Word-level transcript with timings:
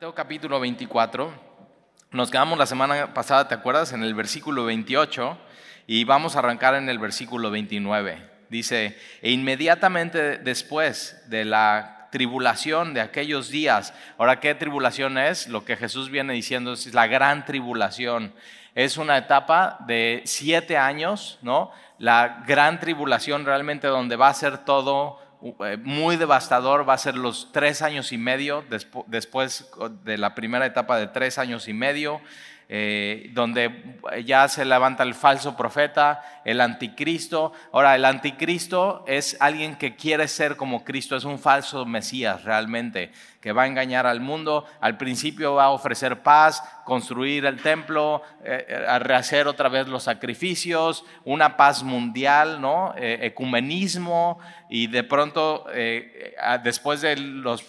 Mateo 0.00 0.14
capítulo 0.14 0.58
24. 0.60 1.30
Nos 2.12 2.30
quedamos 2.30 2.58
la 2.58 2.64
semana 2.64 3.12
pasada, 3.12 3.48
¿te 3.48 3.54
acuerdas? 3.54 3.92
En 3.92 4.02
el 4.02 4.14
versículo 4.14 4.64
28 4.64 5.36
y 5.86 6.04
vamos 6.04 6.34
a 6.34 6.38
arrancar 6.38 6.74
en 6.74 6.88
el 6.88 6.98
versículo 6.98 7.50
29. 7.50 8.16
Dice, 8.48 8.96
e 9.20 9.30
inmediatamente 9.30 10.38
después 10.38 11.22
de 11.28 11.44
la 11.44 12.08
tribulación 12.12 12.94
de 12.94 13.02
aquellos 13.02 13.50
días, 13.50 13.92
ahora, 14.16 14.40
¿qué 14.40 14.54
tribulación 14.54 15.18
es? 15.18 15.48
Lo 15.48 15.66
que 15.66 15.76
Jesús 15.76 16.08
viene 16.08 16.32
diciendo 16.32 16.72
es 16.72 16.94
la 16.94 17.06
gran 17.06 17.44
tribulación. 17.44 18.32
Es 18.74 18.96
una 18.96 19.18
etapa 19.18 19.80
de 19.86 20.22
siete 20.24 20.78
años, 20.78 21.38
¿no? 21.42 21.72
La 21.98 22.42
gran 22.46 22.80
tribulación 22.80 23.44
realmente 23.44 23.86
donde 23.86 24.16
va 24.16 24.28
a 24.30 24.34
ser 24.34 24.64
todo 24.64 25.20
muy 25.82 26.16
devastador 26.16 26.88
va 26.88 26.94
a 26.94 26.98
ser 26.98 27.16
los 27.16 27.50
tres 27.52 27.82
años 27.82 28.12
y 28.12 28.18
medio 28.18 28.64
después 29.06 29.70
de 30.04 30.18
la 30.18 30.34
primera 30.34 30.66
etapa 30.66 30.98
de 30.98 31.06
tres 31.06 31.38
años 31.38 31.68
y 31.68 31.72
medio. 31.72 32.20
Eh, 32.72 33.30
donde 33.32 33.98
ya 34.24 34.46
se 34.46 34.64
levanta 34.64 35.02
el 35.02 35.14
falso 35.14 35.56
profeta, 35.56 36.22
el 36.44 36.60
anticristo. 36.60 37.52
Ahora, 37.72 37.96
el 37.96 38.04
anticristo 38.04 39.02
es 39.08 39.36
alguien 39.40 39.74
que 39.74 39.96
quiere 39.96 40.28
ser 40.28 40.54
como 40.54 40.84
Cristo, 40.84 41.16
es 41.16 41.24
un 41.24 41.40
falso 41.40 41.84
Mesías 41.84 42.44
realmente, 42.44 43.10
que 43.40 43.50
va 43.50 43.64
a 43.64 43.66
engañar 43.66 44.06
al 44.06 44.20
mundo. 44.20 44.66
Al 44.80 44.96
principio 44.96 45.56
va 45.56 45.64
a 45.64 45.70
ofrecer 45.70 46.22
paz, 46.22 46.62
construir 46.84 47.44
el 47.44 47.60
templo, 47.60 48.22
eh, 48.44 48.84
a 48.86 49.00
rehacer 49.00 49.48
otra 49.48 49.68
vez 49.68 49.88
los 49.88 50.04
sacrificios, 50.04 51.04
una 51.24 51.56
paz 51.56 51.82
mundial, 51.82 52.60
¿no? 52.60 52.94
Eh, 52.96 53.18
ecumenismo, 53.22 54.38
y 54.68 54.86
de 54.86 55.02
pronto, 55.02 55.66
después 56.62 57.00
de 57.00 57.16
los 57.16 57.64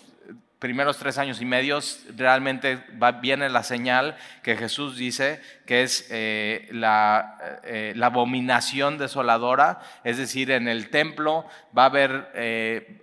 primeros 0.61 0.97
tres 0.97 1.17
años 1.17 1.41
y 1.41 1.45
medios 1.45 2.01
realmente 2.15 2.83
viene 3.19 3.49
la 3.49 3.63
señal 3.63 4.15
que 4.43 4.55
Jesús 4.55 4.95
dice 4.95 5.41
que 5.65 5.81
es 5.81 6.05
eh, 6.11 6.69
la, 6.71 7.59
eh, 7.63 7.93
la, 7.95 8.05
abominación 8.05 8.99
desoladora, 8.99 9.81
es 10.03 10.17
decir, 10.17 10.51
en 10.51 10.67
el 10.67 10.91
templo 10.91 11.47
va 11.75 11.83
a 11.83 11.85
haber 11.87 12.31
eh, 12.35 13.01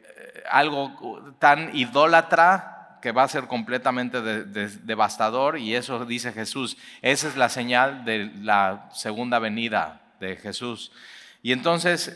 algo 0.48 1.34
tan 1.40 1.76
idólatra 1.76 3.00
que 3.02 3.10
va 3.10 3.24
a 3.24 3.28
ser 3.28 3.48
completamente 3.48 4.22
devastador 4.22 5.58
y 5.58 5.74
eso 5.74 6.04
dice 6.04 6.32
Jesús. 6.32 6.76
Esa 7.02 7.26
es 7.26 7.36
la 7.36 7.48
señal 7.48 8.04
de 8.04 8.30
la 8.40 8.88
segunda 8.92 9.40
venida 9.40 10.00
de 10.20 10.36
Jesús. 10.36 10.92
Y 11.42 11.50
entonces... 11.50 12.14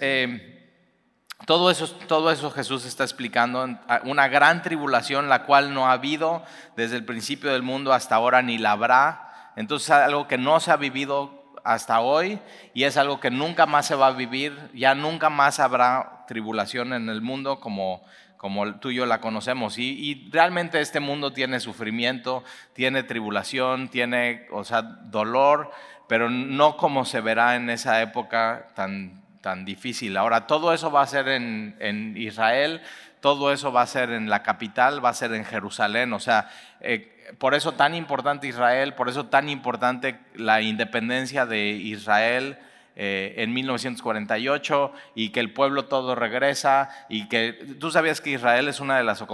Todo 1.47 1.71
eso, 1.71 1.91
todo 2.07 2.31
eso 2.31 2.51
Jesús 2.53 2.85
está 2.85 3.03
explicando, 3.03 3.69
una 4.05 4.29
gran 4.29 4.63
tribulación, 4.63 5.29
la 5.29 5.45
cual 5.45 5.75
no 5.75 5.89
ha 5.89 5.93
habido 5.93 6.45
desde 6.77 6.97
el 6.97 7.05
principio 7.05 7.53
del 7.53 7.63
mundo 7.63 7.93
hasta 7.93 8.15
ahora 8.15 8.43
ni 8.43 8.59
la 8.59 8.73
habrá. 8.73 9.51
Entonces 9.57 9.91
algo 9.91 10.29
que 10.29 10.39
no 10.39 10.61
se 10.61 10.71
ha 10.71 10.77
vivido 10.77 11.43
hasta 11.65 12.01
hoy 12.01 12.39
y 12.75 12.85
es 12.85 12.97
algo 12.97 13.19
que 13.21 13.31
nunca 13.31 13.67
más 13.67 13.87
se 13.87 13.97
va 13.97 14.09
a 14.09 14.13
vivir, 14.13 14.57
ya 14.73 14.95
nunca 14.95 15.31
más 15.31 15.59
habrá 15.59 16.25
tribulación 16.29 16.93
en 16.93 17.09
el 17.09 17.23
mundo 17.23 17.59
como, 17.59 18.05
como 18.37 18.77
tú 18.77 18.91
y 18.91 18.97
yo 18.97 19.07
la 19.07 19.21
conocemos. 19.21 19.79
Y, 19.79 19.99
y, 19.99 20.31
realmente 20.31 20.81
este 20.81 21.01
mundo 21.01 21.33
tiene 21.33 21.59
sufrimiento, 21.59 22.45
tiene 22.73 23.03
tribulación, 23.03 23.89
tiene 23.89 24.47
o 24.53 24.63
sea, 24.63 24.83
dolor, 24.83 25.73
pero 26.09 26.31
no 26.31 26.77
como 26.77 27.05
se 27.05 27.21
verá 27.21 27.57
en 27.57 27.69
esa 27.69 28.01
época 28.01 28.69
tan 28.75 29.22
tan 29.43 29.67
difícil. 29.67 30.17
Ahora, 30.17 30.47
todo 30.47 30.73
eso 30.73 30.91
va 30.91 31.03
a 31.03 31.07
ser 31.07 31.29
en, 31.29 32.15
Israel, 32.17 32.81
todo 33.21 33.53
eso 33.53 33.73
va 33.73 33.83
a 33.83 33.87
ser 33.87 34.11
en 34.11 34.31
la 34.31 34.43
capital, 34.43 35.05
va 35.05 35.11
a 35.11 35.15
ser 35.15 35.35
en 35.35 35.45
Jerusalén. 35.45 36.13
O 36.15 36.21
sea, 36.21 36.49
eh, 36.81 37.35
por 37.39 37.55
eso 37.55 37.73
tan 37.73 37.95
importante 37.95 38.47
Israel, 38.47 38.95
por 38.95 39.09
eso 39.09 39.27
tan 39.27 39.49
importante 39.49 40.19
la 40.35 40.63
independencia 40.63 41.45
de 41.45 41.69
Israel. 41.69 42.57
Eh, 42.95 43.37
en 43.39 43.55
1948 43.55 44.93
y 45.15 45.31
que 45.31 45.41
el 45.41 45.55
pueblo 45.55 45.87
todo 45.87 46.15
regresa 46.15 46.91
y 47.09 47.27
que 47.27 47.55
tú 47.81 47.91
sabías 47.91 48.21
que 48.21 48.33
Israel 48.33 48.69
es 48.69 48.81
una 48.81 48.99
de 48.99 49.03
las 49.03 49.25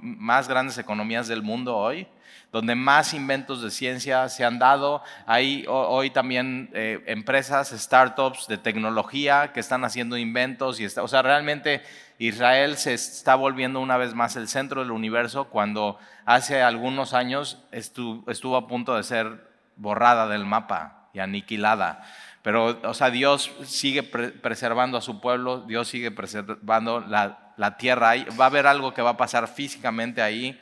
más 0.00 0.48
grandes 0.48 0.78
economías 0.78 1.28
del 1.28 1.42
mundo 1.42 1.76
hoy 1.76 2.08
donde 2.56 2.74
más 2.74 3.12
inventos 3.12 3.60
de 3.60 3.70
ciencia 3.70 4.30
se 4.30 4.42
han 4.42 4.58
dado. 4.58 5.02
Hay 5.26 5.66
hoy 5.68 6.08
también 6.08 6.70
eh, 6.72 7.04
empresas, 7.06 7.68
startups 7.68 8.48
de 8.48 8.56
tecnología 8.56 9.52
que 9.52 9.60
están 9.60 9.84
haciendo 9.84 10.16
inventos. 10.16 10.80
Y 10.80 10.86
o 10.86 11.06
sea, 11.06 11.20
realmente 11.20 11.82
Israel 12.18 12.78
se 12.78 12.94
está 12.94 13.34
volviendo 13.34 13.78
una 13.78 13.98
vez 13.98 14.14
más 14.14 14.36
el 14.36 14.48
centro 14.48 14.80
del 14.80 14.90
universo 14.90 15.50
cuando 15.50 15.98
hace 16.24 16.62
algunos 16.62 17.12
años 17.12 17.62
estuvo, 17.72 18.56
a 18.56 18.66
punto 18.66 18.96
de 18.96 19.02
ser 19.02 19.50
borrada 19.76 20.26
del 20.26 20.46
mapa 20.46 21.10
y 21.12 21.18
aniquilada. 21.18 22.06
Pero, 22.40 22.80
o 22.84 22.94
sea, 22.94 23.10
Dios 23.10 23.50
sigue 23.66 24.02
preservando 24.02 24.96
a 24.96 25.02
su 25.02 25.20
pueblo, 25.20 25.60
Dios 25.60 25.88
sigue 25.88 26.10
preservando 26.10 27.00
la, 27.00 27.52
la 27.58 27.76
tierra. 27.76 28.14
Va 28.40 28.44
a 28.44 28.48
haber 28.48 28.66
algo 28.66 28.94
que 28.94 29.02
va 29.02 29.10
a 29.10 29.16
pasar 29.18 29.46
físicamente 29.46 30.22
ahí. 30.22 30.58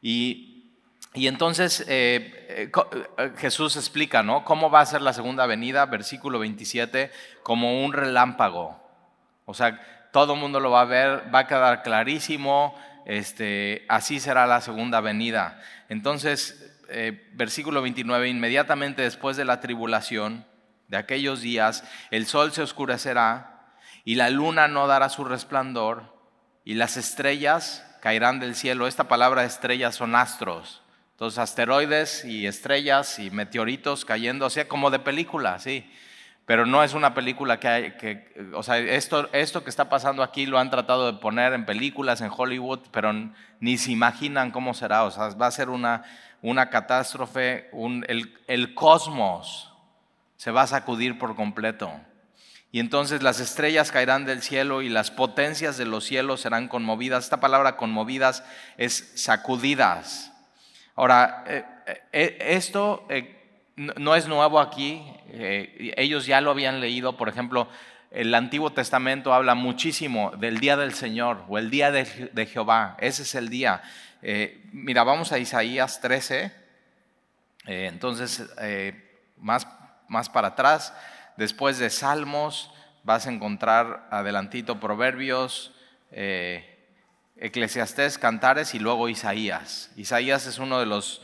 Y 0.00 0.50
y 1.12 1.26
entonces 1.26 1.84
eh, 1.88 2.46
eh, 2.48 2.70
eh, 3.18 3.32
Jesús 3.38 3.76
explica, 3.76 4.22
¿no? 4.22 4.44
¿Cómo 4.44 4.70
va 4.70 4.80
a 4.80 4.86
ser 4.86 5.02
la 5.02 5.12
segunda 5.12 5.46
venida? 5.46 5.86
Versículo 5.86 6.38
27, 6.38 7.10
como 7.42 7.84
un 7.84 7.92
relámpago. 7.92 8.80
O 9.44 9.54
sea, 9.54 10.08
todo 10.12 10.34
el 10.34 10.40
mundo 10.40 10.60
lo 10.60 10.70
va 10.70 10.82
a 10.82 10.84
ver, 10.84 11.34
va 11.34 11.40
a 11.40 11.46
quedar 11.48 11.82
clarísimo, 11.82 12.78
este, 13.06 13.84
así 13.88 14.20
será 14.20 14.46
la 14.46 14.60
segunda 14.60 15.00
venida. 15.00 15.60
Entonces, 15.88 16.66
versículo 17.32 17.82
29, 17.82 18.28
inmediatamente 18.28 19.02
después 19.02 19.36
de 19.36 19.44
la 19.44 19.60
tribulación 19.60 20.44
de 20.88 20.96
aquellos 20.96 21.40
días, 21.40 21.84
el 22.10 22.26
sol 22.26 22.52
se 22.52 22.62
oscurecerá 22.62 23.74
y 24.04 24.16
la 24.16 24.28
luna 24.30 24.66
no 24.66 24.88
dará 24.88 25.08
su 25.08 25.24
resplandor 25.24 26.16
y 26.64 26.74
las 26.74 26.96
estrellas 26.96 27.84
caerán 28.00 28.40
del 28.40 28.56
cielo. 28.56 28.86
Esta 28.86 29.04
palabra 29.04 29.44
estrellas 29.44 29.94
son 29.94 30.16
astros. 30.16 30.82
Entonces, 31.20 31.38
asteroides 31.38 32.24
y 32.24 32.46
estrellas 32.46 33.18
y 33.18 33.30
meteoritos 33.30 34.06
cayendo, 34.06 34.48
sea, 34.48 34.66
como 34.66 34.90
de 34.90 35.00
película, 35.00 35.58
sí. 35.58 35.84
Pero 36.46 36.64
no 36.64 36.82
es 36.82 36.94
una 36.94 37.12
película 37.12 37.60
que 37.60 37.68
hay, 37.68 37.90
que, 37.98 38.32
o 38.54 38.62
sea, 38.62 38.78
esto, 38.78 39.28
esto 39.34 39.62
que 39.62 39.68
está 39.68 39.90
pasando 39.90 40.22
aquí 40.22 40.46
lo 40.46 40.58
han 40.58 40.70
tratado 40.70 41.12
de 41.12 41.18
poner 41.18 41.52
en 41.52 41.66
películas 41.66 42.22
en 42.22 42.30
Hollywood, 42.34 42.80
pero 42.90 43.12
ni 43.60 43.76
se 43.76 43.92
imaginan 43.92 44.50
cómo 44.50 44.72
será, 44.72 45.04
o 45.04 45.10
sea, 45.10 45.28
va 45.34 45.48
a 45.48 45.50
ser 45.50 45.68
una, 45.68 46.04
una 46.40 46.70
catástrofe, 46.70 47.68
un, 47.72 48.02
el, 48.08 48.34
el 48.46 48.74
cosmos 48.74 49.74
se 50.38 50.50
va 50.52 50.62
a 50.62 50.68
sacudir 50.68 51.18
por 51.18 51.36
completo. 51.36 51.92
Y 52.72 52.80
entonces 52.80 53.22
las 53.22 53.40
estrellas 53.40 53.92
caerán 53.92 54.24
del 54.24 54.40
cielo 54.40 54.80
y 54.80 54.88
las 54.88 55.10
potencias 55.10 55.76
de 55.76 55.84
los 55.84 56.02
cielos 56.06 56.40
serán 56.40 56.66
conmovidas. 56.66 57.24
Esta 57.24 57.40
palabra 57.40 57.76
conmovidas 57.76 58.42
es 58.78 59.12
sacudidas. 59.16 60.29
Ahora, 60.96 61.44
eh, 61.46 61.64
eh, 62.12 62.36
esto 62.40 63.06
eh, 63.08 63.36
no 63.76 64.14
es 64.14 64.26
nuevo 64.26 64.60
aquí, 64.60 65.02
ellos 65.32 66.26
ya 66.26 66.40
lo 66.40 66.50
habían 66.50 66.80
leído, 66.80 67.16
por 67.16 67.28
ejemplo, 67.28 67.68
el 68.10 68.34
Antiguo 68.34 68.72
Testamento 68.72 69.32
habla 69.32 69.54
muchísimo 69.54 70.32
del 70.32 70.58
día 70.58 70.76
del 70.76 70.92
Señor 70.92 71.44
o 71.48 71.56
el 71.56 71.70
día 71.70 71.90
de, 71.90 72.04
Jehová, 72.46 72.96
ese 72.98 73.22
es 73.22 73.34
el 73.34 73.48
día. 73.48 73.80
mira, 74.72 75.04
vamos 75.04 75.32
a 75.32 75.38
Isaías 75.38 76.00
13, 76.00 76.52
entonces 77.64 78.50
más, 79.38 79.66
más 80.08 80.28
para 80.28 80.48
atrás, 80.48 80.92
después 81.36 81.78
de 81.78 81.88
Salmos, 81.88 82.74
vas 83.04 83.26
a 83.26 83.30
encontrar 83.30 84.08
adelantito 84.10 84.80
Proverbios, 84.80 85.72
Eclesiastés, 87.40 88.18
Cantares 88.18 88.74
y 88.74 88.78
luego 88.78 89.08
Isaías. 89.08 89.90
Isaías 89.96 90.46
es 90.46 90.58
uno 90.58 90.78
de 90.78 90.86
los 90.86 91.22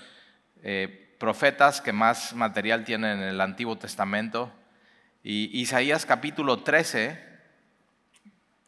eh, 0.63 1.15
profetas 1.19 1.83
que 1.83 1.93
más 1.93 2.33
material 2.33 2.85
tiene 2.85 3.13
en 3.13 3.21
el 3.21 3.41
Antiguo 3.41 3.77
Testamento. 3.77 4.51
Y 5.23 5.61
Isaías 5.61 6.07
capítulo 6.07 6.61
13 6.63 7.23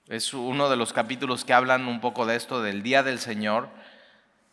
es 0.08 0.34
uno 0.34 0.68
de 0.68 0.76
los 0.76 0.92
capítulos 0.92 1.46
que 1.46 1.54
hablan 1.54 1.88
un 1.88 2.00
poco 2.00 2.26
de 2.26 2.36
esto, 2.36 2.62
del 2.62 2.82
día 2.82 3.02
del 3.02 3.18
Señor. 3.18 3.70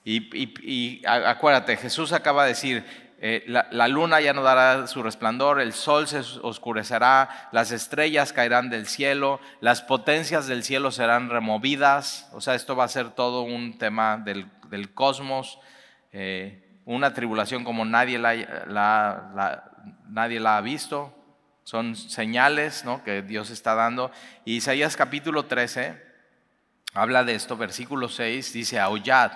y 0.05 1.01
acuérdate, 1.05 1.75
Jesús 1.77 2.13
acaba 2.13 2.43
de 2.43 2.49
decir, 2.49 2.85
eh, 3.19 3.43
la, 3.47 3.87
luna 3.87 4.19
ya 4.19 4.33
no 4.33 4.43
dará 4.43 4.87
su 4.87 5.01
resplandor, 5.01 5.61
el 5.61 5.73
sol 5.73 6.07
se 6.07 6.19
oscurecerá, 6.41 7.49
las 7.51 7.71
estrellas 7.71 8.33
caerán 8.33 8.69
del 8.69 8.87
cielo, 8.87 9.39
las 9.61 9.81
potencias 9.81 10.47
del 10.47 10.63
cielo 10.63 10.91
serán 10.91 11.29
removidas. 11.29 12.29
O 12.33 12.41
sea, 12.41 12.55
esto 12.55 12.75
va 12.75 12.83
a 12.83 12.89
ser 12.89 13.11
todo 13.11 13.43
un 13.43 13.77
tema 13.77 14.17
del, 14.17 14.49
cosmos, 14.93 15.59
eh, 16.11 16.81
una 16.85 17.13
tribulación 17.13 17.63
como 17.63 17.85
nadie 17.85 18.19
la, 18.19 19.63
ha 20.15 20.61
visto. 20.61 21.13
Son 21.63 21.95
señales 21.95 22.83
que 23.03 23.21
Dios 23.21 23.49
está 23.49 23.73
dando. 23.75 24.11
Y 24.43 24.57
Isaías 24.57 24.95
capítulo 24.95 25.45
13 25.45 26.03
habla 26.93 27.23
de 27.23 27.35
esto, 27.35 27.57
versículo 27.57 28.07
6, 28.07 28.53
dice, 28.53 28.79
aullad 28.79 29.31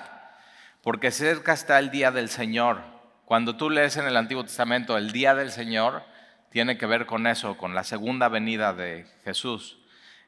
porque 0.81 1.11
cerca 1.11 1.53
está 1.53 1.79
el 1.79 1.91
día 1.91 2.11
del 2.11 2.29
Señor. 2.29 2.98
Cuando 3.29 3.55
tú 3.55 3.69
lees 3.69 3.95
en 3.95 4.07
el 4.07 4.17
Antiguo 4.17 4.43
Testamento 4.43 4.97
el 4.97 5.11
día 5.11 5.35
del 5.35 5.51
Señor, 5.51 6.01
tiene 6.49 6.79
que 6.79 6.87
ver 6.87 7.05
con 7.05 7.27
eso, 7.27 7.57
con 7.57 7.75
la 7.75 7.83
segunda 7.83 8.27
venida 8.27 8.73
de 8.73 9.05
Jesús. 9.23 9.77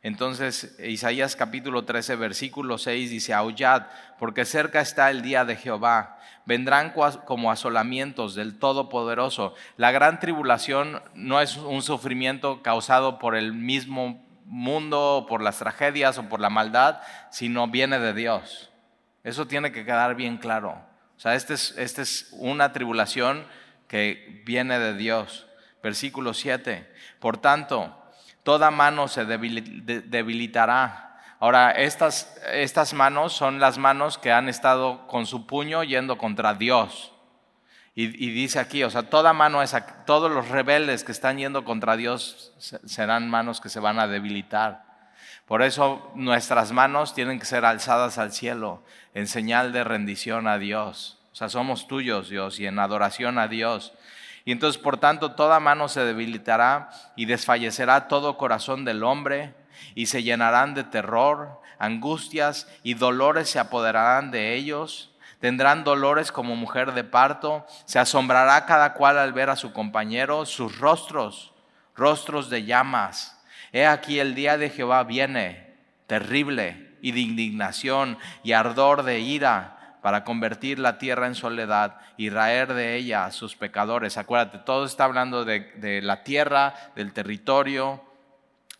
Entonces, 0.03 0.77
Isaías 0.79 1.35
capítulo 1.35 1.83
13, 1.83 2.15
versículo 2.15 2.77
6 2.77 3.09
dice, 3.09 3.33
aullad, 3.33 3.87
porque 4.19 4.45
cerca 4.45 4.81
está 4.81 5.09
el 5.09 5.23
día 5.23 5.45
de 5.45 5.55
Jehová. 5.55 6.19
Vendrán 6.45 6.93
como 7.25 7.49
asolamientos 7.49 8.35
del 8.35 8.59
Todopoderoso. 8.59 9.55
La 9.77 9.89
gran 9.89 10.19
tribulación 10.19 11.01
no 11.15 11.41
es 11.41 11.57
un 11.57 11.81
sufrimiento 11.81 12.61
causado 12.61 13.17
por 13.17 13.35
el 13.35 13.53
mismo 13.53 14.23
mundo, 14.45 15.25
por 15.27 15.41
las 15.41 15.57
tragedias 15.57 16.19
o 16.19 16.29
por 16.29 16.39
la 16.39 16.51
maldad, 16.51 16.99
sino 17.31 17.67
viene 17.67 17.97
de 17.97 18.13
Dios. 18.13 18.69
Eso 19.23 19.47
tiene 19.47 19.71
que 19.71 19.85
quedar 19.85 20.13
bien 20.13 20.37
claro. 20.37 20.90
O 21.21 21.23
sea, 21.23 21.35
esta 21.35 21.53
es, 21.53 21.75
este 21.77 22.01
es 22.01 22.29
una 22.31 22.73
tribulación 22.73 23.45
que 23.87 24.41
viene 24.43 24.79
de 24.79 24.95
Dios. 24.95 25.45
Versículo 25.83 26.33
7. 26.33 26.91
Por 27.19 27.37
tanto, 27.37 27.95
toda 28.41 28.71
mano 28.71 29.07
se 29.07 29.25
debilitará. 29.25 31.21
Ahora, 31.39 31.73
estas, 31.73 32.41
estas 32.51 32.95
manos 32.95 33.33
son 33.33 33.59
las 33.59 33.77
manos 33.77 34.17
que 34.17 34.31
han 34.31 34.49
estado 34.49 35.05
con 35.05 35.27
su 35.27 35.45
puño 35.45 35.83
yendo 35.83 36.17
contra 36.17 36.55
Dios. 36.55 37.13
Y, 37.93 38.07
dice 38.07 38.57
aquí, 38.57 38.83
o 38.83 38.89
sea, 38.89 39.03
toda 39.03 39.31
mano 39.31 39.61
es, 39.61 39.75
todos 40.07 40.31
los 40.31 40.47
rebeldes 40.47 41.03
que 41.03 41.11
están 41.11 41.37
yendo 41.37 41.63
contra 41.63 41.97
Dios 41.97 42.51
serán 42.57 43.29
manos 43.29 43.61
que 43.61 43.69
se 43.69 43.79
van 43.79 43.99
a 43.99 44.07
debilitar. 44.07 44.90
Por 45.51 45.63
eso 45.63 46.09
nuestras 46.15 46.71
manos 46.71 47.13
tienen 47.13 47.37
que 47.37 47.45
ser 47.45 47.65
alzadas 47.65 48.17
al 48.17 48.31
cielo 48.31 48.81
en 49.13 49.27
señal 49.27 49.73
de 49.73 49.83
rendición 49.83 50.47
a 50.47 50.57
Dios. 50.57 51.19
O 51.33 51.35
sea, 51.35 51.49
somos 51.49 51.89
tuyos, 51.89 52.29
Dios, 52.29 52.57
y 52.61 52.67
en 52.67 52.79
adoración 52.79 53.37
a 53.37 53.49
Dios. 53.49 53.91
Y 54.45 54.53
entonces, 54.53 54.81
por 54.81 54.97
tanto, 54.97 55.33
toda 55.33 55.59
mano 55.59 55.89
se 55.89 56.05
debilitará 56.05 56.89
y 57.17 57.25
desfallecerá 57.25 58.07
todo 58.07 58.37
corazón 58.37 58.85
del 58.85 59.03
hombre 59.03 59.53
y 59.93 60.05
se 60.05 60.23
llenarán 60.23 60.73
de 60.73 60.85
terror, 60.85 61.59
angustias 61.79 62.69
y 62.81 62.93
dolores 62.93 63.49
se 63.49 63.59
apoderarán 63.59 64.31
de 64.31 64.55
ellos. 64.55 65.11
Tendrán 65.41 65.83
dolores 65.83 66.31
como 66.31 66.55
mujer 66.55 66.93
de 66.93 67.03
parto, 67.03 67.67
se 67.83 67.99
asombrará 67.99 68.65
cada 68.65 68.93
cual 68.93 69.17
al 69.17 69.33
ver 69.33 69.49
a 69.49 69.57
su 69.57 69.73
compañero, 69.73 70.45
sus 70.45 70.79
rostros, 70.79 71.51
rostros 71.93 72.49
de 72.49 72.63
llamas. 72.63 73.40
He 73.73 73.85
aquí 73.85 74.19
el 74.19 74.35
día 74.35 74.57
de 74.57 74.69
Jehová 74.69 75.03
viene, 75.03 75.73
terrible, 76.07 76.91
y 77.01 77.11
de 77.11 77.19
indignación 77.19 78.17
y 78.43 78.53
ardor 78.53 79.03
de 79.03 79.19
ira 79.19 79.97
para 80.01 80.23
convertir 80.23 80.79
la 80.79 80.97
tierra 80.97 81.27
en 81.27 81.35
soledad 81.35 81.97
y 82.17 82.29
raer 82.29 82.73
de 82.73 82.95
ella 82.95 83.25
a 83.25 83.31
sus 83.31 83.55
pecadores. 83.55 84.17
Acuérdate, 84.17 84.59
todo 84.59 84.85
está 84.85 85.05
hablando 85.05 85.45
de, 85.45 85.71
de 85.75 86.01
la 86.01 86.23
tierra, 86.23 86.73
del 86.95 87.13
territorio. 87.13 88.03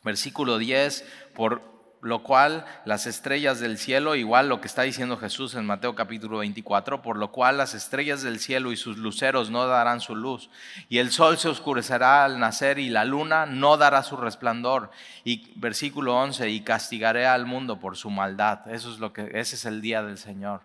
Versículo 0.04 0.58
10, 0.58 1.06
por 1.36 1.71
lo 2.02 2.24
cual 2.24 2.66
las 2.84 3.06
estrellas 3.06 3.60
del 3.60 3.78
cielo, 3.78 4.16
igual 4.16 4.50
lo 4.50 4.60
que 4.60 4.68
está 4.68 4.82
diciendo 4.82 5.18
Jesús 5.18 5.54
en 5.56 5.66
Mateo 5.66 5.94
capítulo 5.94 6.40
24, 6.40 7.02
por 7.02 7.18
lo 7.18 7.32
cual 7.32 7.58
las 7.58 7.76
estrellas 7.76 8.24
del 8.24 8.40
cielo 8.40 8.72
y 8.72 8.78
sus 8.78 8.98
luceros 8.98 9.52
no 9.52 9.68
darán 9.68 10.02
su 10.02 10.16
luz, 10.16 10.50
y 10.90 10.98
el 10.98 11.12
sol 11.12 11.38
se 11.38 11.48
oscurecerá 11.48 12.26
al 12.26 12.40
nacer 12.40 12.80
y 12.80 12.90
la 12.90 13.06
luna 13.06 13.46
no 13.46 13.78
dará 13.78 14.04
su 14.04 14.18
resplandor. 14.18 14.92
Y 15.24 15.52
versículo 15.56 16.18
11, 16.18 16.50
y 16.50 16.62
castigaré 16.62 17.28
al 17.28 17.46
mundo 17.46 17.80
por 17.80 17.96
su 17.96 18.10
maldad. 18.10 18.68
Eso 18.72 18.92
es 18.92 19.00
lo 19.00 19.14
que 19.14 19.30
ese 19.34 19.56
es 19.56 19.66
el 19.66 19.82
día 19.82 20.02
del 20.02 20.18
Señor. 20.18 20.62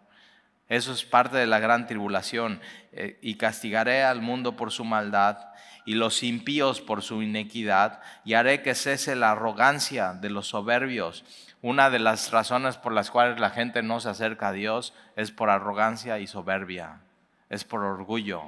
Eso 0.69 0.93
es 0.93 1.05
parte 1.05 1.37
de 1.37 1.47
la 1.47 1.61
gran 1.61 1.87
tribulación. 1.87 2.61
Eh, 2.93 3.19
y 3.21 3.35
castigaré 3.35 4.03
al 4.03 4.23
mundo 4.23 4.57
por 4.57 4.73
su 4.73 4.85
maldad 4.85 5.39
y 5.87 5.95
los 5.95 6.23
impíos 6.23 6.81
por 6.83 7.03
su 7.03 7.23
inequidad, 7.23 8.03
y 8.25 8.35
haré 8.35 8.61
que 8.63 8.75
cese 8.75 9.17
la 9.17 9.31
arrogancia 9.31 10.13
de 10.13 10.29
los 10.29 10.49
soberbios. 10.49 11.25
Una 11.63 11.89
de 11.89 12.01
las 12.01 12.33
razones 12.33 12.77
por 12.77 12.93
las 12.93 13.11
cuales 13.11 13.41
la 13.41 13.51
gente 13.51 13.83
no 13.83 14.01
se 14.01 14.11
acerca 14.11 14.49
a 14.49 14.53
Dios 14.53 14.93
es 15.15 15.31
por 15.31 15.49
arrogancia 15.49 16.19
y 16.19 16.27
soberbia, 16.27 17.01
es 17.49 17.65
por 17.65 17.83
orgullo. 17.83 18.43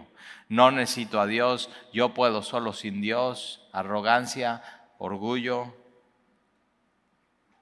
No 0.48 0.70
necesito 0.70 1.20
a 1.20 1.26
Dios, 1.26 1.70
yo 1.92 2.12
puedo 2.12 2.42
solo 2.42 2.72
sin 2.72 3.00
Dios, 3.00 3.66
arrogancia, 3.72 4.62
orgullo. 4.98 5.74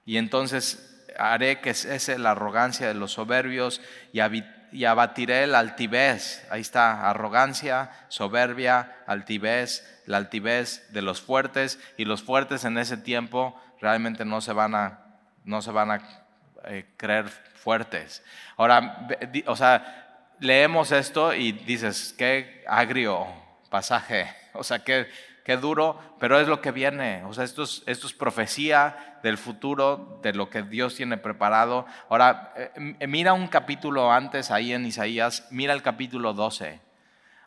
Y 0.05 0.17
entonces 0.17 1.05
haré 1.17 1.61
que 1.61 1.73
cese 1.73 2.17
la 2.17 2.31
arrogancia 2.31 2.87
de 2.87 2.93
los 2.93 3.13
soberbios 3.13 3.81
y, 4.11 4.19
abatiré 4.85 5.43
el 5.43 5.55
altivez. 5.55 6.45
Ahí 6.49 6.61
está, 6.61 7.09
arrogancia, 7.09 7.91
soberbia, 8.09 8.97
altivez, 9.07 10.01
la 10.05 10.17
altivez 10.17 10.91
de 10.91 11.01
los 11.01 11.21
fuertes. 11.21 11.79
Y 11.97 12.05
los 12.05 12.23
fuertes 12.23 12.65
en 12.65 12.77
ese 12.77 12.97
tiempo 12.97 13.59
realmente 13.81 14.25
no 14.25 14.41
se 14.41 14.53
van 14.53 14.75
a, 14.75 14.99
no 15.43 15.61
se 15.61 15.71
van 15.71 15.91
a 15.91 16.01
eh, 16.65 16.85
creer 16.97 17.27
fuertes. 17.27 18.23
Ahora, 18.55 19.07
o 19.45 19.55
sea, 19.55 20.33
leemos 20.39 20.91
esto 20.91 21.33
y 21.33 21.51
dices, 21.51 22.13
qué 22.17 22.63
agrio 22.67 23.27
pasaje. 23.69 24.33
O 24.59 24.63
sea, 24.63 24.79
qué, 24.79 25.07
qué 25.47 25.55
duro, 25.55 25.97
pero 26.19 26.41
es 26.41 26.47
lo 26.49 26.59
que 26.59 26.73
viene. 26.73 27.23
O 27.23 27.33
sea, 27.33 27.45
esto 27.45 27.63
es, 27.63 27.81
esto 27.85 28.05
es 28.05 28.11
profecía 28.11 29.17
del 29.23 29.37
futuro, 29.37 30.19
de 30.21 30.33
lo 30.33 30.49
que 30.49 30.61
Dios 30.61 30.95
tiene 30.95 31.17
preparado. 31.17 31.85
Ahora, 32.09 32.53
eh, 32.57 33.07
mira 33.07 33.31
un 33.31 33.47
capítulo 33.47 34.11
antes 34.11 34.51
ahí 34.51 34.73
en 34.73 34.85
Isaías, 34.85 35.47
mira 35.49 35.71
el 35.71 35.81
capítulo 35.81 36.33
12. 36.33 36.81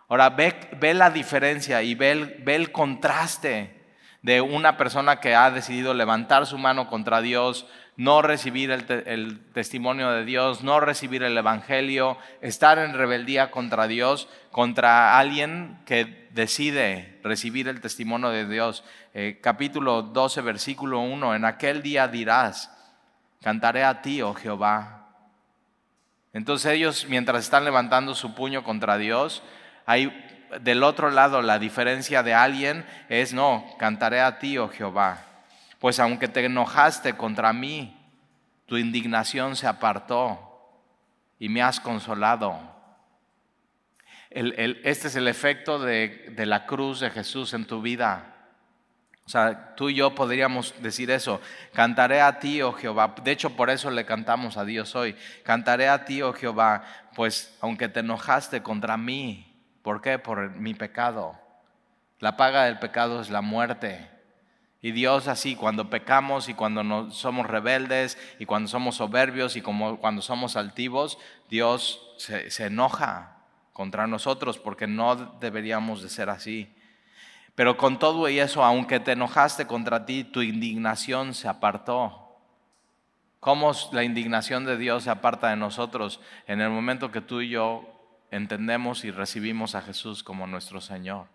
Ahora, 0.08 0.30
ve, 0.30 0.54
ve 0.80 0.94
la 0.94 1.10
diferencia 1.10 1.82
y 1.82 1.94
ve 1.94 2.40
ve 2.42 2.54
el 2.54 2.72
contraste 2.72 3.79
de 4.22 4.40
una 4.40 4.76
persona 4.76 5.20
que 5.20 5.34
ha 5.34 5.50
decidido 5.50 5.94
levantar 5.94 6.46
su 6.46 6.58
mano 6.58 6.88
contra 6.88 7.22
Dios, 7.22 7.66
no 7.96 8.22
recibir 8.22 8.70
el, 8.70 9.40
testimonio 9.52 10.10
de 10.10 10.24
Dios, 10.24 10.62
no 10.62 10.80
recibir 10.80 11.22
el 11.22 11.36
Evangelio, 11.36 12.16
estar 12.40 12.78
en 12.78 12.94
rebeldía 12.94 13.50
contra 13.50 13.86
Dios, 13.86 14.28
contra 14.50 15.18
alguien 15.18 15.78
que 15.84 16.28
decide 16.32 17.18
recibir 17.22 17.68
el 17.68 17.80
testimonio 17.80 18.30
de 18.30 18.46
Dios. 18.46 18.84
Eh, 19.12 19.38
capítulo 19.42 20.02
12, 20.02 20.40
versículo 20.42 21.00
1, 21.00 21.34
en 21.34 21.44
aquel 21.44 21.82
día 21.82 22.08
dirás, 22.08 22.74
cantaré 23.42 23.84
a 23.84 24.00
ti, 24.02 24.22
oh 24.22 24.34
Jehová. 24.34 25.08
Entonces 26.32 26.72
ellos, 26.72 27.06
mientras 27.08 27.44
están 27.44 27.64
levantando 27.64 28.14
su 28.14 28.34
puño 28.34 28.62
contra 28.62 28.96
Dios, 28.98 29.42
hay 29.84 30.29
del 30.60 30.82
otro 30.82 31.10
lado 31.10 31.42
la 31.42 31.58
diferencia 31.58 32.22
de 32.22 32.34
alguien 32.34 32.84
es, 33.08 33.32
no, 33.32 33.64
cantaré 33.78 34.20
a 34.20 34.38
ti, 34.38 34.58
oh 34.58 34.68
Jehová. 34.68 35.26
Pues 35.78 35.98
aunque 36.00 36.28
te 36.28 36.44
enojaste 36.44 37.16
contra 37.16 37.52
mí, 37.52 37.96
tu 38.66 38.76
indignación 38.76 39.56
se 39.56 39.66
apartó 39.66 40.38
y 41.38 41.48
me 41.48 41.62
has 41.62 41.80
consolado. 41.80 42.58
este 44.30 45.08
es 45.08 45.16
el 45.16 45.28
efecto 45.28 45.78
de, 45.78 46.32
de 46.36 46.46
la 46.46 46.66
cruz 46.66 47.00
de 47.00 47.10
Jesús 47.10 47.54
en 47.54 47.66
tu 47.66 47.80
vida. 47.80 48.30
O 49.24 49.28
sea, 49.30 49.76
tú 49.76 49.90
y 49.90 49.94
yo 49.94 50.14
podríamos 50.14 50.74
decir 50.82 51.10
eso. 51.10 51.40
Cantaré 51.72 52.20
a 52.20 52.40
ti, 52.40 52.62
oh 52.62 52.72
Jehová. 52.72 53.14
De 53.22 53.30
hecho, 53.30 53.50
por 53.50 53.70
eso 53.70 53.88
le 53.90 54.04
cantamos 54.04 54.56
a 54.56 54.64
Dios 54.64 54.96
hoy. 54.96 55.14
Cantaré 55.44 55.88
a 55.88 56.04
ti, 56.04 56.20
oh 56.20 56.32
Jehová, 56.32 56.82
pues 57.14 57.56
aunque 57.60 57.88
te 57.88 58.00
enojaste 58.00 58.62
contra 58.62 58.96
mí. 58.96 59.49
¿Por 59.82 60.00
qué? 60.00 60.18
Por 60.18 60.50
mi 60.56 60.74
pecado. 60.74 61.38
La 62.18 62.36
paga 62.36 62.64
del 62.64 62.78
pecado 62.78 63.20
es 63.20 63.30
la 63.30 63.40
muerte. 63.40 64.10
Y 64.82 64.92
Dios 64.92 65.28
así, 65.28 65.56
cuando 65.56 65.90
pecamos 65.90 66.48
y 66.48 66.54
cuando 66.54 66.82
no, 66.82 67.10
somos 67.10 67.46
rebeldes 67.46 68.18
y 68.38 68.46
cuando 68.46 68.68
somos 68.68 68.96
soberbios 68.96 69.56
y 69.56 69.62
como, 69.62 69.98
cuando 69.98 70.22
somos 70.22 70.56
altivos, 70.56 71.18
Dios 71.50 72.14
se, 72.16 72.64
enoja 72.64 73.36
contra 73.72 74.06
nosotros 74.06 74.58
porque 74.58 74.86
no 74.86 75.16
deberíamos 75.38 76.02
de 76.02 76.08
ser 76.08 76.30
así. 76.30 76.74
Pero 77.54 77.76
con 77.76 77.98
todo 77.98 78.26
y 78.28 78.38
eso, 78.38 78.64
aunque 78.64 79.00
te 79.00 79.12
enojaste 79.12 79.66
contra 79.66 80.06
ti, 80.06 80.24
tu 80.24 80.40
indignación 80.40 81.34
se 81.34 81.48
apartó. 81.48 82.38
¿Cómo 83.38 83.72
la 83.92 84.04
indignación 84.04 84.64
de 84.64 84.78
Dios 84.78 85.04
se 85.04 85.10
aparta 85.10 85.50
de 85.50 85.56
nosotros 85.56 86.20
en 86.46 86.60
el 86.60 86.70
momento 86.70 87.10
que 87.10 87.20
tú 87.20 87.40
y 87.42 87.50
yo 87.50 87.89
entendemos 88.30 89.04
y 89.04 89.10
recibimos 89.10 89.74
a 89.74 89.82
Jesús 89.82 90.22
como 90.22 90.46
nuestro 90.46 90.80
Señor? 90.80 91.26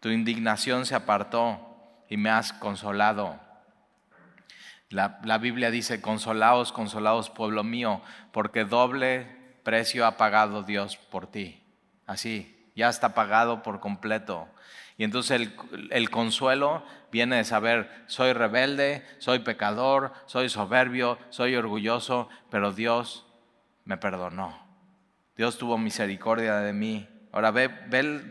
Tu 0.00 0.10
indignación 0.10 0.84
se 0.86 0.94
apartó 0.94 2.04
y 2.08 2.16
me 2.16 2.30
has 2.30 2.52
consolado. 2.52 3.40
La, 4.90 5.38
Biblia 5.38 5.70
dice, 5.70 6.02
consolaos, 6.02 6.72
consolaos, 6.72 7.30
pueblo 7.30 7.64
mío, 7.64 8.02
porque 8.32 8.64
doble 8.64 9.26
precio 9.62 10.04
ha 10.04 10.18
pagado 10.18 10.62
Dios 10.64 10.96
por 10.96 11.26
ti. 11.26 11.62
Así, 12.06 12.68
ya 12.76 12.90
está 12.90 13.14
pagado 13.14 13.62
por 13.62 13.80
completo. 13.80 14.48
Y 14.98 15.04
entonces 15.04 15.40
el, 15.40 15.88
el, 15.90 16.10
consuelo 16.10 16.84
viene 17.10 17.36
de 17.36 17.44
saber, 17.44 18.04
soy 18.06 18.34
rebelde, 18.34 19.06
soy 19.18 19.38
pecador, 19.38 20.12
soy 20.26 20.50
soberbio, 20.50 21.18
soy 21.30 21.56
orgulloso, 21.56 22.28
pero 22.50 22.72
Dios 22.72 23.24
me 23.84 23.96
perdonó. 23.96 24.61
Dios 25.36 25.58
tuvo 25.58 25.78
misericordia 25.78 26.56
de 26.58 26.72
mí. 26.72 27.08
Ahora 27.32 27.50
ve, 27.50 27.68
ve 27.68 28.22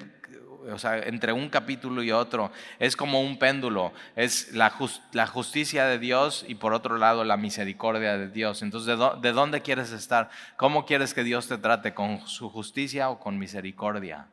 o 0.71 0.77
sea, 0.77 0.99
entre 0.99 1.33
un 1.33 1.49
capítulo 1.49 2.03
y 2.03 2.11
otro, 2.11 2.51
es 2.77 2.95
como 2.95 3.21
un 3.21 3.39
péndulo, 3.39 3.91
es 4.15 4.53
la, 4.53 4.69
justicia 4.69 5.85
de 5.85 5.97
Dios 5.97 6.45
y 6.47 6.55
por 6.55 6.73
otro 6.73 6.97
lado 6.97 7.23
la 7.23 7.37
misericordia 7.37 8.17
de 8.17 8.29
Dios. 8.29 8.61
Entonces, 8.61 8.97
¿de, 8.97 9.09
¿de 9.21 9.31
dónde 9.31 9.61
quieres 9.61 9.91
estar? 9.91 10.29
¿Cómo 10.57 10.85
quieres 10.85 11.13
que 11.13 11.23
Dios 11.23 11.47
te 11.47 11.57
trate? 11.57 11.93
¿Con 11.93 12.27
su 12.27 12.49
justicia 12.49 13.09
o 13.09 13.19
con 13.19 13.39
misericordia? 13.39 14.27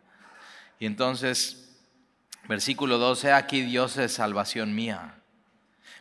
Y 0.79 0.87
entonces, 0.87 1.79
versículo 2.47 2.99
12, 2.99 3.33
aquí 3.33 3.63
Dios 3.63 3.97
es 3.97 4.13
salvación 4.13 4.75
mía 4.75 5.18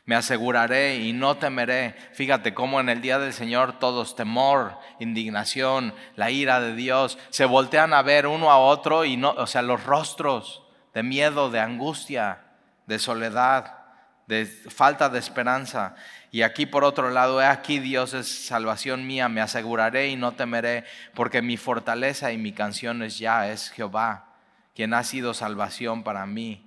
me 0.08 0.16
aseguraré 0.16 1.00
y 1.00 1.12
no 1.12 1.36
temeré. 1.36 1.94
Fíjate 2.14 2.54
cómo 2.54 2.80
en 2.80 2.88
el 2.88 3.02
día 3.02 3.20
del 3.20 3.34
Señor 3.34 3.78
todos 3.78 4.16
temor, 4.16 4.80
indignación, 5.00 5.94
la 6.16 6.32
ira 6.32 6.62
de 6.62 6.76
Dios, 6.76 7.20
se 7.30 7.44
voltean 7.44 7.94
a 7.94 8.02
ver 8.02 8.26
uno 8.26 8.50
a 8.50 8.58
otro 8.58 9.04
y 9.04 9.18
no, 9.18 9.32
o 9.32 9.46
sea, 9.48 9.62
los 9.62 9.84
rostros 9.84 10.64
de 10.94 11.04
miedo, 11.04 11.52
de 11.52 11.60
angustia, 11.60 12.40
de 12.86 13.00
soledad, 13.00 13.80
de 14.28 14.46
falta 14.46 15.10
de 15.10 15.20
esperanza. 15.20 15.96
Y 16.32 16.44
aquí 16.44 16.66
por 16.66 16.86
otro 16.86 17.10
lado, 17.10 17.42
aquí 17.42 17.80
Dios 17.80 18.14
es 18.14 18.48
salvación 18.48 19.06
mía, 19.06 19.28
me 19.28 19.42
aseguraré 19.42 20.08
y 20.08 20.16
no 20.16 20.32
temeré, 20.32 20.86
porque 21.16 21.42
mi 21.42 21.58
fortaleza 21.58 22.32
y 22.32 22.38
mi 22.38 22.54
canción 22.54 23.04
es 23.04 23.20
ya, 23.20 23.50
es 23.50 23.72
Jehová, 23.72 24.30
quien 24.74 24.94
ha 24.94 25.04
sido 25.04 25.34
salvación 25.34 26.04
para 26.04 26.26
mí. 26.26 26.67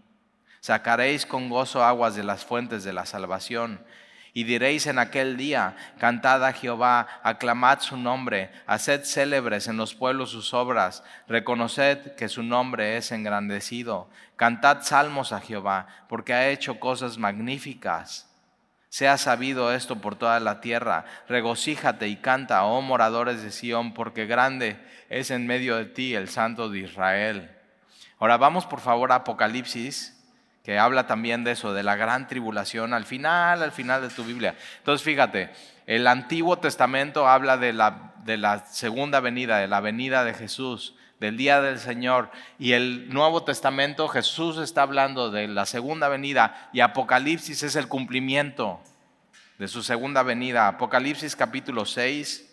Sacaréis 0.61 1.25
con 1.25 1.49
gozo 1.49 1.83
aguas 1.83 2.15
de 2.15 2.23
las 2.23 2.45
fuentes 2.45 2.85
de 2.85 2.93
la 2.93 3.07
salvación. 3.07 3.81
Y 4.33 4.45
diréis 4.45 4.87
en 4.87 4.99
aquel 4.99 5.37
día, 5.37 5.75
cantad 5.99 6.45
a 6.45 6.53
Jehová, 6.53 7.09
aclamad 7.25 7.81
su 7.81 7.97
nombre, 7.97 8.53
haced 8.67 9.05
célebres 9.05 9.67
en 9.67 9.77
los 9.77 9.95
pueblos 9.95 10.31
sus 10.31 10.55
obras, 10.55 11.03
reconoced 11.27 12.15
que 12.15 12.29
su 12.29 12.45
nombre 12.45 12.97
es 12.97 13.11
engrandecido, 13.11 14.09
cantad 14.37 14.83
salmos 14.83 15.33
a 15.33 15.41
Jehová, 15.41 15.89
porque 16.09 16.33
ha 16.33 16.49
hecho 16.49 16.79
cosas 16.79 17.19
magníficas. 17.19 18.29
Sea 18.89 19.19
sabido 19.19 19.73
esto 19.73 19.97
por 19.97 20.15
toda 20.15 20.39
la 20.39 20.61
tierra, 20.61 21.07
regocíjate 21.29 22.07
y 22.07 22.17
canta, 22.17 22.65
oh 22.65 22.83
moradores 22.83 23.43
de 23.43 23.51
Sión, 23.51 23.95
porque 23.95 24.27
grande 24.27 24.79
es 25.09 25.33
en 25.33 25.47
medio 25.47 25.77
de 25.77 25.87
ti 25.87 26.15
el 26.15 26.29
Santo 26.29 26.69
de 26.69 26.81
Israel. 26.81 27.51
Ahora 28.21 28.37
vamos 28.37 28.67
por 28.67 28.81
favor 28.81 29.11
a 29.11 29.17
Apocalipsis 29.17 30.20
que 30.65 30.79
habla 30.79 31.07
también 31.07 31.45
de 31.45 31.53
eso, 31.53 31.73
de 31.73 31.83
la 31.83 31.97
gran 31.97 32.29
tribulación 32.29 32.93
al 32.93 33.05
final, 33.05 33.63
al 33.63 33.73
final 33.73 34.03
de 34.03 34.09
tu 34.09 34.25
Biblia. 34.25 34.55
Entonces, 34.79 35.05
fíjate, 35.05 35.51
el 35.87 36.07
Antiguo 36.07 36.59
Testamento 36.59 37.29
habla 37.29 37.57
de 37.57 37.73
la, 37.73 38.13
de 38.25 38.37
la 38.37 38.67
segunda 38.67 39.21
venida, 39.21 39.59
de 39.59 39.69
la 39.69 39.81
venida 39.81 40.25
de 40.25 40.35
Jesús, 40.35 40.95
del 41.19 41.37
día 41.37 41.61
del 41.61 41.79
Señor, 41.79 42.31
y 42.59 42.73
el 42.73 43.13
Nuevo 43.13 43.43
Testamento, 43.45 44.09
Jesús 44.09 44.59
está 44.59 44.83
hablando 44.83 45.31
de 45.31 45.49
la 45.49 45.67
segunda 45.67 46.09
venida, 46.09 46.71
y 46.73 46.81
Apocalipsis 46.81 47.63
es 47.63 47.77
el 47.77 47.89
cumplimiento 47.89 48.81
de 49.59 49.69
su 49.69 49.83
segunda 49.83 50.23
venida. 50.23 50.69
Apocalipsis 50.69 51.37
capítulo 51.37 51.85
6. 51.85 52.47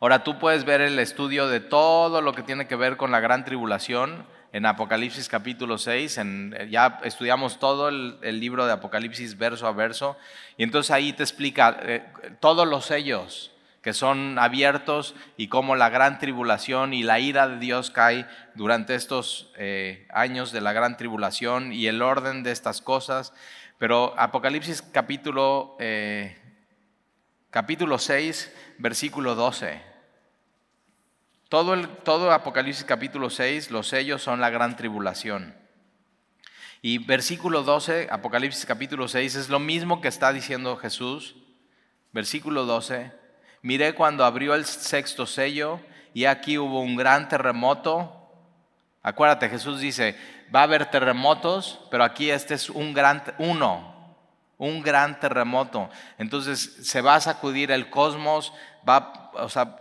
Ahora 0.00 0.24
tú 0.24 0.38
puedes 0.38 0.64
ver 0.64 0.80
el 0.80 0.98
estudio 0.98 1.48
de 1.48 1.60
todo 1.60 2.20
lo 2.20 2.34
que 2.34 2.42
tiene 2.42 2.66
que 2.66 2.76
ver 2.76 2.96
con 2.96 3.12
la 3.12 3.20
gran 3.20 3.44
tribulación 3.44 4.26
en 4.56 4.64
Apocalipsis 4.64 5.28
capítulo 5.28 5.76
6, 5.76 6.16
en, 6.16 6.56
ya 6.70 6.98
estudiamos 7.04 7.58
todo 7.58 7.90
el, 7.90 8.40
libro 8.40 8.64
de 8.64 8.72
Apocalipsis 8.72 9.36
verso 9.36 9.66
a 9.66 9.72
verso, 9.72 10.16
y 10.56 10.62
entonces 10.62 10.92
ahí 10.92 11.12
te 11.12 11.22
explica 11.22 11.78
eh, 11.82 12.02
todos 12.40 12.66
los 12.66 12.86
sellos 12.86 13.52
que 13.82 13.92
son 13.92 14.38
abiertos 14.38 15.14
y 15.36 15.48
cómo 15.48 15.76
la 15.76 15.90
gran 15.90 16.18
tribulación 16.18 16.94
y 16.94 17.02
la 17.02 17.20
ira 17.20 17.48
de 17.48 17.58
Dios 17.58 17.90
cae 17.90 18.26
durante 18.54 18.94
estos 18.94 19.52
eh, 19.58 20.08
años 20.10 20.52
de 20.52 20.62
la 20.62 20.72
gran 20.72 20.96
tribulación 20.96 21.74
y 21.74 21.86
el 21.86 22.00
orden 22.00 22.42
de 22.42 22.52
estas 22.52 22.80
cosas. 22.80 23.34
Pero 23.76 24.14
Apocalipsis 24.18 24.80
capítulo, 24.80 25.76
eh, 25.78 26.34
capítulo 27.50 27.98
6, 27.98 28.54
versículo 28.78 29.34
12. 29.34 29.95
Todo, 31.48 31.74
el, 31.74 31.86
todo 31.88 32.32
Apocalipsis 32.32 32.84
capítulo 32.84 33.30
6, 33.30 33.70
los 33.70 33.86
sellos 33.86 34.20
son 34.20 34.40
la 34.40 34.50
gran 34.50 34.74
tribulación. 34.74 35.54
Y 36.82 36.98
versículo 36.98 37.62
12, 37.62 38.08
Apocalipsis 38.10 38.66
capítulo 38.66 39.06
6, 39.06 39.36
es 39.36 39.48
lo 39.48 39.60
mismo 39.60 40.00
que 40.00 40.08
está 40.08 40.32
diciendo 40.32 40.76
Jesús. 40.76 41.36
Versículo 42.10 42.64
12, 42.64 43.12
miré 43.62 43.94
cuando 43.94 44.24
abrió 44.24 44.56
el 44.56 44.64
sexto 44.64 45.24
sello 45.24 45.80
y 46.12 46.24
aquí 46.24 46.58
hubo 46.58 46.80
un 46.80 46.96
gran 46.96 47.28
terremoto. 47.28 48.28
Acuérdate, 49.04 49.48
Jesús 49.48 49.78
dice, 49.78 50.16
va 50.52 50.60
a 50.60 50.64
haber 50.64 50.86
terremotos, 50.86 51.78
pero 51.92 52.02
aquí 52.02 52.28
este 52.28 52.54
es 52.54 52.70
un 52.70 52.92
gran, 52.92 53.22
uno, 53.38 54.16
un 54.58 54.82
gran 54.82 55.20
terremoto. 55.20 55.90
Entonces 56.18 56.78
se 56.82 57.02
va 57.02 57.14
a 57.14 57.20
sacudir 57.20 57.70
el 57.70 57.88
cosmos, 57.88 58.52
va, 58.88 59.30
o 59.34 59.48
sea, 59.48 59.76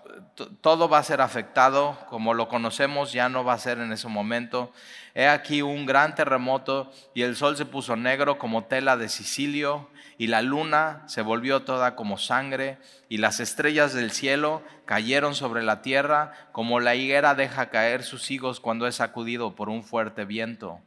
todo 0.62 0.88
va 0.88 1.00
a 1.00 1.04
ser 1.04 1.22
afectado, 1.22 1.98
como 2.10 2.34
lo 2.34 2.48
conocemos 2.48 3.12
ya 3.12 3.30
no 3.30 3.44
va 3.44 3.54
a 3.54 3.60
ser 3.60 3.80
en 3.80 3.92
ese 3.92 4.08
momento. 4.08 4.72
He 5.14 5.28
aquí 5.28 5.62
un 5.62 5.86
gran 5.86 6.16
terremoto 6.16 6.92
y 7.14 7.24
el 7.24 7.36
sol 7.36 7.58
se 7.58 7.66
puso 7.66 7.96
negro 7.96 8.38
como 8.38 8.66
tela 8.66 8.98
de 8.98 9.10
Sicilio 9.10 9.90
y 10.18 10.28
la 10.28 10.42
luna 10.42 11.04
se 11.08 11.22
volvió 11.22 11.64
toda 11.64 11.96
como 11.96 12.18
sangre 12.18 12.78
y 13.10 13.18
las 13.18 13.40
estrellas 13.40 13.94
del 13.94 14.12
cielo 14.12 14.62
cayeron 14.86 15.36
sobre 15.36 15.64
la 15.64 15.82
tierra 15.82 16.32
como 16.52 16.80
la 16.80 16.96
higuera 16.96 17.36
deja 17.36 17.70
caer 17.70 18.04
sus 18.04 18.32
higos 18.32 18.60
cuando 18.60 18.88
es 18.88 18.96
sacudido 18.96 19.56
por 19.56 19.70
un 19.70 19.84
fuerte 19.84 20.26
viento. 20.26 20.80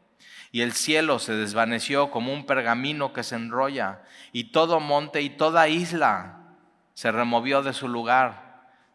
Y 0.50 0.62
el 0.62 0.73
cielo 0.73 1.18
se 1.18 1.35
desvaneció 1.35 2.11
como 2.11 2.32
un 2.32 2.47
pergamino 2.47 3.12
que 3.12 3.23
se 3.23 3.35
enrolla 3.35 4.00
y 4.32 4.44
todo 4.44 4.80
monte 4.80 5.20
y 5.20 5.28
toda 5.28 5.68
isla 5.68 6.38
se 6.94 7.12
removió 7.12 7.62
de 7.62 7.75
su 7.75 7.87
lugar 7.87 8.48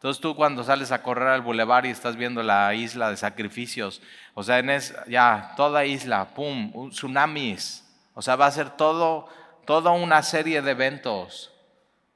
entonces 0.03 0.19
tú 0.19 0.36
cuando 0.36 0.65
sales 0.65 0.91
a 0.91 1.01
correr 1.01 1.29
al 1.29 1.39
bulevar 1.39 1.86
y 1.86 1.89
estás 1.89 2.17
viendo 2.17 2.43
la 2.43 2.75
isla 2.75 3.10
de 3.10 3.15
sacrificios, 3.15 4.01
o 4.33 4.43
sea, 4.43 4.60
en 4.60 4.69
es, 4.69 4.93
ya 5.07 5.53
toda 5.55 5.86
isla, 5.86 6.33
pum, 6.36 6.89
tsunamis, 6.89 7.89
o 8.13 8.22
sea, 8.22 8.36
va 8.36 8.48
a 8.48 8.51
ser 8.51 8.72
todo, 8.72 9.29
toda 9.65 9.91
una 9.91 10.22
serie 10.22 10.62
de 10.62 10.72
eventos 10.72 11.53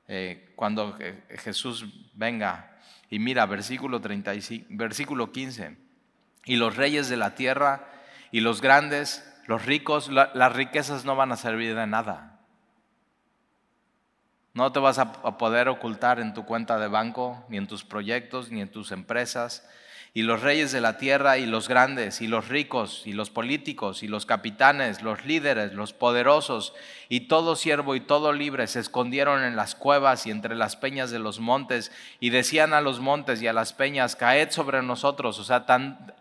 eh, 0.10 0.52
cuando 0.58 0.98
Jesús 1.30 1.86
venga. 2.14 2.78
Y 3.10 3.20
mira, 3.20 3.46
versículo, 3.46 4.02
35, 4.02 4.66
versículo 4.72 5.32
15, 5.32 5.78
y 6.44 6.58
los 6.58 6.76
reyes 6.76 7.08
de 7.08 7.16
la 7.16 7.36
tierra 7.36 7.88
y 8.34 8.42
los 8.42 8.60
grandes, 8.60 9.24
los 9.46 9.66
ricos, 9.66 10.10
las 10.10 10.54
riquezas 10.54 11.06
no 11.06 11.16
van 11.16 11.32
a 11.32 11.38
servir 11.38 11.74
de 11.74 11.88
nada. 11.88 12.37
No 14.58 14.72
te 14.72 14.80
vas 14.80 14.98
a 14.98 15.38
poder 15.38 15.70
ocultar 15.70 16.20
en 16.20 16.34
tu 16.34 16.44
cuenta 16.44 16.80
de 16.80 16.88
banco, 16.88 17.46
ni 17.48 17.58
en 17.58 17.68
tus 17.68 17.84
proyectos, 17.84 18.50
ni 18.50 18.62
en 18.62 18.72
tus 18.72 18.92
empresas. 18.92 19.64
Y 20.16 20.24
los 20.24 20.42
reyes 20.42 20.72
de 20.72 20.82
la 20.82 20.98
tierra 20.98 21.38
y 21.38 21.46
los 21.46 21.68
grandes, 21.68 22.22
y 22.22 22.28
los 22.28 22.48
ricos, 22.48 23.04
y 23.06 23.14
los 23.14 23.30
políticos, 23.30 24.02
y 24.02 24.08
los 24.08 24.26
capitanes, 24.26 25.04
los 25.04 25.26
líderes, 25.26 25.74
los 25.74 25.94
poderosos, 25.94 26.74
y 27.08 27.28
todo 27.28 27.56
siervo 27.56 27.94
y 27.94 28.00
todo 28.00 28.34
libre 28.34 28.66
se 28.66 28.80
escondieron 28.80 29.44
en 29.44 29.56
las 29.56 29.76
cuevas 29.76 30.26
y 30.26 30.32
entre 30.32 30.56
las 30.56 30.76
peñas 30.76 31.12
de 31.12 31.20
los 31.20 31.40
montes, 31.40 31.92
y 32.20 32.32
decían 32.32 32.74
a 32.74 32.82
los 32.82 33.00
montes 33.00 33.40
y 33.44 33.48
a 33.48 33.54
las 33.54 33.74
peñas, 33.74 34.16
caed 34.16 34.50
sobre 34.50 34.82
nosotros. 34.82 35.38
O 35.38 35.44
sea, 35.44 35.68
tan, 35.68 36.16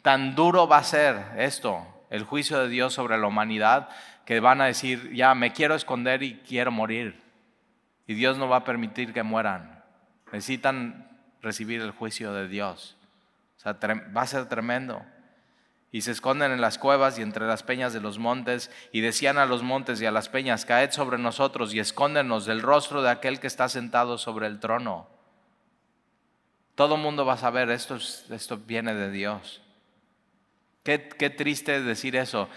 tan 0.00 0.34
duro 0.34 0.66
va 0.66 0.78
a 0.78 0.84
ser 0.84 1.22
esto, 1.36 1.86
el 2.08 2.24
juicio 2.24 2.58
de 2.58 2.70
Dios 2.70 2.94
sobre 2.94 3.18
la 3.18 3.26
humanidad, 3.26 3.90
que 4.24 4.40
van 4.40 4.62
a 4.62 4.64
decir, 4.64 5.12
ya 5.12 5.34
me 5.34 5.52
quiero 5.52 5.74
esconder 5.74 6.22
y 6.22 6.36
quiero 6.36 6.72
morir. 6.72 7.28
Y 8.10 8.14
Dios 8.14 8.38
no 8.38 8.48
va 8.48 8.56
a 8.56 8.64
permitir 8.64 9.12
que 9.12 9.22
mueran. 9.22 9.84
Necesitan 10.32 11.08
recibir 11.42 11.80
el 11.80 11.92
juicio 11.92 12.32
de 12.32 12.48
Dios. 12.48 12.96
O 13.56 13.60
sea, 13.60 13.78
va 14.16 14.22
a 14.22 14.26
ser 14.26 14.48
tremendo. 14.48 15.00
Y 15.92 16.00
se 16.00 16.10
esconden 16.10 16.50
en 16.50 16.60
las 16.60 16.76
cuevas 16.76 17.16
y 17.16 17.22
entre 17.22 17.46
las 17.46 17.62
peñas 17.62 17.92
de 17.92 18.00
los 18.00 18.18
montes 18.18 18.72
y 18.90 19.00
decían 19.00 19.38
a 19.38 19.46
los 19.46 19.62
montes 19.62 20.02
y 20.02 20.06
a 20.06 20.10
las 20.10 20.28
peñas, 20.28 20.64
caed 20.64 20.90
sobre 20.90 21.18
nosotros 21.18 21.72
y 21.72 21.78
escóndenos 21.78 22.46
del 22.46 22.62
rostro 22.62 23.00
de 23.00 23.10
aquel 23.10 23.38
que 23.38 23.46
está 23.46 23.68
sentado 23.68 24.18
sobre 24.18 24.48
el 24.48 24.58
trono. 24.58 25.06
Todo 26.74 26.96
el 26.96 27.02
mundo 27.02 27.24
va 27.24 27.34
a 27.34 27.36
saber, 27.36 27.70
esto, 27.70 27.94
esto 27.94 28.56
viene 28.56 28.92
de 28.92 29.12
Dios. 29.12 29.62
Qué, 30.82 31.10
qué 31.10 31.30
triste 31.30 31.80
decir 31.80 32.16
eso. 32.16 32.48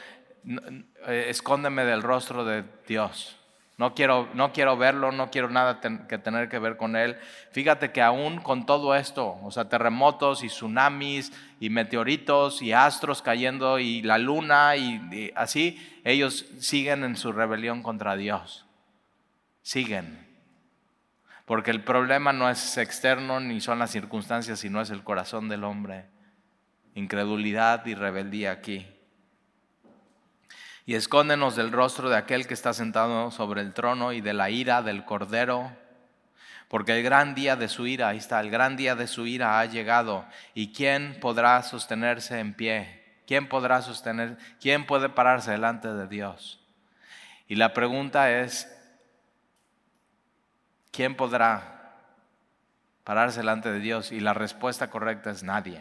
Eh, 1.05 1.25
escóndeme 1.27 1.85
del 1.85 2.01
rostro 2.01 2.43
de 2.43 2.63
Dios. 2.87 3.37
No 3.77 3.95
quiero, 3.95 4.29
no 4.35 4.53
quiero 4.53 4.77
verlo, 4.77 5.11
no 5.11 5.31
quiero 5.31 5.49
nada 5.49 5.81
que 6.07 6.17
tener 6.19 6.47
que 6.47 6.59
ver 6.59 6.77
con 6.77 6.95
él. 6.95 7.17
Fíjate 7.51 7.91
que 7.91 8.03
aún 8.03 8.39
con 8.39 8.67
todo 8.67 8.93
esto, 8.93 9.39
o 9.41 9.49
sea, 9.49 9.67
terremotos 9.67 10.43
y 10.43 10.47
tsunamis 10.47 11.33
y 11.59 11.71
meteoritos 11.71 12.61
y 12.61 12.71
astros 12.71 13.23
cayendo 13.23 13.79
y 13.79 14.03
la 14.03 14.19
luna 14.19 14.75
y, 14.75 15.31
así, 15.35 16.01
ellos 16.03 16.45
siguen 16.59 17.03
en 17.03 17.15
su 17.15 17.31
rebelión 17.31 17.81
contra 17.81 18.15
Dios. 18.15 18.67
Siguen. 19.63 20.27
Porque 21.45 21.71
el 21.71 21.83
problema 21.83 22.31
no 22.31 22.49
es 22.49 22.77
externo 22.77 23.39
ni 23.39 23.59
son 23.59 23.79
las 23.79 23.89
circunstancias, 23.89 24.59
sino 24.59 24.81
es 24.81 24.91
el 24.91 25.03
corazón 25.03 25.49
del 25.49 25.63
hombre. 25.63 26.05
Incredulidad 26.93 27.85
y 27.87 27.95
rebeldía 27.95 28.51
aquí. 28.51 28.92
Y 30.85 30.95
escóndenos 30.95 31.55
del 31.55 31.71
rostro 31.71 32.09
de 32.09 32.17
aquel 32.17 32.45
que 32.45 32.53
está 32.53 32.73
sentado 32.73 33.31
sobre 33.31 33.61
el 33.61 33.73
trono 33.73 34.11
y 34.11 34.19
de 34.19 34.33
la 34.33 34.49
ira 34.49 34.81
del 34.81 35.05
cordero. 35.05 35.71
Porque 36.67 36.97
el 36.97 37.03
gran 37.03 37.35
día 37.35 37.55
de 37.55 37.69
su 37.69 37.87
ira, 37.87 38.09
ahí 38.09 38.17
está, 38.17 38.41
el 38.41 38.49
gran 38.49 38.75
día 38.75 38.95
de 38.95 39.07
su 39.07 39.25
ira 39.25 39.59
ha 39.59 39.65
llegado. 39.65 40.25
¿Y 40.53 40.73
quién 40.73 41.17
podrá 41.21 41.61
sostenerse 41.63 42.39
en 42.39 42.53
pie? 42.53 43.03
¿Quién 43.27 43.47
podrá 43.47 43.81
sostener? 43.81 44.37
¿Quién 44.59 44.85
puede 44.85 45.07
pararse 45.07 45.51
delante 45.51 45.87
de 45.87 46.07
Dios? 46.07 46.59
Y 47.47 47.55
la 47.55 47.73
pregunta 47.73 48.31
es, 48.31 48.67
¿quién 50.91 51.15
podrá 51.15 51.93
pararse 53.03 53.39
delante 53.39 53.71
de 53.71 53.79
Dios? 53.79 54.11
Y 54.11 54.19
la 54.19 54.33
respuesta 54.33 54.89
correcta 54.89 55.31
es 55.31 55.43
nadie. 55.43 55.79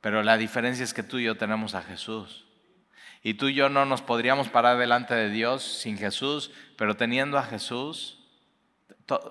Pero 0.00 0.22
la 0.22 0.36
diferencia 0.36 0.84
es 0.84 0.94
que 0.94 1.02
tú 1.02 1.18
y 1.18 1.24
yo 1.24 1.36
tenemos 1.36 1.74
a 1.74 1.82
Jesús. 1.82 2.46
Y 3.22 3.34
tú 3.34 3.48
y 3.48 3.54
yo 3.54 3.68
no 3.68 3.84
nos 3.84 4.02
podríamos 4.02 4.48
parar 4.48 4.78
delante 4.78 5.14
de 5.14 5.28
Dios 5.28 5.62
sin 5.62 5.98
Jesús, 5.98 6.50
pero 6.76 6.96
teniendo 6.96 7.38
a 7.38 7.42
Jesús, 7.42 8.18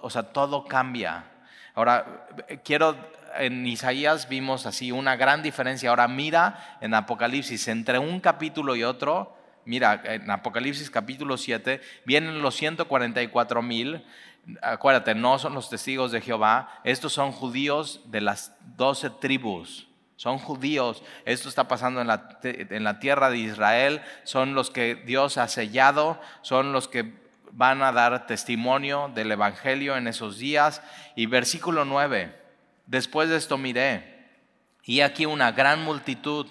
o 0.01 0.09
sea, 0.09 0.23
todo 0.23 0.65
cambia. 0.65 1.25
Ahora, 1.73 2.27
quiero, 2.63 2.95
en 3.37 3.65
Isaías 3.65 4.29
vimos 4.29 4.65
así 4.65 4.91
una 4.91 5.15
gran 5.15 5.41
diferencia. 5.41 5.89
Ahora 5.89 6.07
mira 6.07 6.77
en 6.81 6.93
Apocalipsis, 6.93 7.67
entre 7.67 7.97
un 7.97 8.19
capítulo 8.19 8.75
y 8.75 8.83
otro, 8.83 9.39
Mira, 9.65 10.01
en 10.03 10.31
Apocalipsis 10.31 10.89
capítulo 10.89 11.37
7 11.37 11.81
vienen 12.03 12.41
los 12.41 12.55
144 12.55 13.61
mil. 13.61 14.03
Acuérdate, 14.63 15.13
no 15.13 15.37
son 15.37 15.53
los 15.53 15.69
testigos 15.69 16.11
de 16.11 16.21
Jehová, 16.21 16.81
estos 16.83 17.13
son 17.13 17.31
judíos 17.31 18.01
de 18.05 18.21
las 18.21 18.55
12 18.77 19.11
tribus. 19.21 19.88
Son 20.19 20.37
judíos, 20.37 21.01
esto 21.23 21.47
está 21.47 21.69
pasando 21.69 22.01
en 22.01 22.07
la, 22.07 22.39
en 22.43 22.83
la 22.83 22.99
tierra 22.99 23.29
de 23.29 23.37
Israel, 23.37 24.01
son 24.25 24.53
los 24.53 24.69
que 24.69 24.95
Dios 24.95 25.37
ha 25.37 25.47
sellado, 25.47 26.19
son 26.41 26.73
los 26.73 26.89
que 26.89 27.13
van 27.53 27.81
a 27.81 27.93
dar 27.93 28.27
testimonio 28.27 29.09
del 29.15 29.31
Evangelio 29.31 29.95
en 29.95 30.07
esos 30.07 30.37
días. 30.37 30.81
Y 31.15 31.27
versículo 31.27 31.85
9, 31.85 32.35
después 32.85 33.29
de 33.29 33.37
esto 33.37 33.57
miré, 33.57 34.27
y 34.83 34.99
aquí 34.99 35.25
una 35.25 35.53
gran 35.53 35.85
multitud 35.85 36.47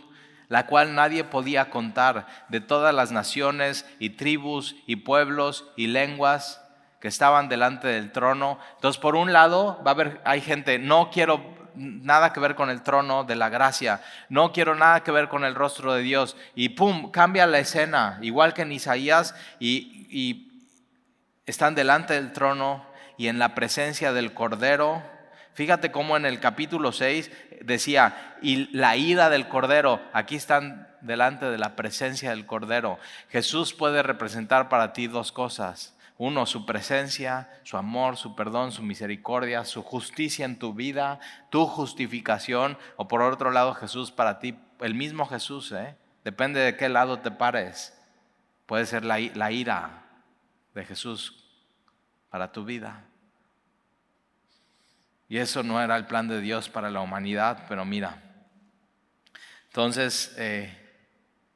la 0.49 0.65
cual 0.65 0.95
nadie 0.95 1.25
podía 1.25 1.69
contar, 1.69 2.27
de 2.49 2.63
todas 2.63 2.95
las 2.95 3.13
naciones 3.13 3.85
y 3.99 4.09
tribus 4.17 4.77
y 4.87 4.97
pueblos 4.97 5.67
y 5.77 5.89
lenguas 5.89 6.65
que 7.03 7.09
estaban 7.09 7.51
delante 7.51 7.89
del 7.89 8.13
trono. 8.13 8.59
Entonces, 8.77 8.99
por 8.99 9.15
un 9.15 9.35
lado, 9.35 9.79
va 9.87 9.91
a 9.91 9.95
haber, 9.95 10.23
hay 10.25 10.41
gente, 10.41 10.79
no 10.79 11.11
quiero 11.11 11.59
nada 11.79 12.33
que 12.33 12.41
ver 12.41 12.55
con 12.55 12.71
el 12.71 12.83
trono 12.83 13.25
de 13.25 13.37
la 13.37 13.49
gracia, 13.49 14.03
no 14.29 14.53
quiero 14.53 14.75
nada 14.75 15.03
que 15.03 15.13
ver 15.13 15.29
con 15.29 15.45
el 15.45 15.55
rostro 15.55 15.95
de 15.95 16.03
Dios. 16.03 16.37
Y 16.55 16.71
pum, 16.71 17.11
cambia 17.11 17.47
la 17.47 17.59
escena, 17.59 18.19
igual 18.21 18.55
que 18.55 18.63
en 18.63 18.73
Isaías, 18.73 19.35
y, 19.59 20.45
están 21.47 21.75
delante 21.75 22.13
del 22.13 22.35
trono 22.35 22.85
y 23.17 23.29
en 23.29 23.39
la 23.39 23.55
presencia 23.55 24.13
del 24.13 24.35
Cordero 24.35 25.03
Fíjate 25.59 25.91
cómo 25.91 26.17
en 26.17 26.25
el 26.25 26.39
capítulo 26.39 26.93
6 26.93 27.33
decía, 27.63 28.37
y 28.41 28.73
la 28.77 28.97
ira 28.97 29.29
del 29.29 29.49
Cordero, 29.49 30.01
aquí 30.13 30.37
están 30.37 30.87
delante 31.01 31.47
de 31.47 31.59
la 31.59 31.75
presencia 31.75 32.31
del 32.31 32.47
Cordero. 32.47 33.01
Jesús 33.29 33.75
puede 33.75 34.05
representar 34.05 34.69
para 34.69 34.93
ti 34.93 35.09
dos 35.09 35.33
cosas. 35.33 35.98
Uno, 36.19 36.47
su 36.47 36.67
presencia, 36.67 37.49
su 37.63 37.77
amor, 37.77 38.17
su 38.17 38.35
perdón, 38.35 38.73
su 38.73 38.83
misericordia, 38.83 39.65
su 39.65 39.83
justicia 39.85 40.45
en 40.45 40.59
tu 40.59 40.75
vida, 40.75 41.21
tu 41.49 41.65
justificación. 41.67 42.77
O 42.97 43.07
por 43.07 43.23
otro 43.23 43.53
lado, 43.53 43.73
Jesús 43.75 44.11
para 44.11 44.41
ti, 44.41 44.59
el 44.81 44.95
mismo 44.95 45.27
Jesús, 45.27 45.71
¿eh? 45.73 45.97
depende 46.25 46.59
de 46.59 46.77
qué 46.77 46.89
lado 46.89 47.21
te 47.21 47.31
pares. 47.31 47.97
Puede 48.67 48.85
ser 48.85 49.05
la, 49.05 49.19
la 49.35 49.53
ira 49.53 50.07
de 50.75 50.85
Jesús 50.85 51.45
para 52.31 52.51
tu 52.51 52.65
vida. 52.65 53.05
Y 55.29 55.39
eso 55.39 55.63
no 55.63 55.81
era 55.81 55.97
el 55.97 56.07
plan 56.07 56.27
de 56.27 56.41
Dios 56.41 56.69
para 56.69 56.91
la 56.91 57.01
humanidad, 57.01 57.65
pero 57.69 57.85
mira. 57.85 58.23
Entonces, 59.67 60.35
eh, 60.39 60.75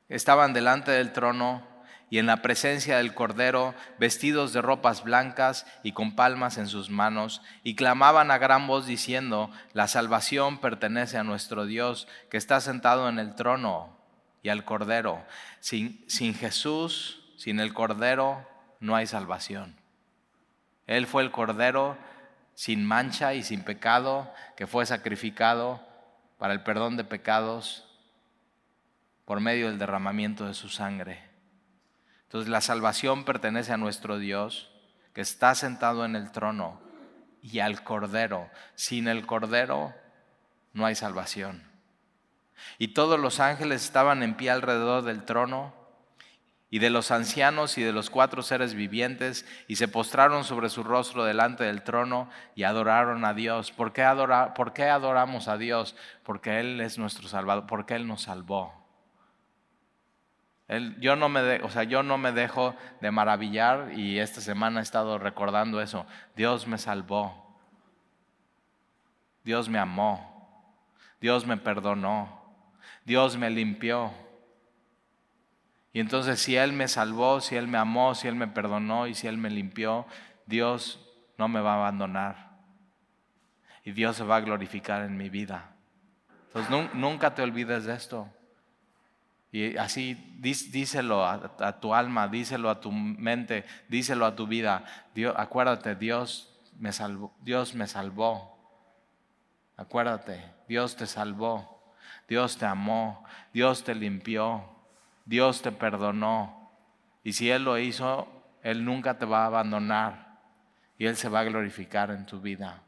estaban 0.08 0.52
delante 0.52 0.92
del 0.92 1.12
trono 1.12 1.66
y 2.12 2.18
en 2.18 2.26
la 2.26 2.42
presencia 2.42 2.98
del 2.98 3.14
Cordero, 3.14 3.74
vestidos 3.98 4.52
de 4.52 4.60
ropas 4.60 5.02
blancas 5.02 5.64
y 5.82 5.92
con 5.92 6.14
palmas 6.14 6.58
en 6.58 6.68
sus 6.68 6.90
manos, 6.90 7.40
y 7.62 7.74
clamaban 7.74 8.30
a 8.30 8.36
gran 8.36 8.66
voz 8.66 8.84
diciendo, 8.84 9.50
la 9.72 9.88
salvación 9.88 10.58
pertenece 10.58 11.16
a 11.16 11.24
nuestro 11.24 11.64
Dios 11.64 12.06
que 12.28 12.36
está 12.36 12.60
sentado 12.60 13.08
en 13.08 13.18
el 13.18 13.34
trono 13.34 13.96
y 14.42 14.50
al 14.50 14.66
Cordero. 14.66 15.24
Sin, 15.60 16.04
sin 16.06 16.34
Jesús, 16.34 17.32
sin 17.38 17.60
el 17.60 17.72
Cordero, 17.72 18.46
no 18.78 18.94
hay 18.94 19.06
salvación. 19.06 19.74
Él 20.86 21.06
fue 21.06 21.22
el 21.22 21.30
Cordero 21.30 21.96
sin 22.54 22.84
mancha 22.84 23.32
y 23.32 23.42
sin 23.42 23.64
pecado, 23.64 24.30
que 24.54 24.66
fue 24.66 24.84
sacrificado 24.84 25.80
para 26.36 26.52
el 26.52 26.62
perdón 26.62 26.98
de 26.98 27.04
pecados 27.04 27.88
por 29.24 29.40
medio 29.40 29.68
del 29.68 29.78
derramamiento 29.78 30.46
de 30.46 30.52
su 30.52 30.68
sangre. 30.68 31.31
Entonces 32.32 32.48
la 32.48 32.62
salvación 32.62 33.24
pertenece 33.24 33.74
a 33.74 33.76
nuestro 33.76 34.16
Dios, 34.16 34.70
que 35.12 35.20
está 35.20 35.54
sentado 35.54 36.06
en 36.06 36.16
el 36.16 36.32
trono, 36.32 36.80
y 37.42 37.58
al 37.58 37.84
Cordero. 37.84 38.48
Sin 38.74 39.06
el 39.06 39.26
Cordero 39.26 39.92
no 40.72 40.86
hay 40.86 40.94
salvación. 40.94 41.62
Y 42.78 42.94
todos 42.94 43.20
los 43.20 43.38
ángeles 43.38 43.84
estaban 43.84 44.22
en 44.22 44.34
pie 44.34 44.48
alrededor 44.48 45.02
del 45.02 45.24
trono 45.24 45.74
y 46.70 46.78
de 46.78 46.88
los 46.88 47.10
ancianos 47.10 47.76
y 47.76 47.82
de 47.82 47.92
los 47.92 48.08
cuatro 48.08 48.42
seres 48.42 48.72
vivientes, 48.72 49.44
y 49.68 49.76
se 49.76 49.88
postraron 49.88 50.44
sobre 50.44 50.70
su 50.70 50.82
rostro 50.84 51.24
delante 51.24 51.64
del 51.64 51.82
trono 51.82 52.30
y 52.54 52.62
adoraron 52.62 53.26
a 53.26 53.34
Dios. 53.34 53.72
¿Por 53.72 53.92
qué, 53.92 54.08
¿Por 54.56 54.72
qué 54.72 54.84
adoramos 54.84 55.48
a 55.48 55.58
Dios? 55.58 55.96
Porque 56.22 56.60
Él 56.60 56.80
es 56.80 56.96
nuestro 56.96 57.28
Salvador, 57.28 57.66
porque 57.66 57.94
Él 57.94 58.06
nos 58.06 58.22
salvó. 58.22 58.81
Yo, 61.00 61.16
no 61.16 61.28
me 61.28 61.60
o 61.62 61.70
sea, 61.70 61.84
yo 61.84 62.02
no 62.02 62.18
me 62.18 62.32
dejo 62.32 62.74
de 63.00 63.10
maravillar 63.10 63.92
y 63.94 64.18
esta 64.18 64.40
semana 64.40 64.80
he 64.80 64.82
estado 64.82 65.18
recordando 65.18 65.80
eso. 65.80 66.06
Dios 66.36 66.66
me 66.66 66.78
salvó. 66.78 67.58
Dios 69.44 69.68
me 69.68 69.78
amó. 69.78 70.28
Dios 71.20 71.46
me 71.46 71.56
perdonó. 71.56 72.42
Dios 73.04 73.36
me 73.36 73.50
limpió. 73.50 74.12
Y 75.92 76.00
entonces 76.00 76.40
si 76.40 76.56
Él 76.56 76.72
me 76.72 76.88
salvó, 76.88 77.40
si 77.40 77.56
Él 77.56 77.68
me 77.68 77.78
amó, 77.78 78.14
si 78.14 78.28
Él 78.28 78.34
me 78.34 78.48
perdonó 78.48 79.06
y 79.06 79.14
si 79.14 79.26
Él 79.26 79.36
me 79.36 79.50
limpió, 79.50 80.06
Dios 80.46 81.00
no 81.38 81.48
me 81.48 81.60
va 81.60 81.74
a 81.74 81.76
abandonar. 81.76 82.52
Y 83.84 83.92
Dios 83.92 84.16
se 84.16 84.24
va 84.24 84.36
a 84.36 84.40
glorificar 84.40 85.02
en 85.02 85.16
mi 85.16 85.28
vida. 85.28 85.74
Entonces 86.46 86.94
nunca 86.94 87.34
te 87.34 87.42
olvides 87.42 87.84
de 87.84 87.94
esto. 87.94 88.28
Y 89.52 89.76
así 89.76 90.14
díselo 90.38 91.26
a, 91.26 91.78
tu 91.78 91.94
alma, 91.94 92.26
díselo 92.26 92.70
a 92.70 92.80
tu 92.80 92.90
mente, 92.90 93.66
díselo 93.88 94.24
a 94.24 94.34
tu 94.34 94.46
vida. 94.46 94.84
Dios, 95.14 95.34
acuérdate, 95.36 95.94
Dios 95.94 96.58
me 96.78 96.90
salvó. 96.90 97.34
Dios 97.42 97.74
me 97.74 97.86
salvó. 97.86 98.58
Acuérdate, 99.76 100.42
Dios 100.68 100.96
te 100.96 101.06
salvó. 101.06 101.92
Dios 102.26 102.56
te 102.56 102.64
amó. 102.64 103.24
Dios 103.52 103.84
te 103.84 103.94
limpió. 103.94 104.64
Dios 105.26 105.60
te 105.60 105.70
perdonó. 105.70 106.70
Y 107.22 107.34
si 107.34 107.50
Él 107.50 107.64
lo 107.64 107.78
hizo, 107.78 108.26
Él 108.62 108.86
nunca 108.86 109.18
te 109.18 109.26
va 109.26 109.42
a 109.42 109.46
abandonar. 109.46 110.40
Y 110.96 111.04
Él 111.04 111.16
se 111.16 111.28
va 111.28 111.40
a 111.40 111.44
glorificar 111.44 112.10
en 112.10 112.24
tu 112.24 112.40
vida. 112.40 112.80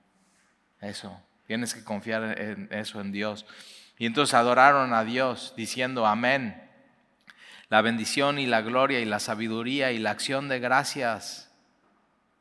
Eso. 0.80 1.20
Tienes 1.46 1.74
que 1.74 1.84
confiar 1.84 2.40
en 2.40 2.68
eso, 2.72 3.02
en 3.02 3.12
Dios. 3.12 3.44
Y 3.98 4.06
entonces 4.06 4.34
adoraron 4.34 4.92
a 4.92 5.04
Dios 5.04 5.54
diciendo, 5.56 6.06
amén. 6.06 6.60
La 7.68 7.80
bendición 7.80 8.38
y 8.38 8.46
la 8.46 8.60
gloria 8.60 9.00
y 9.00 9.04
la 9.04 9.20
sabiduría 9.20 9.92
y 9.92 9.98
la 9.98 10.10
acción 10.10 10.48
de 10.48 10.58
gracias. 10.60 11.50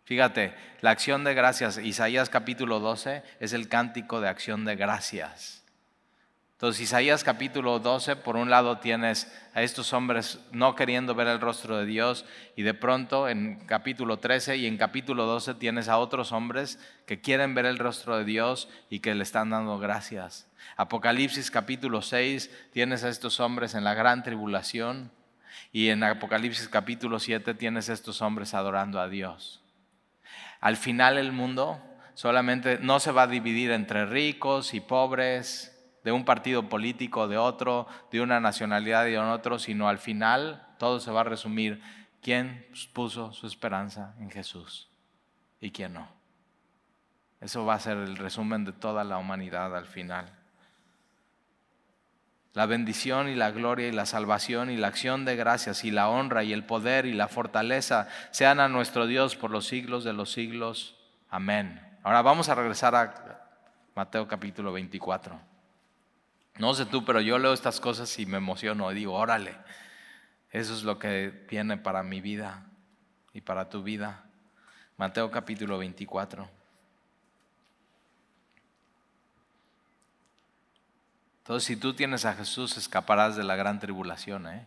Fíjate, 0.05 0.53
la 0.81 0.91
acción 0.91 1.23
de 1.23 1.33
gracias, 1.33 1.77
Isaías 1.77 2.29
capítulo 2.29 2.79
12 2.79 3.23
es 3.39 3.53
el 3.53 3.69
cántico 3.69 4.19
de 4.19 4.27
acción 4.27 4.65
de 4.65 4.75
gracias. 4.75 5.62
Entonces, 6.63 6.83
Isaías 6.83 7.25
capítulo 7.25 7.77
12, 7.79 8.15
por 8.15 8.37
un 8.37 8.49
lado 8.49 8.77
tienes 8.77 9.29
a 9.53 9.63
estos 9.63 9.91
hombres 9.91 10.39
no 10.53 10.75
queriendo 10.75 11.13
ver 11.13 11.27
el 11.27 11.41
rostro 11.41 11.77
de 11.77 11.85
Dios 11.85 12.23
y 12.55 12.61
de 12.63 12.73
pronto 12.73 13.27
en 13.27 13.59
capítulo 13.65 14.19
13 14.19 14.55
y 14.55 14.67
en 14.67 14.77
capítulo 14.77 15.25
12 15.25 15.55
tienes 15.55 15.89
a 15.89 15.97
otros 15.97 16.31
hombres 16.31 16.79
que 17.05 17.19
quieren 17.19 17.53
ver 17.53 17.65
el 17.65 17.79
rostro 17.79 18.17
de 18.17 18.23
Dios 18.23 18.69
y 18.89 19.01
que 19.01 19.13
le 19.13 19.23
están 19.23 19.49
dando 19.49 19.77
gracias. 19.77 20.47
Apocalipsis 20.77 21.51
capítulo 21.51 22.01
6 22.01 22.49
tienes 22.71 23.03
a 23.03 23.09
estos 23.09 23.41
hombres 23.41 23.75
en 23.75 23.83
la 23.83 23.93
gran 23.93 24.23
tribulación 24.23 25.11
y 25.73 25.89
en 25.89 26.01
Apocalipsis 26.01 26.69
capítulo 26.69 27.19
7 27.19 27.55
tienes 27.55 27.89
a 27.89 27.93
estos 27.93 28.21
hombres 28.21 28.53
adorando 28.53 29.01
a 29.01 29.09
Dios. 29.09 29.61
Al 30.61 30.77
final 30.77 31.17
el 31.17 31.33
mundo 31.33 31.81
solamente 32.13 32.79
no 32.79 33.01
se 33.01 33.11
va 33.11 33.23
a 33.23 33.27
dividir 33.27 33.71
entre 33.71 34.05
ricos 34.05 34.73
y 34.73 34.79
pobres, 34.79 35.72
de 36.03 36.11
un 36.11 36.25
partido 36.25 36.69
político, 36.69 37.27
de 37.27 37.37
otro, 37.37 37.87
de 38.11 38.21
una 38.21 38.39
nacionalidad 38.39 39.05
y 39.07 39.11
de 39.11 39.19
otro, 39.19 39.59
sino 39.59 39.87
al 39.87 39.99
final 39.99 40.67
todo 40.77 40.99
se 40.99 41.11
va 41.11 41.21
a 41.21 41.25
resumir 41.25 41.81
quién 42.21 42.65
puso 42.93 43.31
su 43.33 43.47
esperanza 43.47 44.15
en 44.19 44.29
Jesús 44.29 44.89
y 45.59 45.71
quién 45.71 45.93
no. 45.93 46.07
Eso 47.39 47.65
va 47.65 47.75
a 47.75 47.79
ser 47.79 47.97
el 47.97 48.17
resumen 48.17 48.65
de 48.65 48.71
toda 48.71 49.03
la 49.03 49.17
humanidad 49.17 49.75
al 49.75 49.85
final. 49.85 50.31
La 52.53 52.65
bendición 52.67 53.29
y 53.29 53.35
la 53.35 53.51
gloria 53.51 53.87
y 53.87 53.91
la 53.91 54.05
salvación 54.05 54.69
y 54.69 54.77
la 54.77 54.87
acción 54.87 55.25
de 55.25 55.35
gracias 55.35 55.83
y 55.83 55.91
la 55.91 56.07
honra 56.07 56.43
y 56.43 56.53
el 56.53 56.63
poder 56.63 57.05
y 57.05 57.13
la 57.13 57.27
fortaleza 57.27 58.07
sean 58.31 58.59
a 58.59 58.69
nuestro 58.69 59.07
Dios 59.07 59.35
por 59.35 59.51
los 59.51 59.65
siglos 59.65 60.03
de 60.03 60.13
los 60.13 60.31
siglos. 60.31 60.95
Amén. 61.29 61.81
Ahora 62.03 62.21
vamos 62.21 62.49
a 62.49 62.55
regresar 62.55 62.95
a 62.95 63.49
Mateo 63.95 64.27
capítulo 64.27 64.71
24. 64.71 65.52
No 66.57 66.73
sé 66.75 66.85
tú, 66.85 67.03
pero 67.03 67.19
yo 67.19 67.39
leo 67.39 67.53
estas 67.53 67.79
cosas 67.79 68.17
y 68.19 68.25
me 68.25 68.37
emociono 68.37 68.91
y 68.91 68.95
digo, 68.95 69.13
órale, 69.13 69.57
eso 70.51 70.73
es 70.73 70.83
lo 70.83 70.99
que 70.99 71.29
viene 71.49 71.77
para 71.77 72.03
mi 72.03 72.21
vida 72.21 72.65
y 73.33 73.41
para 73.41 73.69
tu 73.69 73.81
vida. 73.81 74.25
Mateo 74.97 75.31
capítulo 75.31 75.79
24. 75.79 76.47
Entonces, 81.39 81.67
si 81.67 81.75
tú 81.75 81.93
tienes 81.93 82.23
a 82.23 82.35
Jesús, 82.35 82.77
escaparás 82.77 83.35
de 83.35 83.43
la 83.43 83.55
gran 83.55 83.79
tribulación. 83.79 84.47
¿eh? 84.47 84.65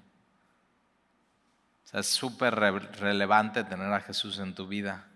O 1.85 1.89
sea, 1.89 2.01
es 2.01 2.09
súper 2.09 2.55
relevante 2.55 3.65
tener 3.65 3.91
a 3.93 4.01
Jesús 4.01 4.41
en 4.41 4.55
tu 4.55 4.67
vida. 4.67 5.07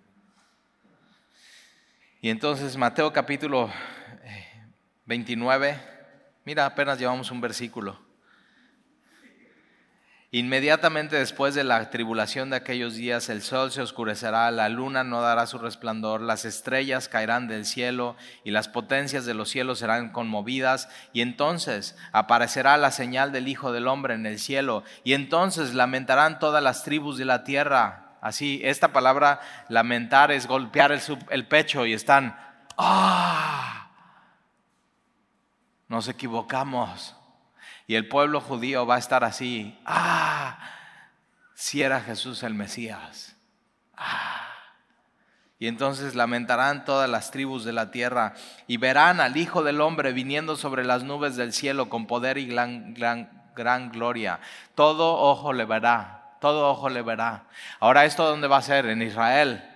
Y 2.22 2.30
entonces, 2.30 2.76
Mateo 2.76 3.12
capítulo 3.12 3.70
29, 5.06 5.68
eh, 5.68 5.99
mira, 6.50 6.66
apenas 6.66 6.98
llevamos 6.98 7.30
un 7.30 7.40
versículo. 7.40 7.96
Inmediatamente 10.32 11.14
después 11.14 11.54
de 11.54 11.62
la 11.62 11.90
tribulación 11.90 12.50
de 12.50 12.56
aquellos 12.56 12.96
días, 12.96 13.28
el 13.28 13.40
sol 13.40 13.70
se 13.70 13.82
oscurecerá, 13.82 14.50
la 14.50 14.68
luna 14.68 15.04
no 15.04 15.20
dará 15.20 15.46
su 15.46 15.58
resplandor, 15.58 16.20
las 16.20 16.44
estrellas 16.44 17.06
caerán 17.06 17.46
del 17.46 17.64
cielo 17.64 18.16
y 18.42 18.50
las 18.50 18.66
potencias 18.66 19.24
de 19.26 19.34
los 19.34 19.48
cielos 19.48 19.78
serán 19.78 20.10
conmovidas, 20.10 20.88
y 21.12 21.20
entonces 21.20 21.96
aparecerá 22.10 22.76
la 22.78 22.90
señal 22.90 23.30
del 23.30 23.46
Hijo 23.46 23.70
del 23.70 23.86
Hombre 23.86 24.14
en 24.14 24.26
el 24.26 24.40
cielo, 24.40 24.82
y 25.04 25.12
entonces 25.12 25.74
lamentarán 25.74 26.40
todas 26.40 26.64
las 26.64 26.82
tribus 26.82 27.16
de 27.16 27.26
la 27.26 27.44
tierra. 27.44 28.16
Así, 28.20 28.60
esta 28.64 28.92
palabra 28.92 29.40
lamentar 29.68 30.32
es 30.32 30.48
golpear 30.48 30.90
el, 31.30 31.46
pecho 31.46 31.86
y 31.86 31.92
están, 31.92 32.36
¡ah! 32.76 33.79
Nos 35.90 36.06
equivocamos 36.06 37.16
y 37.88 37.96
el 37.96 38.06
pueblo 38.06 38.40
judío 38.40 38.86
va 38.86 38.94
a 38.94 38.98
estar 39.00 39.24
así, 39.24 39.76
ah, 39.84 40.56
si 41.54 41.82
era 41.82 42.00
Jesús 42.00 42.44
el 42.44 42.54
Mesías. 42.54 43.34
Ah. 43.96 44.46
Y 45.58 45.66
entonces 45.66 46.14
lamentarán 46.14 46.84
todas 46.84 47.10
las 47.10 47.32
tribus 47.32 47.64
de 47.64 47.72
la 47.72 47.90
tierra 47.90 48.34
y 48.68 48.76
verán 48.76 49.20
al 49.20 49.36
Hijo 49.36 49.64
del 49.64 49.80
Hombre 49.80 50.12
viniendo 50.12 50.54
sobre 50.54 50.84
las 50.84 51.02
nubes 51.02 51.34
del 51.34 51.52
cielo 51.52 51.88
con 51.88 52.06
poder 52.06 52.38
y 52.38 52.46
gran, 52.46 52.94
gran, 52.94 53.50
gran 53.56 53.90
gloria. 53.90 54.38
Todo 54.76 55.16
ojo 55.16 55.52
le 55.52 55.64
verá, 55.64 56.36
todo 56.40 56.70
ojo 56.70 56.88
le 56.88 57.02
verá. 57.02 57.46
Ahora, 57.80 58.04
¿esto 58.04 58.24
dónde 58.24 58.46
va 58.46 58.58
a 58.58 58.62
ser? 58.62 58.86
En 58.86 59.02
Israel. 59.02 59.69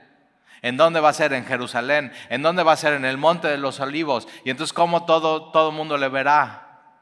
¿En 0.64 0.78
dónde 0.78 0.98
va 0.98 1.10
a 1.10 1.12
ser? 1.12 1.34
En 1.34 1.44
Jerusalén. 1.44 2.10
¿En 2.30 2.40
dónde 2.40 2.62
va 2.62 2.72
a 2.72 2.76
ser? 2.78 2.94
En 2.94 3.04
el 3.04 3.18
monte 3.18 3.48
de 3.48 3.58
los 3.58 3.80
olivos. 3.80 4.26
Y 4.46 4.50
entonces, 4.50 4.72
¿cómo 4.72 5.04
todo, 5.04 5.50
todo 5.50 5.72
mundo 5.72 5.98
le 5.98 6.08
verá? 6.08 6.96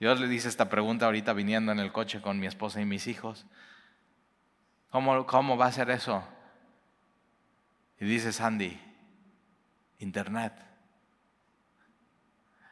Dios 0.00 0.18
le 0.18 0.26
dice 0.26 0.48
esta 0.48 0.68
pregunta 0.68 1.06
ahorita 1.06 1.32
viniendo 1.32 1.70
en 1.70 1.78
el 1.78 1.92
coche 1.92 2.20
con 2.20 2.40
mi 2.40 2.48
esposa 2.48 2.80
y 2.80 2.84
mis 2.84 3.06
hijos. 3.06 3.46
¿Cómo, 4.90 5.24
cómo 5.24 5.56
va 5.56 5.66
a 5.66 5.72
ser 5.72 5.88
eso? 5.90 6.24
Y 8.00 8.06
dice 8.06 8.32
Sandy, 8.32 8.76
Internet. 10.00 10.52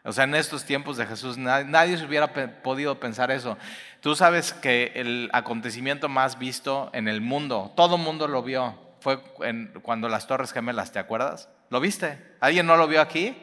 O 0.05 0.13
sea, 0.13 0.25
en 0.25 0.35
estos 0.35 0.65
tiempos 0.65 0.97
de 0.97 1.07
Jesús 1.07 1.39
nadie, 1.39 1.97
se 1.97 2.05
hubiera 2.05 2.33
podido 2.63 2.99
pensar 2.99 3.31
eso. 3.31 3.57
Tú 4.01 4.17
sabes 4.17 4.53
que 4.53 4.93
el 4.97 5.31
acontecimiento 5.33 6.09
más 6.09 6.39
visto 6.39 6.91
en 6.93 7.07
el 7.07 7.21
mundo, 7.21 7.73
todo 7.77 7.97
el 7.97 8.03
mundo 8.03 8.27
lo 8.27 8.43
vio, 8.43 8.77
fue 9.01 9.21
cuando 9.83 10.09
las 10.09 10.27
Torres 10.27 10.53
Gemelas, 10.53 10.93
¿te 10.93 10.99
acuerdas? 10.99 11.49
¿Lo 11.71 11.81
viste? 11.81 12.19
¿Alguien 12.41 12.67
no 12.67 12.77
lo 12.77 12.89
vio 12.89 13.01
aquí? 13.01 13.37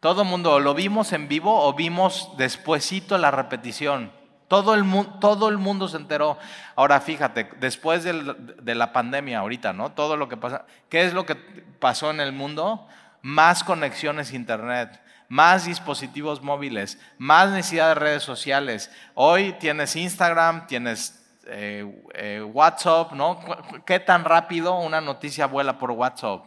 Todo 0.00 0.22
el 0.22 0.28
mundo 0.28 0.58
lo 0.58 0.74
vimos 0.74 1.12
en 1.12 1.28
vivo 1.28 1.64
o 1.64 1.74
vimos 1.74 2.30
despuesito 2.36 3.16
la 3.18 3.30
repetición. 3.30 4.10
Todo 4.48 4.74
el, 4.74 4.84
todo 5.20 5.48
el 5.48 5.58
mundo 5.58 5.86
se 5.86 5.96
enteró. 5.96 6.38
Ahora 6.74 7.00
fíjate, 7.00 7.48
después 7.60 8.02
de 8.04 8.74
la 8.74 8.92
pandemia 8.92 9.38
ahorita, 9.38 9.72
¿no? 9.72 9.92
Todo 9.92 10.16
lo 10.16 10.28
que 10.28 10.36
pasa. 10.36 10.66
¿Qué 10.88 11.04
es 11.04 11.14
lo 11.14 11.24
que 11.24 11.36
pasó 11.36 12.10
en 12.10 12.20
el 12.20 12.32
mundo? 12.32 12.86
Más 13.22 13.62
conexiones 13.62 14.32
internet, 14.32 15.00
más 15.32 15.64
dispositivos 15.64 16.42
móviles, 16.42 17.00
más 17.16 17.48
necesidad 17.48 17.88
de 17.88 17.94
redes 17.94 18.22
sociales. 18.22 18.90
Hoy 19.14 19.54
tienes 19.54 19.96
Instagram, 19.96 20.66
tienes 20.66 21.26
eh, 21.46 21.90
eh, 22.12 22.42
WhatsApp, 22.42 23.12
¿no? 23.12 23.40
¿Qué 23.86 23.98
tan 23.98 24.26
rápido 24.26 24.78
una 24.78 25.00
noticia 25.00 25.46
vuela 25.46 25.78
por 25.78 25.92
WhatsApp? 25.92 26.44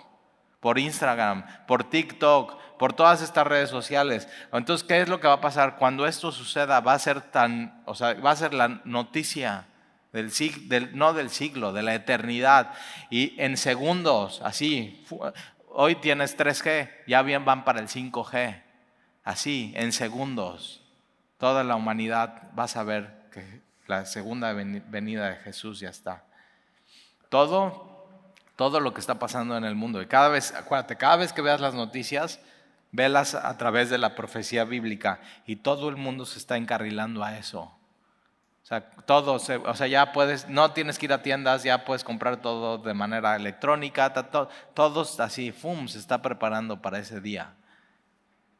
Por 0.60 0.78
Instagram, 0.78 1.66
por 1.66 1.90
TikTok, 1.90 2.78
por 2.78 2.94
todas 2.94 3.24
estas 3.24 3.48
redes 3.48 3.72
sociales. 3.72 4.28
Entonces, 4.54 4.88
¿qué 4.88 5.02
es 5.02 5.10
lo 5.10 5.20
que 5.20 5.30
va 5.30 5.34
a 5.34 5.42
pasar? 5.42 5.78
Cuando 5.78 6.06
esto 6.06 6.32
suceda, 6.32 6.80
va 6.80 6.94
a 6.94 7.00
ser 7.00 7.22
tan, 7.22 7.82
o 7.86 7.96
sea, 7.96 8.14
va 8.14 8.30
a 8.30 8.36
ser 8.36 8.54
la 8.54 8.82
noticia 8.86 9.66
del, 10.14 10.32
del, 10.70 10.96
no 10.96 11.14
del 11.14 11.32
siglo, 11.32 11.74
de 11.74 11.82
la 11.82 11.96
eternidad. 11.96 12.72
Y 13.10 13.34
en 13.42 13.58
segundos, 13.58 14.44
así, 14.46 15.04
hoy 15.70 15.96
tienes 15.96 16.38
3G, 16.38 16.92
ya 17.08 17.24
bien 17.24 17.46
van 17.46 17.66
para 17.66 17.80
el 17.80 17.88
5G. 17.88 18.65
Así, 19.26 19.74
en 19.76 19.92
segundos, 19.92 20.82
toda 21.38 21.66
la 21.66 21.76
humanidad 21.76 22.44
va 22.58 22.64
a 22.64 22.70
saber 22.70 23.28
que 23.34 23.62
la 23.88 24.06
segunda 24.06 24.54
venida 24.54 25.30
de 25.30 25.36
Jesús 25.36 25.82
ya 25.82 25.90
está. 25.90 26.24
Todo, 27.28 28.14
todo 28.56 28.80
lo 28.80 28.94
que 28.94 29.02
está 29.02 29.20
pasando 29.20 29.58
en 29.58 29.66
el 29.66 29.76
mundo. 29.76 30.02
Y 30.02 30.06
cada 30.06 30.30
vez, 30.30 30.54
acuérdate, 30.54 30.96
cada 30.96 31.18
vez 31.18 31.34
que 31.34 31.42
veas 31.42 31.60
las 31.60 31.74
noticias, 31.74 32.40
Velas 32.96 33.36
a 33.36 33.58
través 33.58 33.90
de 33.90 33.98
la 33.98 34.16
profecía 34.16 34.64
bíblica 34.64 35.20
y 35.46 35.58
todo 35.58 35.90
el 35.90 35.98
mundo 35.98 36.26
se 36.26 36.40
está 36.40 36.56
encarrilando 36.56 37.26
a 37.26 37.38
eso. 37.38 37.64
O 38.64 38.66
sea, 38.66 38.90
o 39.66 39.76
sea, 39.76 39.88
ya 39.88 40.14
puedes, 40.14 40.48
no 40.48 40.72
tienes 40.72 40.98
que 40.98 41.08
ir 41.08 41.14
a 41.14 41.22
tiendas, 41.22 41.64
ya 41.64 41.84
puedes 41.84 42.06
comprar 42.06 42.38
todo 42.38 42.78
de 42.78 42.94
manera 42.94 43.36
electrónica, 43.36 44.14
todos 44.74 45.20
así, 45.20 45.52
¡fum!, 45.52 45.90
se 45.90 46.00
está 46.00 46.22
preparando 46.22 46.82
para 46.82 47.00
ese 47.00 47.20
día. 47.20 47.54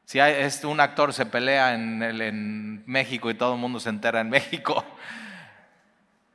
Si 0.06 0.20
es, 0.20 0.64
un 0.64 0.80
actor 0.80 1.14
se 1.14 1.26
pelea 1.26 1.74
en, 1.74 2.02
en 2.02 2.84
México 2.86 3.30
y 3.30 3.34
todo 3.34 3.56
el 3.56 3.60
mundo 3.60 3.80
se 3.80 3.90
entera 3.90 4.22
en 4.22 4.30
México, 4.32 4.86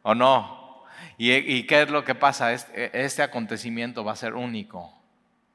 ¿o 0.02 0.14
no? 0.14 0.84
¿Y, 1.16 1.32
¿Y, 1.32 1.66
qué 1.66 1.82
es 1.82 1.90
lo 1.90 2.04
que 2.04 2.14
pasa? 2.14 2.52
Este, 2.52 3.04
este 3.04 3.22
acontecimiento 3.22 4.04
va 4.04 4.12
a 4.12 4.16
ser 4.16 4.34
único 4.34 4.92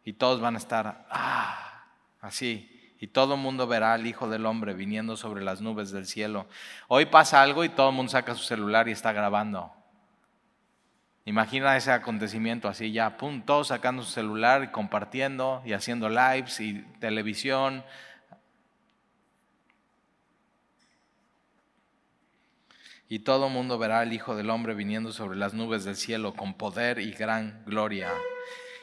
y 0.04 0.14
todos 0.14 0.40
van 0.40 0.56
a 0.56 0.60
estar, 0.60 1.06
¡ah! 1.10 1.84
así. 2.22 2.72
Y 3.00 3.08
todo 3.08 3.36
el 3.36 3.42
mundo 3.42 3.68
verá 3.68 3.94
al 3.94 4.08
Hijo 4.08 4.30
del 4.30 4.46
Hombre 4.46 4.74
viniendo 4.74 5.18
sobre 5.18 5.44
las 5.44 5.62
nubes 5.62 5.92
del 5.92 6.06
cielo. 6.06 6.48
Hoy 6.88 7.06
pasa 7.06 7.42
algo 7.42 7.64
y 7.64 7.70
todo 7.70 7.90
el 7.90 7.96
mundo 7.96 8.12
saca 8.12 8.34
su 8.36 8.44
celular 8.44 8.88
y 8.88 8.92
está 8.92 9.12
grabando. 9.12 9.75
Imagina 11.28 11.76
ese 11.76 11.92
acontecimiento 11.92 12.68
así 12.68 12.92
ya, 12.92 13.18
pum, 13.18 13.42
sacando 13.64 14.04
su 14.04 14.12
celular 14.12 14.64
y 14.64 14.68
compartiendo 14.68 15.64
y 15.66 15.74
haciendo 15.74 16.08
lives 16.08 16.60
y 16.60 16.84
televisión. 17.00 17.84
Y 23.10 23.20
todo 23.20 23.50
mundo 23.50 23.80
verá 23.80 24.00
al 24.02 24.14
Hijo 24.14 24.36
del 24.36 24.52
Hombre 24.52 24.76
viniendo 24.76 25.12
sobre 25.12 25.38
las 25.38 25.56
nubes 25.56 25.84
del 25.84 25.96
cielo 25.96 26.36
con 26.36 26.54
poder 26.54 27.00
y 27.00 27.12
gran 27.12 27.64
gloria 27.66 28.12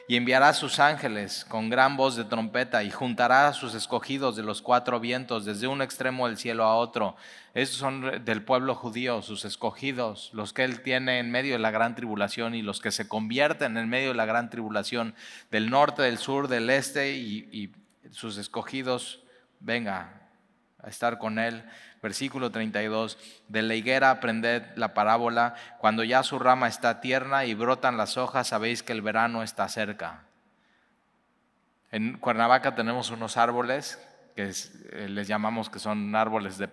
y 0.07 0.17
enviará 0.17 0.53
sus 0.53 0.79
ángeles 0.79 1.45
con 1.47 1.69
gran 1.69 1.95
voz 1.95 2.15
de 2.15 2.25
trompeta 2.25 2.83
y 2.83 2.91
juntará 2.91 3.47
a 3.47 3.53
sus 3.53 3.73
escogidos 3.73 4.35
de 4.35 4.43
los 4.43 4.61
cuatro 4.61 4.99
vientos 4.99 5.45
desde 5.45 5.67
un 5.67 5.81
extremo 5.81 6.27
del 6.27 6.37
cielo 6.37 6.65
a 6.65 6.75
otro. 6.75 7.15
Esos 7.53 7.77
son 7.77 8.25
del 8.25 8.43
pueblo 8.43 8.75
judío, 8.75 9.21
sus 9.21 9.45
escogidos, 9.45 10.29
los 10.33 10.51
que 10.51 10.65
él 10.65 10.81
tiene 10.81 11.19
en 11.19 11.31
medio 11.31 11.53
de 11.53 11.59
la 11.59 11.71
gran 11.71 11.95
tribulación 11.95 12.53
y 12.53 12.61
los 12.61 12.81
que 12.81 12.91
se 12.91 13.07
convierten 13.07 13.77
en 13.77 13.87
medio 13.87 14.09
de 14.09 14.15
la 14.15 14.25
gran 14.25 14.49
tribulación 14.49 15.15
del 15.51 15.69
norte, 15.69 16.01
del 16.01 16.17
sur, 16.17 16.47
del 16.49 16.69
este 16.69 17.13
y, 17.13 17.71
sus 18.11 18.37
escogidos, 18.37 19.23
venga, 19.59 20.22
a 20.83 20.89
estar 20.89 21.17
con 21.17 21.39
él. 21.39 21.63
Versículo 22.01 22.51
32, 22.51 23.17
de 23.47 23.61
la 23.61 23.75
higuera 23.75 24.11
aprended 24.11 24.63
la 24.75 24.93
parábola, 24.93 25.55
cuando 25.79 26.03
ya 26.03 26.21
su 26.23 26.37
rama 26.37 26.67
está 26.67 27.01
tierna 27.01 27.45
y 27.45 27.53
brotan 27.53 27.97
las 27.97 28.17
hojas, 28.17 28.47
sabéis 28.47 28.83
que 28.83 28.91
el 28.91 29.01
verano 29.01 29.41
está 29.41 29.67
cerca. 29.69 30.23
En 31.91 32.17
Cuernavaca 32.17 32.75
tenemos 32.75 33.11
unos 33.11 33.37
árboles 33.37 33.99
que 34.35 34.49
eh, 34.49 35.07
les 35.09 35.27
llamamos 35.27 35.69
que 35.69 35.79
son 35.79 36.15
árboles 36.15 36.57
de 36.57 36.69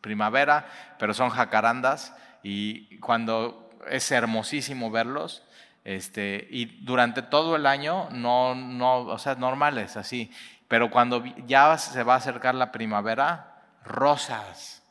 primavera, 0.00 0.66
pero 0.98 1.14
son 1.14 1.30
jacarandas 1.30 2.14
y 2.42 2.98
cuando 2.98 3.70
es 3.88 4.10
hermosísimo 4.10 4.90
verlos, 4.90 5.42
este, 5.84 6.46
y 6.50 6.84
durante 6.84 7.22
todo 7.22 7.54
el 7.54 7.64
año 7.64 8.08
no, 8.10 8.56
no, 8.56 9.02
o 9.02 9.18
sea, 9.18 9.36
normales 9.36 9.96
así, 9.96 10.32
pero 10.68 10.90
cuando 10.90 11.24
ya 11.46 11.76
se 11.78 12.02
va 12.02 12.14
a 12.14 12.18
acercar 12.18 12.54
la 12.54 12.72
primavera, 12.72 13.62
rosas, 13.84 14.82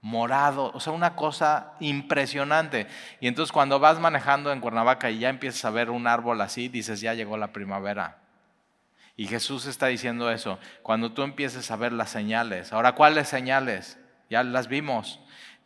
morado, 0.00 0.70
o 0.72 0.80
sea, 0.80 0.92
una 0.92 1.16
cosa 1.16 1.72
impresionante. 1.80 2.86
Y 3.20 3.26
entonces 3.26 3.52
cuando 3.52 3.80
vas 3.80 3.98
manejando 3.98 4.52
en 4.52 4.60
Cuernavaca 4.60 5.10
y 5.10 5.18
ya 5.18 5.28
empiezas 5.28 5.64
a 5.64 5.70
ver 5.70 5.90
un 5.90 6.06
árbol 6.06 6.40
así, 6.40 6.68
dices, 6.68 7.00
ya 7.00 7.14
llegó 7.14 7.36
la 7.36 7.52
primavera. 7.52 8.18
Y 9.16 9.26
Jesús 9.26 9.66
está 9.66 9.88
diciendo 9.88 10.30
eso, 10.30 10.60
cuando 10.82 11.12
tú 11.12 11.22
empieces 11.22 11.70
a 11.72 11.76
ver 11.76 11.92
las 11.92 12.10
señales. 12.10 12.72
Ahora, 12.72 12.92
¿cuáles 12.92 13.28
señales? 13.28 13.98
Ya 14.30 14.44
las 14.44 14.68
vimos. 14.68 15.18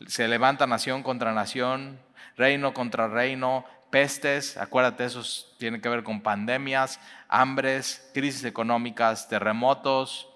Se 0.07 0.27
levanta 0.27 0.67
nación 0.67 1.03
contra 1.03 1.35
nación, 1.35 2.01
reino 2.37 2.73
contra 2.73 3.09
reino, 3.09 3.67
pestes, 3.91 4.57
acuérdate, 4.57 5.05
eso 5.05 5.23
tiene 5.59 5.83
que 5.83 5.89
ver 5.91 6.03
con 6.03 6.23
pandemias, 6.23 6.99
hambres, 7.33 8.11
crisis 8.13 8.45
económicas, 8.45 9.29
terremotos. 9.29 10.29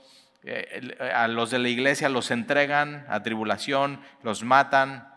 Eh, 0.43 0.97
a 1.15 1.29
los 1.29 1.51
de 1.51 1.59
la 1.59 1.69
iglesia 1.69 2.09
los 2.09 2.31
entregan 2.31 3.05
a 3.09 3.23
tribulación, 3.23 4.01
los 4.23 4.43
matan, 4.43 5.09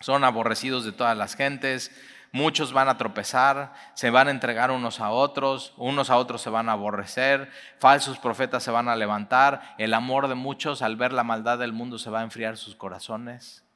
son 0.00 0.24
aborrecidos 0.24 0.84
de 0.84 0.92
todas 0.92 1.16
las 1.16 1.34
gentes, 1.34 1.90
muchos 2.32 2.72
van 2.72 2.88
a 2.88 2.96
tropezar, 2.98 3.72
se 3.94 4.10
van 4.10 4.28
a 4.28 4.30
entregar 4.30 4.70
unos 4.70 5.00
a 5.00 5.10
otros, 5.10 5.74
unos 5.76 6.10
a 6.10 6.16
otros 6.16 6.42
se 6.42 6.50
van 6.50 6.68
a 6.68 6.72
aborrecer, 6.72 7.50
falsos 7.78 8.18
profetas 8.18 8.62
se 8.62 8.70
van 8.70 8.88
a 8.88 8.96
levantar, 8.96 9.74
el 9.78 9.94
amor 9.94 10.28
de 10.28 10.34
muchos 10.34 10.82
al 10.82 10.96
ver 10.96 11.12
la 11.12 11.24
maldad 11.24 11.58
del 11.58 11.72
mundo 11.72 11.98
se 11.98 12.10
va 12.10 12.20
a 12.20 12.24
enfriar 12.24 12.56
sus 12.56 12.76
corazones. 12.76 13.66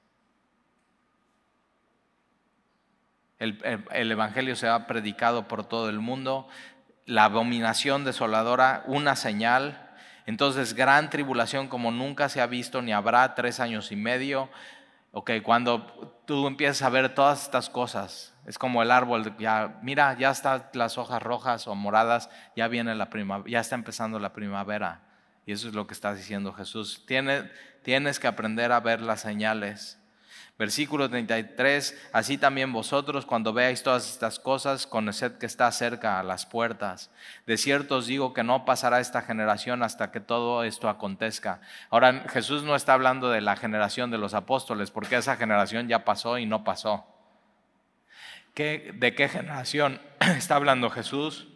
El, 3.41 4.13
Evangelio 4.13 4.55
se 4.55 4.69
ha 4.69 4.87
predicado 4.87 5.49
por 5.49 5.65
todo 5.65 5.89
el 5.89 5.99
mundo, 5.99 6.47
la 7.11 7.25
abominación 7.25 8.05
desoladora, 8.05 8.85
una 8.87 9.17
señal. 9.17 9.91
Entonces, 10.27 10.75
gran 10.75 11.11
tribulación 11.11 11.67
como 11.67 11.91
nunca 11.91 12.29
se 12.29 12.41
ha 12.41 12.47
visto 12.47 12.83
ni 12.83 12.93
habrá 12.93 13.35
tres 13.35 13.59
años 13.59 13.91
y 13.91 13.97
medio. 13.97 14.49
Ok, 15.11 15.33
cuando 15.43 16.23
tú 16.25 16.47
empiezas 16.47 16.83
a 16.83 16.89
ver 16.89 17.13
todas 17.13 17.43
estas 17.43 17.69
cosas, 17.69 18.33
es 18.47 18.59
como 18.59 18.81
el 18.81 18.93
árbol, 18.93 19.37
ya, 19.39 19.81
mira, 19.83 20.17
ya 20.17 20.31
están 20.31 20.67
las 20.73 20.99
hojas 20.99 21.21
rojas 21.21 21.67
o 21.67 21.75
moradas, 21.75 22.31
ya 22.55 22.69
viene 22.69 22.95
la 22.95 23.11
primavera, 23.11 23.51
ya 23.51 23.59
está 23.59 23.75
empezando 23.75 24.21
la 24.21 24.33
primavera. 24.33 25.01
Y 25.47 25.53
eso 25.53 25.67
es 25.67 25.75
lo 25.75 25.89
que 25.89 25.95
está 25.95 26.15
diciendo 26.15 26.53
Jesús. 26.53 27.05
tienes 27.83 28.21
que 28.21 28.29
aprender 28.29 28.71
a 28.71 28.79
ver 28.79 29.01
las 29.01 29.21
señales. 29.21 30.00
Versículo 30.61 31.09
33, 31.09 32.11
así 32.13 32.37
también 32.37 32.71
vosotros 32.71 33.25
cuando 33.25 33.55
veáis 33.55 33.83
todas 33.83 34.07
estas 34.11 34.39
cosas, 34.39 34.87
conoced 34.87 35.39
que 35.39 35.47
está 35.47 35.73
cerca 35.73 36.21
a 36.21 36.23
las 36.23 36.45
puertas. 36.45 37.11
De 37.47 37.57
cierto 37.57 37.97
os 37.97 38.07
digo 38.07 38.35
que 38.35 38.45
no 38.45 38.67
pasará 38.67 39.01
esta 39.01 39.23
generación 39.23 39.83
hasta 39.83 40.11
que 40.11 40.21
todo 40.21 40.63
esto 40.65 40.91
acontezca. 40.91 41.63
Ahora 41.89 42.27
Jesús 42.29 42.63
no 42.63 42.77
está 42.77 42.93
hablando 42.93 43.31
de 43.31 43.41
la 43.41 43.57
generación 43.57 44.11
de 44.11 44.19
los 44.19 44.35
apóstoles, 44.35 44.91
porque 44.91 45.17
esa 45.17 45.39
generación 45.39 45.89
ya 45.89 46.05
pasó 46.05 46.37
y 46.37 46.45
no 46.45 46.63
pasó. 46.63 47.07
¿De 48.55 49.15
qué 49.17 49.31
generación 49.31 49.99
está 50.37 50.57
hablando 50.57 50.91
Jesús? 50.91 51.49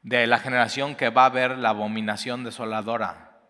De 0.00 0.26
la 0.26 0.38
generación 0.38 0.96
que 0.96 1.10
va 1.10 1.26
a 1.26 1.28
ver 1.28 1.58
la 1.58 1.68
abominación 1.68 2.44
desoladora. 2.44 3.40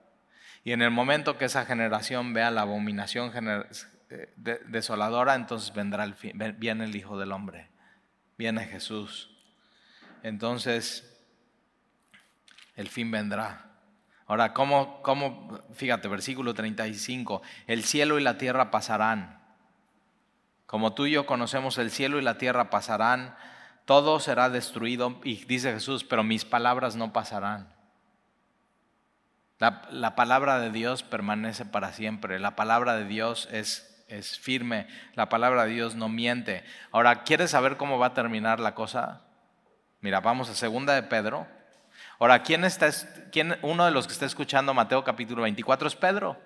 Y 0.65 0.73
en 0.73 0.83
el 0.83 0.91
momento 0.91 1.39
que 1.39 1.45
esa 1.45 1.65
generación 1.65 2.33
vea 2.33 2.51
la 2.51 2.63
abominación 2.63 3.31
desoladora, 4.37 5.35
entonces 5.35 5.73
vendrá 5.75 6.05
el 6.05 6.15
fin, 6.15 6.39
viene 6.59 6.85
el 6.85 6.97
Hijo 6.97 7.19
del 7.19 7.33
Hombre, 7.33 7.71
viene 8.37 8.65
Jesús. 8.65 9.31
Entonces, 10.23 11.19
el 12.77 12.89
fin 12.89 13.11
vendrá. 13.11 13.67
Ahora, 14.27 14.53
¿cómo, 14.53 15.03
cómo? 15.03 15.63
Fíjate, 15.73 16.09
versículo 16.09 16.55
35, 16.55 17.43
el 17.67 17.85
cielo 17.85 18.19
y 18.19 18.23
la 18.23 18.39
tierra 18.39 18.71
pasarán. 18.71 19.39
Como 20.67 20.93
tú 20.93 21.07
y 21.07 21.13
yo 21.13 21.25
conocemos, 21.25 21.79
el 21.79 21.91
cielo 21.91 22.19
y 22.19 22.23
la 22.23 22.37
tierra 22.37 22.69
pasarán, 22.69 23.35
todo 23.87 24.21
será 24.21 24.51
destruido. 24.51 25.19
Y 25.25 25.45
dice 25.47 25.73
Jesús, 25.73 26.05
pero 26.05 26.23
mis 26.25 26.45
palabras 26.45 26.95
no 26.95 27.13
pasarán. 27.13 27.73
La, 29.59 30.15
palabra 30.15 30.61
de 30.61 30.71
Dios 30.71 31.03
permanece 31.03 31.65
para 31.65 31.93
siempre. 31.93 32.39
La 32.39 32.55
palabra 32.55 32.97
de 32.97 33.07
Dios 33.07 33.49
es 33.51 33.88
es 34.09 34.39
firme, 34.39 34.87
la 35.15 35.29
palabra 35.29 35.65
de 35.65 35.75
Dios 35.75 35.95
no 35.95 36.09
miente. 36.09 36.65
Ahora, 36.91 37.23
¿quieres 37.23 37.51
saber 37.51 37.77
cómo 37.77 37.99
va 37.99 38.07
a 38.07 38.15
terminar 38.15 38.59
la 38.59 38.75
cosa? 38.75 39.23
Mira, 40.01 40.21
vamos 40.21 40.49
a 40.49 40.55
segunda 40.55 40.95
de 40.95 41.03
Pedro. 41.03 41.47
Ahora, 42.19 42.43
¿quién 42.43 42.65
está, 42.65 42.91
quién, 43.31 43.59
uno 43.63 43.85
de 43.85 43.91
los 43.91 44.07
que 44.07 44.13
está 44.13 44.27
escuchando 44.27 44.75
Mateo 44.75 45.05
capítulo 45.05 45.43
24 45.43 45.89
es 45.89 45.95
Pedro, 45.95 46.37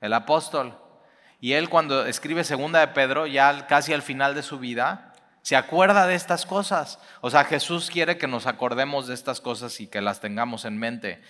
el 0.00 0.12
apóstol. 0.12 0.78
Y 1.40 1.52
él 1.52 1.68
cuando 1.68 2.06
escribe 2.06 2.44
segunda 2.44 2.80
de 2.80 2.88
Pedro, 2.88 3.26
ya 3.26 3.66
casi 3.66 3.92
al 3.92 4.02
final 4.02 4.34
de 4.34 4.42
su 4.42 4.58
vida, 4.58 5.12
se 5.42 5.56
acuerda 5.56 6.06
de 6.06 6.14
estas 6.14 6.46
cosas. 6.46 6.98
O 7.20 7.30
sea, 7.30 7.44
Jesús 7.44 7.90
quiere 7.90 8.16
que 8.16 8.28
nos 8.28 8.46
acordemos 8.46 9.08
de 9.08 9.14
estas 9.14 9.40
cosas 9.40 9.80
y 9.80 9.88
que 9.88 10.00
las 10.00 10.20
tengamos 10.20 10.64
en 10.64 10.78
mente. 10.78 11.20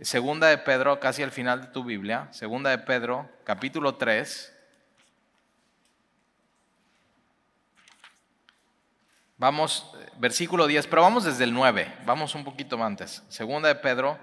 Segunda 0.00 0.46
de 0.46 0.58
Pedro, 0.58 1.00
casi 1.00 1.22
al 1.22 1.32
final 1.32 1.60
de 1.60 1.66
tu 1.68 1.84
Biblia, 1.84 2.28
segunda 2.30 2.70
de 2.70 2.78
Pedro, 2.78 3.28
capítulo 3.44 3.96
3, 3.96 4.51
Vamos, 9.42 9.90
versículo 10.18 10.68
10, 10.68 10.86
pero 10.86 11.02
vamos 11.02 11.24
desde 11.24 11.42
el 11.42 11.52
9, 11.52 11.92
vamos 12.06 12.36
un 12.36 12.44
poquito 12.44 12.80
antes. 12.80 13.24
Segunda 13.28 13.66
de 13.66 13.74
Pedro, 13.74 14.16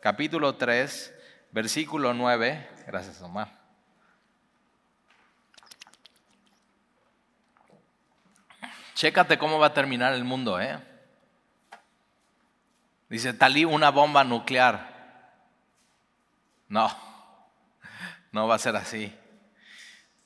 capítulo 0.00 0.56
3, 0.56 1.14
versículo 1.52 2.12
9. 2.12 2.70
Gracias, 2.84 3.22
Omar. 3.22 3.52
Chécate 8.94 9.38
cómo 9.38 9.60
va 9.60 9.68
a 9.68 9.74
terminar 9.74 10.12
el 10.12 10.24
mundo, 10.24 10.60
¿eh? 10.60 10.76
Dice, 13.08 13.32
talí 13.32 13.64
una 13.64 13.90
bomba 13.90 14.24
nuclear. 14.24 15.36
No, 16.68 16.90
no 18.32 18.48
va 18.48 18.56
a 18.56 18.58
ser 18.58 18.74
así. 18.74 19.16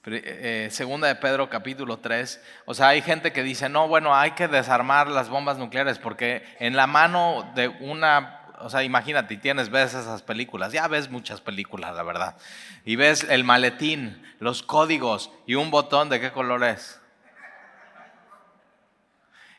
Eh, 0.07 0.69
segunda 0.71 1.09
de 1.09 1.17
Pedro 1.17 1.51
capítulo 1.51 1.99
3. 1.99 2.43
O 2.67 2.75
sea, 2.75 2.89
hay 2.89 3.03
gente 3.03 3.33
que 3.33 3.43
dice, 3.43 3.69
no, 3.69 3.89
bueno, 3.89 4.15
hay 4.15 4.31
que 4.33 4.49
desarmar 4.49 5.09
las 5.09 5.29
bombas 5.29 5.59
nucleares 5.59 5.99
porque 5.99 6.45
en 6.61 6.77
la 6.77 6.87
mano 6.87 7.51
de 7.55 7.69
una, 7.69 8.43
o 8.61 8.71
sea, 8.71 8.85
imagínate, 8.85 9.37
tienes, 9.37 9.71
ves 9.71 9.95
esas 9.95 10.23
películas, 10.23 10.73
ya 10.73 10.87
ves 10.89 11.11
muchas 11.11 11.41
películas, 11.41 11.95
la 11.97 12.05
verdad. 12.05 12.37
Y 12.85 12.97
ves 12.97 13.27
el 13.29 13.45
maletín, 13.45 14.23
los 14.39 14.63
códigos 14.63 15.31
y 15.47 15.57
un 15.57 15.71
botón, 15.71 16.09
¿de 16.09 16.21
qué 16.21 16.31
color 16.31 16.63
es? 16.65 17.01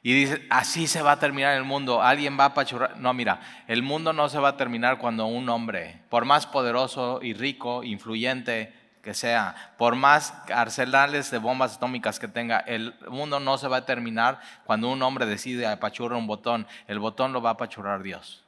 Y 0.02 0.14
dice, 0.14 0.46
así 0.50 0.88
se 0.88 1.02
va 1.02 1.12
a 1.12 1.20
terminar 1.20 1.58
el 1.58 1.66
mundo, 1.66 2.02
alguien 2.02 2.40
va 2.40 2.46
a 2.46 2.48
apachurrar. 2.48 2.98
No, 2.98 3.14
mira, 3.14 3.42
el 3.68 3.84
mundo 3.84 4.14
no 4.14 4.30
se 4.30 4.40
va 4.40 4.50
a 4.50 4.58
terminar 4.58 4.98
cuando 4.98 5.26
un 5.26 5.50
hombre, 5.50 6.02
por 6.10 6.24
más 6.24 6.48
poderoso 6.48 7.20
y 7.22 7.34
rico, 7.34 7.84
influyente, 7.84 8.79
que 9.02 9.14
sea, 9.14 9.74
por 9.78 9.96
más 9.96 10.34
arsenales 10.54 11.32
de 11.32 11.38
bombas 11.38 11.78
atómicas 11.78 12.20
que 12.20 12.28
tenga, 12.28 12.60
el 12.60 12.94
mundo 13.10 13.40
no 13.40 13.58
se 13.58 13.68
va 13.68 13.78
a 13.78 13.86
terminar 13.86 14.40
cuando 14.66 14.90
un 14.90 15.02
hombre 15.02 15.26
decide 15.26 15.68
apachurrar 15.68 16.18
un 16.18 16.28
botón. 16.28 16.68
El 16.88 17.00
botón 17.00 17.32
lo 17.32 17.42
va 17.42 17.52
a 17.52 17.54
apachurrar 17.54 18.04
Dios. 18.04 18.44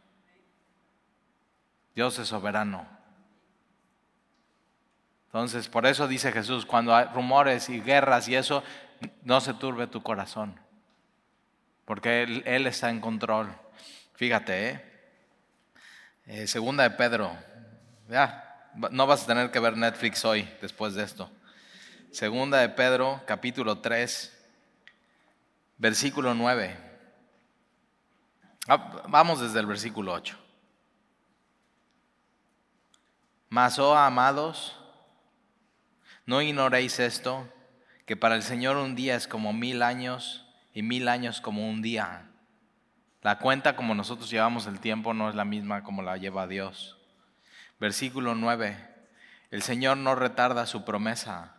Dios 1.95 2.19
es 2.19 2.27
soberano. 2.27 2.85
Entonces, 5.27 5.69
por 5.69 5.85
eso 5.85 6.09
dice 6.09 6.31
Jesús, 6.33 6.65
cuando 6.65 6.93
hay 6.93 7.05
rumores 7.13 7.69
y 7.69 7.79
guerras 7.79 8.27
y 8.27 8.35
eso, 8.35 8.63
no 9.23 9.39
se 9.39 9.53
turbe 9.53 9.87
tu 9.87 10.03
corazón. 10.03 10.59
Porque 11.85 12.23
Él, 12.45 12.67
está 12.67 12.89
en 12.89 12.99
control. 12.99 13.55
Fíjate, 14.15 14.69
¿eh? 14.69 14.85
eh 16.25 16.47
segunda 16.47 16.83
de 16.83 16.91
Pedro. 16.91 17.31
Ya, 18.09 18.50
no 18.75 19.07
vas 19.07 19.23
a 19.23 19.27
tener 19.27 19.51
que 19.51 19.59
ver 19.59 19.77
Netflix 19.77 20.23
hoy 20.25 20.47
después 20.61 20.93
de 20.93 21.03
esto. 21.03 21.29
Segunda 22.11 22.59
de 22.59 22.69
Pedro, 22.69 23.21
capítulo 23.25 23.79
3, 23.79 24.37
versículo 25.77 26.33
9. 26.33 26.77
Ah, 28.67 29.03
vamos 29.07 29.41
desde 29.41 29.59
el 29.59 29.65
versículo 29.65 30.13
8. 30.13 30.37
Mas, 33.49 33.79
oh 33.79 33.95
amados, 33.95 34.77
no 36.25 36.41
ignoréis 36.41 36.99
esto, 36.99 37.51
que 38.05 38.15
para 38.15 38.35
el 38.35 38.43
Señor 38.43 38.77
un 38.77 38.95
día 38.95 39.15
es 39.15 39.27
como 39.27 39.51
mil 39.51 39.81
años 39.81 40.45
y 40.73 40.83
mil 40.83 41.07
años 41.07 41.41
como 41.41 41.69
un 41.69 41.81
día. 41.81 42.29
La 43.21 43.39
cuenta 43.39 43.75
como 43.75 43.93
nosotros 43.93 44.29
llevamos 44.29 44.67
el 44.67 44.79
tiempo 44.79 45.13
no 45.13 45.29
es 45.29 45.35
la 45.35 45.45
misma 45.45 45.83
como 45.83 46.01
la 46.01 46.17
lleva 46.17 46.47
Dios. 46.47 47.00
Versículo 47.81 48.35
9. 48.35 48.77
El 49.49 49.63
Señor 49.63 49.97
no 49.97 50.13
retarda 50.13 50.67
su 50.67 50.85
promesa. 50.85 51.55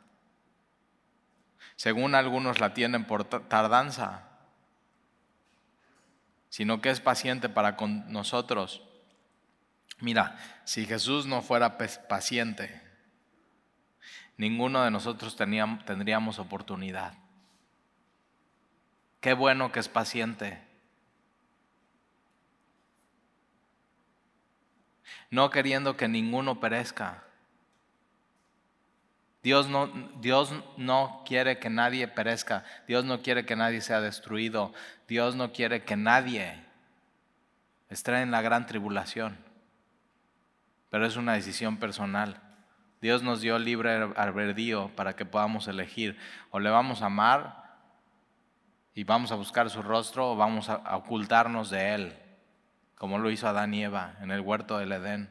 Según 1.74 2.14
algunos 2.14 2.61
la 2.61 2.74
tienen 2.74 3.04
por 3.04 3.24
tardanza, 3.24 4.28
sino 6.48 6.80
que 6.80 6.90
es 6.90 7.00
paciente 7.00 7.48
para 7.48 7.74
con 7.74 8.12
nosotros. 8.12 8.85
Mira, 9.98 10.38
si 10.62 10.87
Jesús 10.87 11.26
no 11.26 11.42
fuera 11.42 11.76
paciente, 11.76 12.80
ninguno 14.37 14.85
de 14.85 14.92
nosotros 14.92 15.35
tendríamos 15.35 16.38
oportunidad. 16.38 17.14
Qué 19.20 19.35
bueno 19.35 19.72
que 19.72 19.80
es 19.80 19.88
paciente. 19.88 20.71
No 25.33 25.49
queriendo 25.49 25.97
que 25.97 26.09
ninguno 26.09 26.61
perezca. 26.61 27.25
Dios 29.42 29.66
no, 29.68 29.87
Dios 30.21 30.53
no 30.77 31.25
quiere 31.27 31.59
que 31.59 31.71
nadie 31.71 32.07
perezca. 32.07 32.64
Dios 32.87 33.07
no 33.07 33.23
quiere 33.23 33.47
que 33.47 33.57
nadie 33.57 33.81
sea 33.81 34.03
destruido. 34.03 34.75
Dios 35.09 35.35
no 35.35 35.51
quiere 35.51 35.85
que 35.85 35.97
nadie 35.97 36.62
esté 37.88 38.21
en 38.21 38.31
la 38.31 38.42
gran 38.42 38.66
tribulación. 38.66 39.38
Pero 40.90 41.07
es 41.07 41.16
una 41.16 41.33
decisión 41.33 41.79
personal. 41.79 42.40
Dios 43.01 43.23
nos 43.23 43.40
dio 43.40 43.59
libre 43.59 44.12
albedrío 44.14 44.90
para 44.95 45.16
que 45.16 45.25
podamos 45.25 45.66
elegir. 45.66 46.18
O 46.51 46.61
le 46.61 46.68
vamos 46.68 47.01
a 47.01 47.07
amar 47.07 47.62
y 48.95 49.05
vamos 49.05 49.33
a 49.33 49.37
buscar 49.37 49.71
su 49.71 49.83
rostro 49.83 50.33
o 50.33 50.37
vamos 50.37 50.68
a, 50.68 50.97
ocultarnos 50.97 51.71
de 51.71 51.95
él, 51.95 52.21
como 53.02 53.18
lo 53.18 53.32
hizo 53.32 53.48
Adán 53.48 53.74
y 53.74 53.82
Eva 53.82 54.14
en 54.20 54.30
el 54.30 54.42
huerto 54.42 54.78
del 54.78 54.92
Edén. 54.92 55.28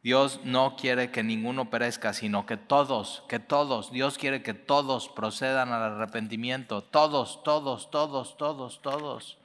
Dios 0.00 0.38
no 0.44 0.76
quiere 0.76 1.10
que 1.10 1.24
ninguno 1.24 1.70
perezca, 1.70 2.12
sino 2.12 2.46
que 2.46 2.56
todos, 2.56 3.24
que 3.28 3.40
todos, 3.40 3.90
Dios 3.90 4.16
quiere 4.16 4.40
que 4.40 4.54
todos 4.54 5.08
procedan 5.08 5.72
al 5.72 5.82
arrepentimiento, 5.82 6.84
todos, 6.84 7.42
todos, 7.42 7.90
todos, 7.90 8.36
todos, 8.36 8.80
todos. 8.80 9.38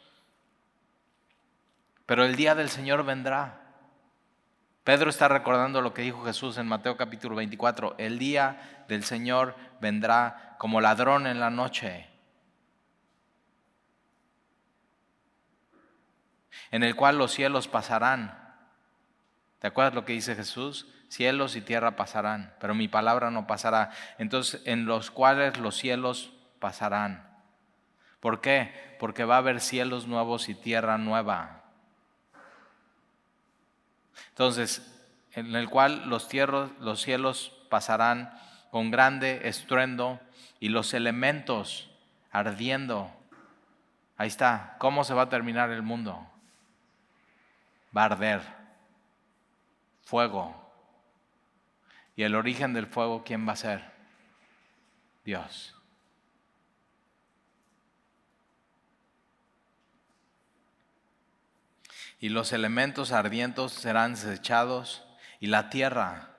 Pero 2.05 2.23
el 2.23 2.35
día 2.35 2.53
del 2.53 2.69
Señor 2.69 3.03
vendrá. 3.03 3.61
Pedro 4.83 5.09
está 5.09 5.27
recordando 5.27 5.81
lo 5.81 5.95
que 5.95 6.03
dijo 6.03 6.23
Jesús 6.23 6.59
en 6.59 6.67
Mateo 6.67 6.97
capítulo 6.97 7.35
24, 7.35 7.95
el 7.97 8.19
día 8.19 8.85
del 8.87 9.03
Señor 9.03 9.55
vendrá 9.81 10.55
como 10.59 10.81
ladrón 10.81 11.25
en 11.25 11.39
la 11.39 11.49
noche. 11.49 12.07
En 16.71 16.83
el 16.83 16.95
cual 16.95 17.17
los 17.17 17.31
cielos 17.31 17.67
pasarán. 17.67 18.37
¿Te 19.59 19.67
acuerdas 19.67 19.93
lo 19.93 20.05
que 20.05 20.13
dice 20.13 20.35
Jesús? 20.35 20.87
Cielos 21.09 21.55
y 21.55 21.61
tierra 21.61 21.95
pasarán, 21.95 22.53
pero 22.59 22.75
mi 22.75 22.87
palabra 22.87 23.31
no 23.31 23.47
pasará. 23.47 23.91
Entonces, 24.17 24.61
en 24.65 24.85
los 24.85 25.11
cuales 25.11 25.57
los 25.57 25.75
cielos 25.75 26.31
pasarán. 26.59 27.27
¿Por 28.19 28.41
qué? 28.41 28.95
Porque 28.99 29.23
va 29.23 29.35
a 29.35 29.39
haber 29.39 29.59
cielos 29.59 30.07
nuevos 30.07 30.49
y 30.49 30.55
tierra 30.55 30.97
nueva. 30.97 31.63
Entonces, 34.29 34.95
en 35.33 35.55
el 35.55 35.69
cual 35.69 36.07
los, 36.09 36.29
los 36.79 37.01
cielos 37.01 37.53
pasarán 37.69 38.33
con 38.71 38.91
grande 38.91 39.41
estruendo 39.45 40.19
y 40.59 40.69
los 40.69 40.93
elementos 40.93 41.89
ardiendo. 42.31 43.11
Ahí 44.17 44.27
está. 44.27 44.75
¿Cómo 44.79 45.03
se 45.03 45.13
va 45.13 45.23
a 45.23 45.29
terminar 45.29 45.71
el 45.71 45.81
mundo? 45.81 46.28
Va 47.95 48.03
a 48.03 48.05
arder. 48.05 48.41
Fuego. 50.03 50.55
¿Y 52.15 52.23
el 52.23 52.35
origen 52.35 52.73
del 52.73 52.87
fuego 52.87 53.23
quién 53.23 53.47
va 53.47 53.53
a 53.53 53.55
ser? 53.55 53.91
Dios. 55.23 55.75
Y 62.19 62.29
los 62.29 62.51
elementos 62.51 63.13
ardientes 63.13 63.71
serán 63.71 64.15
desechados 64.15 65.05
y 65.39 65.47
la 65.47 65.69
tierra, 65.69 66.35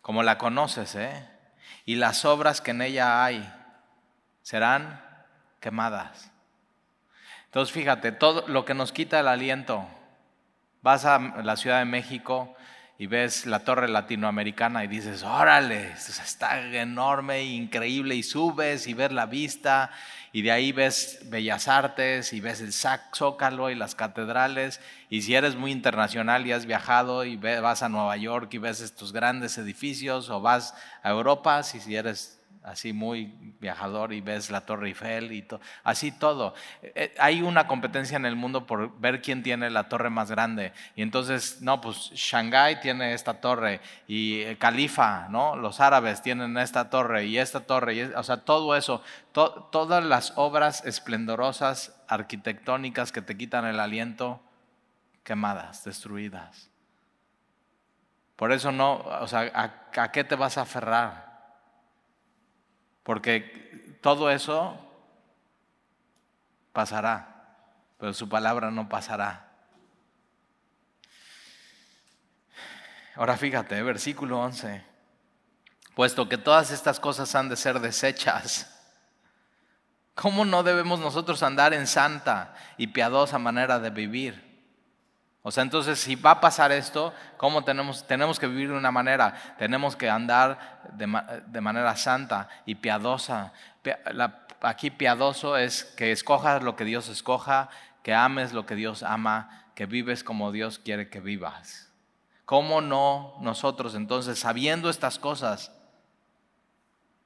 como 0.00 0.22
la 0.22 0.38
conoces, 0.38 0.94
¿eh? 0.94 1.28
y 1.84 1.96
las 1.96 2.24
obras 2.24 2.60
que 2.60 2.70
en 2.70 2.80
ella 2.80 3.24
hay 3.24 3.52
serán 4.42 5.04
quemadas. 5.60 6.30
Entonces 7.44 7.74
fíjate, 7.74 8.12
todo 8.12 8.48
lo 8.48 8.64
que 8.64 8.74
nos 8.74 8.92
quita 8.92 9.20
el 9.20 9.28
aliento, 9.28 9.86
Vas 10.82 11.04
a 11.04 11.18
la 11.18 11.56
Ciudad 11.56 11.80
de 11.80 11.84
México 11.84 12.54
y 12.96 13.06
ves 13.06 13.46
la 13.46 13.60
torre 13.60 13.88
latinoamericana 13.88 14.84
y 14.84 14.86
dices, 14.86 15.22
órale, 15.22 15.92
está 15.92 16.60
enorme, 16.60 17.44
increíble, 17.44 18.14
y 18.14 18.22
subes 18.22 18.86
y 18.86 18.94
ves 18.94 19.10
la 19.10 19.26
vista, 19.26 19.90
y 20.32 20.42
de 20.42 20.52
ahí 20.52 20.72
ves 20.72 21.20
Bellas 21.30 21.66
Artes, 21.66 22.34
y 22.34 22.40
ves 22.40 22.60
el 22.60 22.72
Zócalo 22.72 23.70
y 23.70 23.74
las 23.74 23.94
catedrales, 23.94 24.80
y 25.08 25.22
si 25.22 25.34
eres 25.34 25.56
muy 25.56 25.72
internacional 25.72 26.46
y 26.46 26.52
has 26.52 26.66
viajado 26.66 27.24
y 27.24 27.36
vas 27.36 27.82
a 27.82 27.88
Nueva 27.88 28.16
York 28.18 28.52
y 28.52 28.58
ves 28.58 28.80
estos 28.80 29.12
grandes 29.12 29.56
edificios, 29.58 30.28
o 30.30 30.40
vas 30.40 30.74
a 31.02 31.10
Europa, 31.10 31.62
si 31.62 31.94
eres 31.94 32.39
así 32.62 32.92
muy 32.92 33.32
viajador 33.60 34.12
y 34.12 34.20
ves 34.20 34.50
la 34.50 34.62
Torre 34.62 34.88
Eiffel 34.88 35.32
y 35.32 35.42
todo, 35.42 35.60
así 35.82 36.12
todo. 36.12 36.54
Eh, 36.82 37.14
hay 37.18 37.42
una 37.42 37.66
competencia 37.66 38.16
en 38.16 38.26
el 38.26 38.36
mundo 38.36 38.66
por 38.66 38.98
ver 39.00 39.22
quién 39.22 39.42
tiene 39.42 39.70
la 39.70 39.88
torre 39.88 40.10
más 40.10 40.30
grande. 40.30 40.72
Y 40.94 41.02
entonces, 41.02 41.62
no, 41.62 41.80
pues 41.80 42.10
Shanghái 42.12 42.80
tiene 42.80 43.14
esta 43.14 43.40
torre 43.40 43.80
y 44.06 44.40
eh, 44.40 44.56
Califa, 44.58 45.28
¿no? 45.28 45.56
Los 45.56 45.80
árabes 45.80 46.22
tienen 46.22 46.56
esta 46.58 46.90
torre 46.90 47.26
y 47.26 47.38
esta 47.38 47.60
torre, 47.60 47.94
y 47.94 48.02
o 48.02 48.22
sea, 48.22 48.38
todo 48.38 48.76
eso, 48.76 49.02
todas 49.32 50.04
las 50.04 50.32
obras 50.36 50.84
esplendorosas 50.84 51.98
arquitectónicas 52.08 53.12
que 53.12 53.22
te 53.22 53.36
quitan 53.36 53.64
el 53.64 53.80
aliento, 53.80 54.40
quemadas, 55.24 55.84
destruidas. 55.84 56.68
Por 58.36 58.52
eso 58.52 58.72
no, 58.72 58.96
o 58.96 59.26
sea, 59.26 59.50
a 59.94 60.12
qué 60.12 60.24
te 60.24 60.34
vas 60.34 60.56
a 60.56 60.62
aferrar? 60.62 61.29
Porque 63.02 63.98
todo 64.00 64.30
eso 64.30 64.78
pasará, 66.72 67.56
pero 67.98 68.12
su 68.14 68.28
palabra 68.28 68.70
no 68.70 68.88
pasará. 68.88 69.50
Ahora 73.14 73.36
fíjate, 73.36 73.82
versículo 73.82 74.40
11. 74.40 74.84
Puesto 75.94 76.28
que 76.28 76.38
todas 76.38 76.70
estas 76.70 77.00
cosas 77.00 77.34
han 77.34 77.48
de 77.48 77.56
ser 77.56 77.80
desechas, 77.80 78.74
¿cómo 80.14 80.44
no 80.44 80.62
debemos 80.62 81.00
nosotros 81.00 81.42
andar 81.42 81.74
en 81.74 81.86
santa 81.86 82.54
y 82.78 82.86
piadosa 82.86 83.38
manera 83.38 83.78
de 83.78 83.90
vivir? 83.90 84.49
O 85.42 85.50
sea, 85.50 85.62
entonces 85.62 85.98
si 85.98 86.16
va 86.16 86.32
a 86.32 86.40
pasar 86.40 86.70
esto, 86.70 87.14
¿cómo 87.38 87.64
tenemos, 87.64 88.06
tenemos 88.06 88.38
que 88.38 88.46
vivir 88.46 88.68
de 88.68 88.76
una 88.76 88.90
manera? 88.90 89.34
Tenemos 89.58 89.96
que 89.96 90.10
andar 90.10 90.82
de, 90.92 91.60
manera 91.60 91.96
santa 91.96 92.48
y 92.66 92.74
piadosa. 92.74 93.52
aquí 94.60 94.90
piadoso 94.90 95.56
es 95.56 95.84
que 95.84 96.12
escojas 96.12 96.62
lo 96.62 96.76
que 96.76 96.84
Dios 96.84 97.08
escoja, 97.08 97.70
que 98.02 98.12
ames 98.12 98.52
lo 98.52 98.66
que 98.66 98.74
Dios 98.74 99.02
ama, 99.02 99.64
que 99.74 99.86
vives 99.86 100.22
como 100.22 100.52
Dios 100.52 100.78
quiere 100.78 101.08
que 101.08 101.20
vivas. 101.20 101.90
¿Cómo 102.44 102.82
no 102.82 103.36
nosotros 103.40 103.94
entonces, 103.94 104.38
sabiendo 104.38 104.90
estas 104.90 105.18
cosas, 105.18 105.72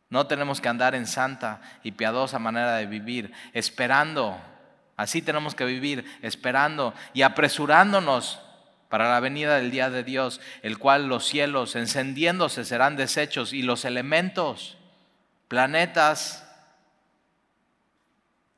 no 0.09 0.29
tenemos 0.29 0.61
que 0.61 0.69
andar 0.69 0.95
en 0.95 1.09
santa 1.09 1.61
y 1.83 1.93
piadosa 1.93 2.39
manera 2.39 2.77
de 2.77 2.87
vivir, 2.87 3.33
esperando 3.53 4.39
Así 4.97 5.23
tenemos 5.23 5.55
que 5.55 5.65
vivir, 5.65 6.05
esperando 6.23 6.95
y 7.13 7.23
apresurándonos 7.23 8.41
para 8.89 9.11
la 9.11 9.19
venida 9.19 9.57
del 9.57 9.73
día 9.73 9.91
de 9.91 10.05
Dios, 10.05 10.41
el 10.63 10.79
cual 10.79 11.09
los 11.09 11.27
cielos 11.27 11.75
encendiéndose 11.75 12.65
serán 12.65 12.97
deshechos 12.97 13.53
y 13.53 13.63
los 13.63 13.85
elementos, 13.85 14.77
planetas, 15.49 16.49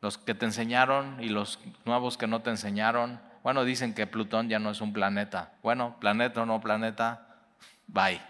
los 0.03 0.19
que 0.19 0.35
te 0.35 0.45
enseñaron 0.45 1.23
y 1.23 1.31
los 1.31 1.59
nuevos 1.87 2.19
que 2.19 2.27
no 2.27 2.43
te 2.43 2.51
enseñaron. 2.51 3.19
Bueno, 3.43 3.65
dicen 3.65 3.95
que 3.95 4.07
Plutón 4.07 4.49
ya 4.49 4.59
no 4.59 4.71
es 4.71 4.83
un 4.83 4.93
planeta. 4.93 5.55
Bueno, 5.63 5.97
planeta 6.01 6.43
o 6.43 6.47
no 6.47 6.61
planeta, 6.61 7.47
bye. 7.87 8.21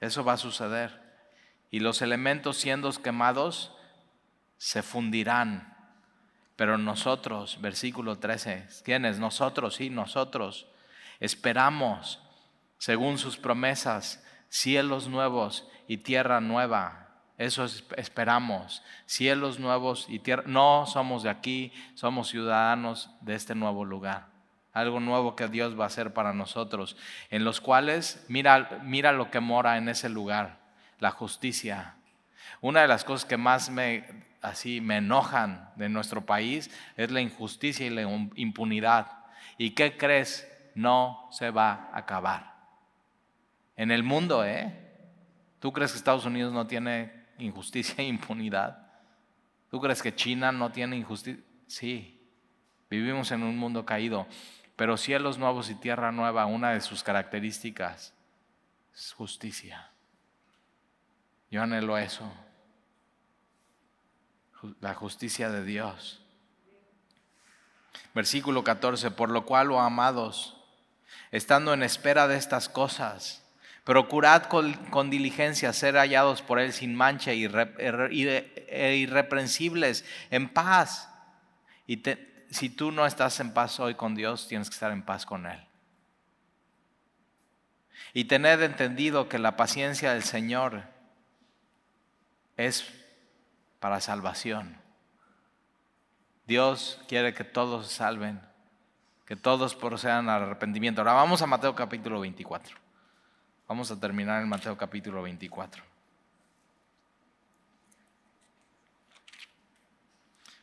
Eso 0.00 0.24
va 0.24 0.34
a 0.34 0.36
suceder. 0.36 1.00
Y 1.70 1.80
los 1.80 2.02
elementos 2.02 2.58
siendo 2.58 2.90
quemados 2.92 3.72
se 4.58 4.82
fundirán 4.82 5.75
pero 6.56 6.78
nosotros, 6.78 7.58
versículo 7.60 8.18
13, 8.18 8.66
¿quiénes? 8.82 9.18
Nosotros, 9.18 9.76
sí, 9.76 9.90
nosotros. 9.90 10.66
Esperamos, 11.20 12.18
según 12.78 13.18
sus 13.18 13.36
promesas, 13.36 14.24
cielos 14.48 15.08
nuevos 15.08 15.68
y 15.86 15.98
tierra 15.98 16.40
nueva. 16.40 17.08
Eso 17.36 17.66
esperamos, 17.96 18.82
cielos 19.04 19.58
nuevos 19.58 20.06
y 20.08 20.18
tierra. 20.18 20.44
No 20.46 20.86
somos 20.86 21.22
de 21.22 21.28
aquí, 21.28 21.72
somos 21.94 22.28
ciudadanos 22.28 23.10
de 23.20 23.34
este 23.34 23.54
nuevo 23.54 23.84
lugar. 23.84 24.28
Algo 24.72 25.00
nuevo 25.00 25.36
que 25.36 25.48
Dios 25.48 25.78
va 25.78 25.84
a 25.84 25.88
hacer 25.88 26.14
para 26.14 26.32
nosotros, 26.32 26.96
en 27.30 27.44
los 27.44 27.60
cuales 27.60 28.24
mira, 28.28 28.80
mira 28.82 29.12
lo 29.12 29.30
que 29.30 29.40
mora 29.40 29.76
en 29.76 29.90
ese 29.90 30.08
lugar, 30.08 30.58
la 30.98 31.10
justicia. 31.10 31.96
Una 32.62 32.80
de 32.80 32.88
las 32.88 33.04
cosas 33.04 33.26
que 33.26 33.36
más 33.36 33.68
me 33.68 34.26
así 34.46 34.80
me 34.80 34.98
enojan 34.98 35.70
de 35.74 35.88
nuestro 35.88 36.24
país 36.24 36.70
es 36.96 37.10
la 37.10 37.20
injusticia 37.20 37.84
y 37.84 37.90
la 37.90 38.02
impunidad. 38.36 39.24
¿Y 39.58 39.70
qué 39.70 39.96
crees? 39.96 40.48
No 40.74 41.28
se 41.32 41.50
va 41.50 41.90
a 41.92 41.98
acabar. 41.98 42.54
En 43.76 43.90
el 43.90 44.02
mundo, 44.02 44.44
¿eh? 44.44 44.72
¿Tú 45.58 45.72
crees 45.72 45.92
que 45.92 45.98
Estados 45.98 46.26
Unidos 46.26 46.52
no 46.52 46.66
tiene 46.66 47.12
injusticia 47.38 47.96
e 47.98 48.04
impunidad? 48.06 48.86
¿Tú 49.70 49.80
crees 49.80 50.00
que 50.00 50.14
China 50.14 50.52
no 50.52 50.70
tiene 50.70 50.96
injusticia? 50.96 51.42
Sí, 51.66 52.20
vivimos 52.88 53.32
en 53.32 53.42
un 53.42 53.58
mundo 53.58 53.84
caído, 53.84 54.26
pero 54.76 54.96
cielos 54.96 55.38
nuevos 55.38 55.70
y 55.70 55.74
tierra 55.74 56.12
nueva, 56.12 56.46
una 56.46 56.70
de 56.70 56.80
sus 56.80 57.02
características 57.02 58.14
es 58.94 59.12
justicia. 59.12 59.90
Yo 61.50 61.62
anhelo 61.62 61.98
eso 61.98 62.30
la 64.80 64.94
justicia 64.94 65.50
de 65.50 65.64
Dios. 65.64 66.22
Versículo 68.14 68.64
14, 68.64 69.10
por 69.10 69.30
lo 69.30 69.44
cual, 69.44 69.70
oh 69.70 69.80
amados, 69.80 70.56
estando 71.30 71.74
en 71.74 71.82
espera 71.82 72.28
de 72.28 72.36
estas 72.36 72.68
cosas, 72.68 73.42
procurad 73.84 74.44
con, 74.44 75.10
diligencia 75.10 75.72
ser 75.72 75.96
hallados 75.96 76.42
por 76.42 76.58
Él 76.58 76.72
sin 76.72 76.94
mancha 76.94 77.32
e 77.32 78.96
irreprensibles, 78.96 80.04
en 80.30 80.48
paz. 80.48 81.08
Y 81.86 82.02
si 82.50 82.70
tú 82.70 82.90
no 82.90 83.06
estás 83.06 83.38
en 83.40 83.52
paz 83.52 83.78
hoy 83.80 83.94
con 83.94 84.14
Dios, 84.14 84.48
tienes 84.48 84.70
que 84.70 84.74
estar 84.74 84.92
en 84.92 85.02
paz 85.02 85.26
con 85.26 85.46
Él. 85.46 85.60
Y 88.12 88.24
tened 88.24 88.62
entendido 88.62 89.28
que 89.28 89.38
la 89.38 89.56
paciencia 89.56 90.14
del 90.14 90.22
Señor 90.22 90.84
es 92.56 92.82
para 93.80 94.00
salvación. 94.00 94.76
Dios 96.46 97.00
quiere 97.08 97.34
que 97.34 97.44
todos 97.44 97.88
se 97.88 97.94
salven, 97.96 98.40
que 99.24 99.36
todos 99.36 99.74
procedan 99.74 100.28
al 100.28 100.44
arrepentimiento. 100.44 101.00
Ahora 101.00 101.14
vamos 101.14 101.42
a 101.42 101.46
Mateo 101.46 101.74
capítulo 101.74 102.20
24. 102.20 102.76
Vamos 103.68 103.90
a 103.90 103.98
terminar 103.98 104.42
en 104.42 104.48
Mateo 104.48 104.76
capítulo 104.76 105.22
24. 105.22 105.82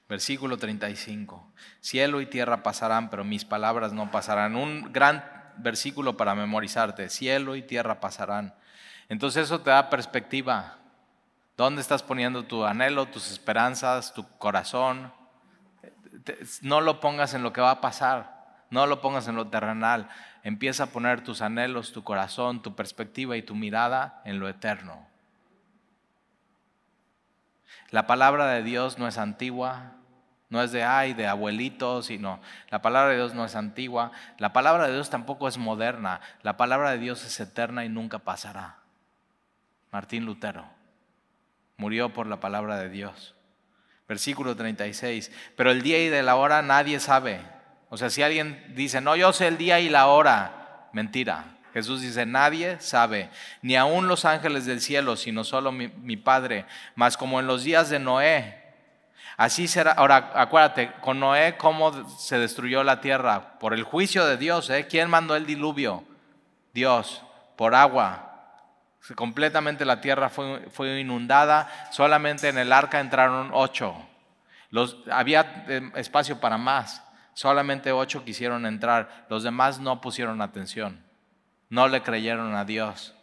Versículo 0.07 0.57
35. 0.57 1.45
Cielo 1.81 2.21
y 2.21 2.27
tierra 2.27 2.63
pasarán, 2.63 3.09
pero 3.09 3.23
mis 3.23 3.45
palabras 3.45 3.93
no 3.93 4.11
pasarán. 4.11 4.55
Un 4.55 4.93
gran 4.93 5.23
versículo 5.57 6.15
para 6.15 6.35
memorizarte. 6.35 7.09
Cielo 7.09 7.55
y 7.55 7.61
tierra 7.61 7.99
pasarán. 7.99 8.53
Entonces 9.09 9.45
eso 9.45 9.61
te 9.61 9.69
da 9.69 9.89
perspectiva. 9.89 10.77
¿Dónde 11.55 11.81
estás 11.81 12.01
poniendo 12.01 12.45
tu 12.45 12.65
anhelo, 12.65 13.05
tus 13.05 13.31
esperanzas, 13.31 14.13
tu 14.13 14.27
corazón? 14.39 15.13
No 16.61 16.81
lo 16.81 16.99
pongas 16.99 17.35
en 17.35 17.43
lo 17.43 17.53
que 17.53 17.61
va 17.61 17.71
a 17.71 17.81
pasar, 17.81 18.65
no 18.71 18.87
lo 18.87 19.01
pongas 19.01 19.27
en 19.27 19.35
lo 19.35 19.47
terrenal. 19.47 20.09
Empieza 20.43 20.85
a 20.85 20.87
poner 20.87 21.23
tus 21.23 21.41
anhelos, 21.41 21.93
tu 21.93 22.03
corazón, 22.03 22.63
tu 22.63 22.75
perspectiva 22.75 23.37
y 23.37 23.43
tu 23.43 23.53
mirada 23.53 24.21
en 24.25 24.39
lo 24.39 24.49
eterno. 24.49 25.07
La 27.91 28.07
palabra 28.07 28.47
de 28.47 28.63
Dios 28.63 28.97
no 28.97 29.07
es 29.07 29.19
antigua, 29.19 29.91
no 30.49 30.63
es 30.63 30.71
de 30.71 30.83
ay, 30.83 31.13
de 31.13 31.27
abuelitos, 31.27 32.07
sino 32.07 32.39
la 32.71 32.81
palabra 32.81 33.11
de 33.11 33.17
Dios 33.17 33.35
no 33.35 33.45
es 33.45 33.55
antigua. 33.55 34.11
La 34.39 34.53
palabra 34.53 34.87
de 34.87 34.93
Dios 34.93 35.11
tampoco 35.11 35.47
es 35.47 35.59
moderna. 35.59 36.19
La 36.41 36.57
palabra 36.57 36.89
de 36.89 36.97
Dios 36.97 37.23
es 37.23 37.39
eterna 37.39 37.85
y 37.85 37.89
nunca 37.89 38.17
pasará. 38.17 38.77
Martín 39.91 40.25
Lutero 40.25 40.72
murió 41.77 42.13
por 42.13 42.27
la 42.27 42.39
palabra 42.39 42.77
de 42.79 42.89
Dios. 42.89 43.35
Versículo 44.07 44.55
36. 44.55 45.31
Pero 45.55 45.71
el 45.71 45.81
día 45.81 46.03
y 46.03 46.23
la 46.23 46.35
hora 46.35 46.61
nadie 46.61 46.99
sabe. 46.99 47.41
O 47.89 47.97
sea, 47.97 48.09
si 48.09 48.23
alguien 48.23 48.73
dice, 48.75 49.01
no, 49.01 49.15
yo 49.15 49.33
sé 49.33 49.47
el 49.47 49.57
día 49.57 49.79
y 49.79 49.89
la 49.89 50.07
hora, 50.07 50.89
mentira. 50.93 51.57
Jesús 51.73 52.01
dice, 52.01 52.25
nadie 52.25 52.79
sabe, 52.79 53.31
ni 53.63 53.75
aun 53.75 54.07
los 54.07 54.25
ángeles 54.25 54.65
del 54.65 54.79
cielo, 54.79 55.15
sino 55.15 55.43
solo 55.43 55.71
mi, 55.71 56.17
Padre. 56.17 56.65
Mas 56.95 57.17
como 57.17 57.39
en 57.39 57.47
los 57.47 57.63
días 57.63 57.89
de 57.89 57.99
Noé, 57.99 58.59
Así 59.35 59.67
será. 59.67 59.93
Ahora, 59.93 60.31
acuérdate, 60.35 60.91
con 61.01 61.19
Noé, 61.19 61.57
¿cómo 61.57 62.07
se 62.07 62.37
destruyó 62.37 62.83
la 62.83 63.01
tierra? 63.01 63.57
Por 63.57 63.73
el 63.73 63.83
juicio 63.83 64.25
de 64.25 64.37
Dios. 64.37 64.69
¿eh? 64.69 64.85
¿Quién 64.87 65.09
mandó 65.09 65.35
el 65.35 65.47
diluvio? 65.47 66.03
Dios, 66.71 67.23
por 67.55 67.73
agua. 67.73 68.32
Completamente 69.15 69.83
la 69.83 69.99
tierra 69.99 70.29
fue, 70.29 70.99
inundada, 70.99 71.89
solamente 71.91 72.47
en 72.47 72.57
el 72.57 72.71
arca 72.71 73.01
entraron 73.01 73.49
ocho. 73.51 73.93
Había 75.11 75.65
eh, 75.67 75.91
espacio 75.95 76.39
para 76.39 76.57
más, 76.57 77.03
solamente 77.33 77.91
ocho 77.91 78.23
quisieron 78.23 78.65
entrar, 78.65 79.25
los 79.29 79.43
demás 79.43 79.79
no 79.79 79.99
pusieron 79.99 80.41
atención, 80.41 81.03
no 81.69 81.89
le 81.89 82.01
creyeron 82.01 82.55
a 82.55 82.63
Dios. 82.63 83.13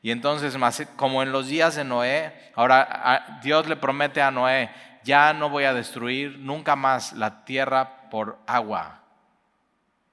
Y 0.00 0.12
entonces, 0.12 0.56
como 0.94 1.24
en 1.24 1.32
los 1.32 1.48
días 1.48 1.74
de 1.74 1.82
Noé, 1.82 2.52
ahora 2.54 3.40
Dios 3.42 3.66
le 3.66 3.74
promete 3.74 4.22
a 4.22 4.30
Noé, 4.30 4.70
ya 5.02 5.32
no 5.32 5.50
voy 5.50 5.64
a 5.64 5.74
destruir 5.74 6.38
nunca 6.38 6.76
más 6.76 7.12
la 7.12 7.44
tierra 7.44 8.08
por 8.10 8.38
agua. 8.46 9.00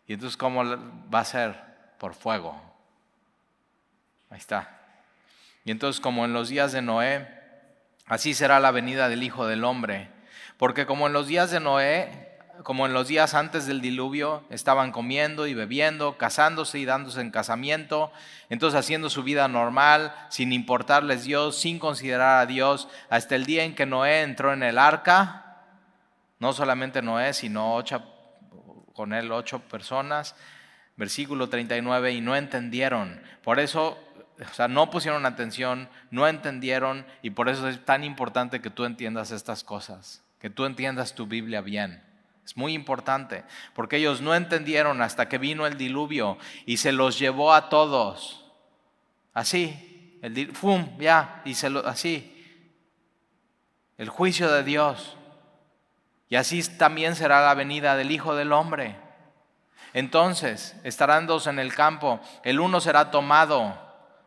Y 0.07 0.13
entonces, 0.13 0.35
¿cómo 0.37 0.63
va 1.13 1.19
a 1.19 1.25
ser? 1.25 1.55
Por 1.99 2.15
fuego. 2.15 2.59
Ahí 4.31 4.39
está. 4.39 4.82
Y 5.65 5.71
entonces 5.71 6.01
como 6.01 6.25
en 6.25 6.33
los 6.33 6.49
días 6.49 6.71
de 6.71 6.81
Noé, 6.81 7.27
así 8.05 8.33
será 8.33 8.59
la 8.59 8.71
venida 8.71 9.09
del 9.09 9.23
Hijo 9.23 9.47
del 9.47 9.63
Hombre. 9.63 10.09
Porque 10.57 10.85
como 10.85 11.07
en 11.07 11.13
los 11.13 11.27
días 11.27 11.51
de 11.51 11.59
Noé, 11.59 12.33
como 12.61 12.85
en 12.85 12.93
los 12.93 13.07
días 13.07 13.33
antes 13.33 13.65
del 13.65 13.81
diluvio, 13.81 14.43
estaban 14.49 14.91
comiendo 14.91 15.47
y 15.47 15.53
bebiendo, 15.53 16.17
casándose 16.17 16.77
y 16.77 16.85
dándose 16.85 17.21
en 17.21 17.31
casamiento, 17.31 18.11
entonces 18.49 18.79
haciendo 18.79 19.09
su 19.09 19.23
vida 19.23 19.47
normal, 19.47 20.13
sin 20.29 20.53
importarles 20.53 21.23
Dios, 21.23 21.57
sin 21.57 21.79
considerar 21.79 22.39
a 22.39 22.45
Dios, 22.45 22.87
hasta 23.09 23.35
el 23.35 23.45
día 23.45 23.63
en 23.63 23.73
que 23.73 23.85
Noé 23.85 24.21
entró 24.21 24.53
en 24.53 24.61
el 24.61 24.77
arca, 24.77 25.63
no 26.39 26.53
solamente 26.53 27.01
Noé, 27.01 27.33
sino 27.33 27.73
ocho, 27.75 28.03
con 28.93 29.13
él 29.13 29.31
ocho 29.31 29.59
personas, 29.59 30.35
versículo 30.95 31.49
39, 31.49 32.11
y 32.11 32.21
no 32.21 32.35
entendieron. 32.35 33.21
Por 33.43 33.59
eso 33.59 33.97
o 34.39 34.53
sea, 34.53 34.67
no 34.67 34.89
pusieron 34.89 35.25
atención, 35.25 35.89
no 36.09 36.27
entendieron 36.27 37.05
y 37.21 37.31
por 37.31 37.49
eso 37.49 37.67
es 37.67 37.83
tan 37.85 38.03
importante 38.03 38.61
que 38.61 38.69
tú 38.69 38.85
entiendas 38.85 39.31
estas 39.31 39.63
cosas, 39.63 40.23
que 40.39 40.49
tú 40.49 40.65
entiendas 40.65 41.13
tu 41.13 41.27
Biblia 41.27 41.61
bien. 41.61 42.03
Es 42.43 42.57
muy 42.57 42.73
importante, 42.73 43.45
porque 43.73 43.97
ellos 43.97 44.21
no 44.21 44.35
entendieron 44.35 45.01
hasta 45.01 45.29
que 45.29 45.37
vino 45.37 45.65
el 45.65 45.77
diluvio 45.77 46.37
y 46.65 46.77
se 46.77 46.91
los 46.91 47.17
llevó 47.17 47.53
a 47.53 47.69
todos. 47.69 48.45
Así, 49.33 50.19
el 50.21 50.53
¡fum! 50.53 50.97
ya, 50.99 51.41
y 51.45 51.55
lo, 51.69 51.87
así. 51.87 52.29
El 53.97 54.09
juicio 54.09 54.51
de 54.51 54.63
Dios. 54.63 55.15
Y 56.27 56.35
así 56.35 56.63
también 56.77 57.15
será 57.15 57.45
la 57.45 57.53
venida 57.53 57.95
del 57.95 58.11
Hijo 58.11 58.35
del 58.35 58.51
Hombre. 58.51 58.97
Entonces 59.93 60.75
estarán 60.83 61.27
dos 61.27 61.47
en 61.47 61.59
el 61.59 61.73
campo, 61.73 62.19
el 62.43 62.59
uno 62.59 62.81
será 62.81 63.11
tomado 63.11 63.82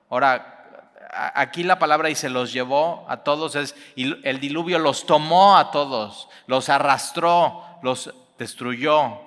Ahora, 0.08 0.90
aquí 1.34 1.62
la 1.62 1.78
palabra 1.78 2.10
y 2.10 2.14
se 2.14 2.28
los 2.28 2.52
llevó 2.52 3.06
a 3.08 3.18
todos 3.18 3.56
es, 3.56 3.74
y 3.94 4.26
el 4.26 4.40
diluvio 4.40 4.78
los 4.78 5.06
tomó 5.06 5.56
a 5.56 5.70
todos, 5.70 6.28
los 6.46 6.68
arrastró, 6.68 7.62
los 7.82 8.12
destruyó. 8.38 9.20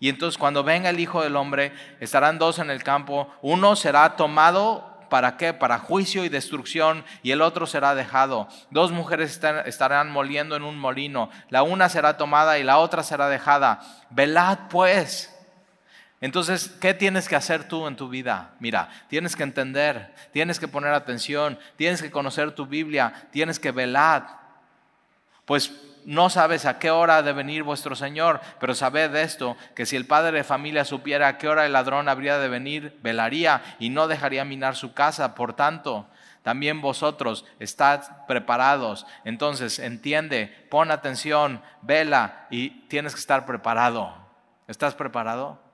Y 0.00 0.08
entonces 0.08 0.38
cuando 0.38 0.64
venga 0.64 0.90
el 0.90 1.00
Hijo 1.00 1.22
del 1.22 1.36
Hombre, 1.36 1.72
estarán 2.00 2.38
dos 2.38 2.58
en 2.58 2.70
el 2.70 2.82
campo, 2.82 3.28
uno 3.42 3.76
será 3.76 4.16
tomado 4.16 4.92
¿Para 5.12 5.36
qué? 5.36 5.52
Para 5.52 5.78
juicio 5.78 6.24
y 6.24 6.30
destrucción 6.30 7.04
y 7.22 7.32
el 7.32 7.42
otro 7.42 7.66
será 7.66 7.94
dejado. 7.94 8.48
Dos 8.70 8.92
mujeres 8.92 9.38
estarán 9.66 10.10
moliendo 10.10 10.56
en 10.56 10.62
un 10.62 10.78
molino. 10.78 11.28
La 11.50 11.62
una 11.62 11.90
será 11.90 12.16
tomada 12.16 12.58
y 12.58 12.62
la 12.62 12.78
otra 12.78 13.02
será 13.02 13.28
dejada. 13.28 13.82
Velad 14.08 14.70
pues 14.70 15.38
entonces, 16.22 16.68
¿qué 16.80 16.94
tienes 16.94 17.28
que 17.28 17.34
hacer 17.34 17.64
tú 17.64 17.88
en 17.88 17.96
tu 17.96 18.08
vida? 18.08 18.54
Mira, 18.60 18.88
tienes 19.08 19.34
que 19.34 19.42
entender, 19.42 20.14
tienes 20.32 20.60
que 20.60 20.68
poner 20.68 20.94
atención, 20.94 21.58
tienes 21.74 22.00
que 22.00 22.12
conocer 22.12 22.52
tu 22.52 22.64
Biblia, 22.64 23.26
tienes 23.32 23.58
que 23.58 23.72
velar. 23.72 24.38
Pues 25.44 25.72
no 26.04 26.30
sabes 26.30 26.64
a 26.64 26.78
qué 26.78 26.92
hora 26.92 27.16
ha 27.16 27.22
de 27.24 27.32
venir 27.32 27.64
vuestro 27.64 27.96
Señor, 27.96 28.40
pero 28.60 28.72
sabed 28.76 29.12
esto, 29.16 29.56
que 29.74 29.84
si 29.84 29.96
el 29.96 30.06
padre 30.06 30.38
de 30.38 30.44
familia 30.44 30.84
supiera 30.84 31.26
a 31.26 31.38
qué 31.38 31.48
hora 31.48 31.66
el 31.66 31.72
ladrón 31.72 32.08
habría 32.08 32.38
de 32.38 32.48
venir, 32.48 32.96
velaría 33.02 33.60
y 33.80 33.90
no 33.90 34.06
dejaría 34.06 34.44
minar 34.44 34.76
su 34.76 34.94
casa. 34.94 35.34
Por 35.34 35.54
tanto, 35.54 36.06
también 36.44 36.80
vosotros 36.80 37.44
estad 37.58 38.26
preparados. 38.28 39.06
Entonces, 39.24 39.80
entiende, 39.80 40.66
pon 40.70 40.92
atención, 40.92 41.60
vela 41.80 42.46
y 42.48 42.70
tienes 42.86 43.14
que 43.14 43.20
estar 43.20 43.44
preparado. 43.44 44.14
¿Estás 44.68 44.94
preparado? 44.94 45.71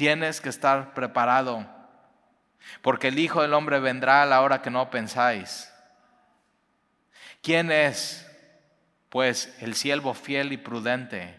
Tienes 0.00 0.40
que 0.40 0.48
estar 0.48 0.94
preparado. 0.94 1.68
Porque 2.80 3.08
el 3.08 3.18
Hijo 3.18 3.42
del 3.42 3.52
Hombre 3.52 3.80
vendrá 3.80 4.22
a 4.22 4.24
la 4.24 4.40
hora 4.40 4.62
que 4.62 4.70
no 4.70 4.88
pensáis. 4.88 5.70
¿Quién 7.42 7.70
es? 7.70 8.26
Pues 9.10 9.54
el 9.60 9.74
siervo 9.74 10.14
fiel 10.14 10.54
y 10.54 10.56
prudente. 10.56 11.36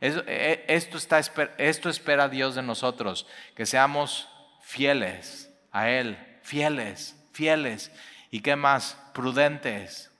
E, 0.00 0.64
esto, 0.68 0.96
está, 0.96 1.20
esto 1.58 1.90
espera 1.90 2.30
Dios 2.30 2.54
de 2.54 2.62
nosotros, 2.62 3.26
que 3.54 3.66
seamos 3.66 4.26
fieles 4.62 5.50
a 5.70 5.90
Él, 5.90 6.16
fieles, 6.40 7.14
fieles. 7.34 7.92
¿Y 8.30 8.40
qué 8.40 8.56
más? 8.56 8.96
Prudentes. 9.12 10.10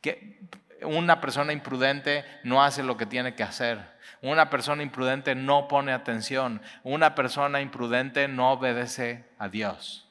Que 0.00 0.40
una 0.80 1.20
persona 1.20 1.52
imprudente 1.52 2.24
no 2.42 2.64
hace 2.64 2.82
lo 2.82 2.96
que 2.96 3.04
tiene 3.04 3.34
que 3.34 3.42
hacer. 3.42 3.97
Una 4.22 4.50
persona 4.50 4.82
imprudente 4.82 5.34
no 5.34 5.68
pone 5.68 5.92
atención. 5.92 6.60
Una 6.82 7.14
persona 7.14 7.60
imprudente 7.60 8.28
no 8.28 8.52
obedece 8.52 9.24
a 9.38 9.48
Dios 9.48 10.08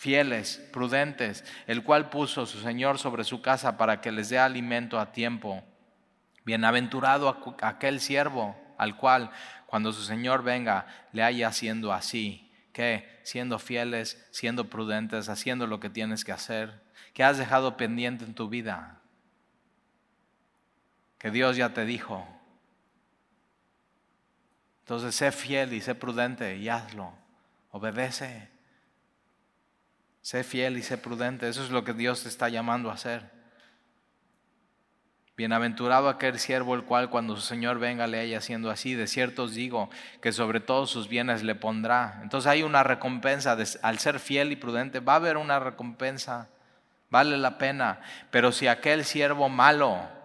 fieles, 0.00 0.66
prudentes, 0.72 1.44
el 1.66 1.82
cual 1.84 2.08
puso 2.08 2.46
su 2.46 2.58
Señor 2.60 2.98
sobre 2.98 3.22
su 3.22 3.42
casa 3.42 3.76
para 3.76 4.00
que 4.00 4.10
les 4.10 4.30
dé 4.30 4.38
alimento 4.38 4.98
a 4.98 5.12
tiempo. 5.12 5.62
Bienaventurado 6.46 7.28
aquel 7.60 8.00
siervo 8.00 8.56
al 8.78 8.96
cual 8.96 9.30
cuando 9.66 9.92
su 9.92 10.00
Señor 10.00 10.42
venga 10.42 10.86
le 11.12 11.22
haya 11.22 11.48
haciendo 11.48 11.92
así, 11.92 12.50
que 12.72 13.06
siendo 13.24 13.58
fieles, 13.58 14.26
siendo 14.30 14.70
prudentes, 14.70 15.28
haciendo 15.28 15.66
lo 15.66 15.80
que 15.80 15.90
tienes 15.90 16.24
que 16.24 16.32
hacer, 16.32 16.80
que 17.12 17.22
has 17.22 17.36
dejado 17.36 17.76
pendiente 17.76 18.24
en 18.24 18.32
tu 18.32 18.48
vida, 18.48 18.99
que 21.20 21.30
Dios 21.30 21.56
ya 21.56 21.72
te 21.74 21.84
dijo. 21.84 22.26
Entonces 24.80 25.14
sé 25.14 25.30
fiel 25.30 25.72
y 25.74 25.80
sé 25.80 25.94
prudente 25.94 26.56
y 26.56 26.68
hazlo, 26.68 27.12
obedece. 27.70 28.48
Sé 30.22 30.42
fiel 30.42 30.78
y 30.78 30.82
sé 30.82 30.98
prudente. 30.98 31.48
Eso 31.48 31.62
es 31.62 31.70
lo 31.70 31.84
que 31.84 31.92
Dios 31.92 32.22
te 32.22 32.28
está 32.28 32.48
llamando 32.48 32.90
a 32.90 32.94
hacer. 32.94 33.30
Bienaventurado 35.36 36.08
aquel 36.08 36.38
siervo 36.38 36.74
el 36.74 36.84
cual 36.84 37.08
cuando 37.08 37.36
su 37.36 37.42
Señor 37.42 37.78
venga 37.78 38.06
le 38.06 38.18
haya 38.18 38.38
haciendo 38.38 38.70
así. 38.70 38.94
De 38.94 39.06
cierto 39.06 39.44
os 39.44 39.54
digo 39.54 39.90
que 40.20 40.32
sobre 40.32 40.60
todos 40.60 40.90
sus 40.90 41.08
bienes 41.08 41.42
le 41.42 41.54
pondrá. 41.54 42.18
Entonces 42.22 42.50
hay 42.50 42.62
una 42.62 42.82
recompensa. 42.82 43.56
al 43.82 43.98
ser 43.98 44.20
fiel 44.20 44.52
y 44.52 44.56
prudente 44.56 45.00
va 45.00 45.14
a 45.14 45.16
haber 45.16 45.36
una 45.36 45.60
recompensa. 45.60 46.48
Vale 47.10 47.36
la 47.36 47.58
pena. 47.58 48.00
Pero 48.30 48.52
si 48.52 48.68
aquel 48.68 49.04
siervo 49.04 49.48
malo 49.48 50.19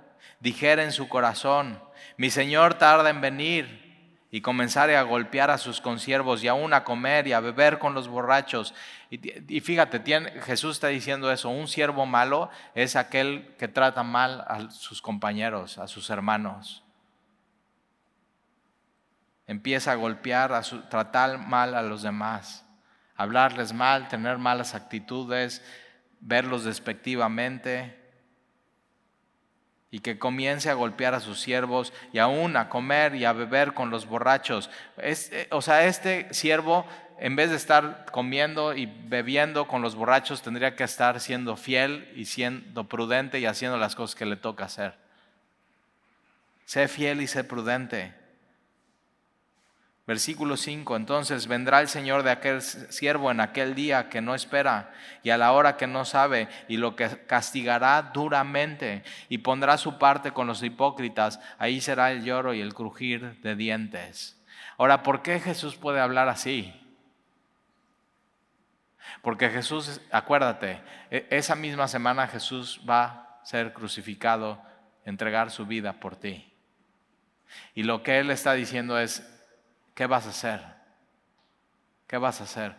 dijera 0.46 0.84
en 0.84 0.92
su 0.92 1.10
corazón, 1.10 1.82
mi 2.18 2.30
Señor 2.30 2.76
tarda 2.76 3.10
en 3.10 3.20
venir 3.20 4.28
y 4.30 4.42
comenzare 4.42 4.96
a 4.96 5.02
golpear 5.02 5.50
a 5.50 5.58
sus 5.58 5.82
consiervos 5.82 6.44
y 6.44 6.48
aún 6.48 6.72
a 6.76 6.84
comer 6.84 7.26
y 7.26 7.34
a 7.34 7.40
beber 7.40 7.80
con 7.80 7.96
los 7.96 8.08
borrachos. 8.08 8.76
Y, 9.10 9.60
fíjate, 9.62 10.00
Jesús 10.44 10.76
está 10.76 10.90
diciendo 10.90 11.32
eso, 11.32 11.50
un 11.50 11.68
siervo 11.68 12.06
malo 12.06 12.52
es 12.76 12.96
aquel 12.96 13.56
que 13.58 13.68
trata 13.68 14.04
mal 14.04 14.46
a 14.48 14.70
sus 14.70 15.02
compañeros, 15.02 15.80
a 15.80 15.88
sus 15.88 16.12
hermanos. 16.12 16.84
Empieza 19.48 19.94
a 19.94 19.96
golpear, 19.96 20.54
a 20.54 20.62
tratar 20.62 21.40
mal 21.40 21.74
a 21.74 21.82
los 21.82 22.04
demás, 22.04 22.68
hablarles 23.16 23.74
mal, 23.74 24.10
tener 24.10 24.38
malas 24.38 24.76
actitudes, 24.76 25.66
verlos 26.20 26.66
despectivamente 26.66 28.05
y 29.96 30.02
que 30.02 30.20
comience 30.20 30.70
a 30.70 30.74
golpear 30.74 31.14
a 31.14 31.22
sus 31.22 31.40
siervos 31.40 31.94
y 32.12 32.18
aún 32.20 32.58
a 32.58 32.68
comer 32.68 33.16
y 33.16 33.24
a 33.24 33.32
beber 33.32 33.74
con 33.74 33.92
los 33.92 34.06
borrachos. 34.06 34.70
Eh, 34.98 35.48
o 35.52 35.62
sea, 35.62 35.86
este 35.86 36.28
siervo, 36.34 36.86
en 37.18 37.38
vez 37.38 37.50
de 37.50 37.56
estar 37.56 38.06
comiendo 38.12 38.76
y 38.76 38.88
bebiendo 38.88 39.70
con 39.70 39.82
los 39.82 39.96
borrachos, 39.96 40.42
tendría 40.42 40.76
que 40.76 40.84
estar 40.84 41.22
siendo 41.22 41.56
fiel 41.56 42.12
y 42.14 42.26
siendo 42.26 42.90
prudente 42.90 43.40
y 43.40 43.46
haciendo 43.46 43.78
las 43.78 43.96
cosas 43.96 44.18
que 44.18 44.26
le 44.26 44.36
toca 44.36 44.66
hacer. 44.66 44.96
Sé 46.66 46.90
fiel 46.90 47.22
y 47.22 47.28
sé 47.28 47.46
prudente. 47.46 48.14
Versículo 50.08 50.56
5, 50.56 50.96
entonces 50.98 51.48
vendrá 51.48 51.82
el 51.82 51.88
Señor 51.88 52.22
de 52.22 52.30
aquel 52.30 52.62
siervo 52.62 53.32
en 53.32 53.40
aquel 53.40 53.74
día 53.74 54.08
que 54.08 54.22
no 54.22 54.36
espera 54.36 54.94
y 55.24 55.32
a 55.32 55.38
la 55.38 55.52
hora 55.52 55.78
que 55.78 55.88
no 55.88 56.06
sabe 56.06 56.48
y 56.68 56.78
lo 56.78 56.96
que 56.96 57.26
castigará 57.26 58.12
duramente 58.14 59.04
y 59.30 59.40
pondrá 59.40 59.80
su 59.80 59.98
parte 59.98 60.32
con 60.32 60.46
los 60.46 60.62
hipócritas, 60.62 61.40
ahí 61.58 61.82
será 61.82 62.12
el 62.12 62.24
lloro 62.24 62.54
y 62.54 62.62
el 62.62 62.76
crujir 62.76 63.42
de 63.42 63.56
dientes. 63.56 64.40
Ahora, 64.78 65.02
¿por 65.02 65.24
qué 65.24 65.40
Jesús 65.40 65.76
puede 65.76 66.00
hablar 66.00 66.30
así? 66.30 66.72
Porque 69.24 69.50
Jesús, 69.50 70.02
acuérdate, 70.12 70.82
e, 71.10 71.26
esa 71.32 71.56
misma 71.56 71.88
semana 71.88 72.28
Jesús 72.28 72.80
va 72.88 73.06
a 73.06 73.40
ser 73.44 73.74
crucificado, 73.74 74.62
entregar 75.04 75.50
su 75.50 75.66
vida 75.66 75.94
por 75.94 76.16
ti. 76.16 76.54
Y 77.74 77.84
lo 77.84 78.04
que 78.04 78.20
Él 78.20 78.30
está 78.30 78.54
diciendo 78.54 79.00
es, 79.00 79.35
¿qué 79.96 80.06
vas 80.06 80.28
a 80.28 80.30
hacer? 80.30 80.62
¿Qué 82.06 82.18
vas 82.18 82.40
a 82.42 82.44
hacer? 82.44 82.76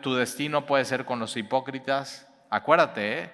tu 0.00 0.14
destino 0.14 0.64
puede 0.64 0.86
ser 0.86 1.04
con 1.04 1.18
los 1.18 1.36
hipócritas. 1.36 2.26
Acuérdate, 2.48 3.18
¿eh? 3.18 3.30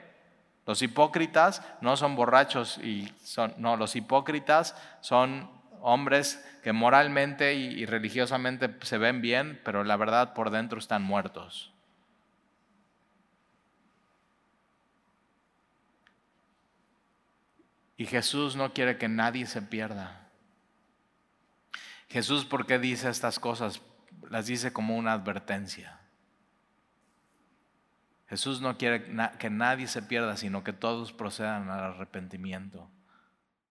los 0.66 0.82
hipócritas 0.82 1.62
no 1.80 1.96
son 1.96 2.16
borrachos 2.16 2.78
y 2.78 3.12
son, 3.22 3.54
no, 3.58 3.76
los 3.76 3.94
hipócritas 3.94 4.74
son 5.00 5.48
hombres 5.80 6.44
que 6.64 6.72
moralmente 6.72 7.54
y, 7.54 7.86
religiosamente 7.86 8.74
se 8.82 8.98
ven 8.98 9.20
bien, 9.20 9.60
pero 9.64 9.84
la 9.84 9.96
verdad 9.96 10.34
por 10.34 10.50
dentro 10.50 10.80
están 10.80 11.02
muertos. 11.02 11.72
Y 17.96 18.06
Jesús 18.06 18.56
no 18.56 18.72
quiere 18.72 18.98
que 18.98 19.08
nadie 19.08 19.46
se 19.46 19.62
pierda. 19.62 20.25
Jesús, 22.08 22.44
¿por 22.44 22.66
qué 22.66 22.78
dice 22.78 23.08
estas 23.08 23.38
cosas? 23.38 23.82
Las 24.30 24.46
dice 24.46 24.72
como 24.72 24.96
una 24.96 25.12
advertencia. 25.12 26.00
Jesús 28.28 28.60
no 28.60 28.76
quiere 28.76 29.04
que 29.38 29.50
nadie 29.50 29.86
se 29.86 30.02
pierda, 30.02 30.36
sino 30.36 30.64
que 30.64 30.72
todos 30.72 31.12
procedan 31.12 31.70
al 31.70 31.94
arrepentimiento. 31.94 32.90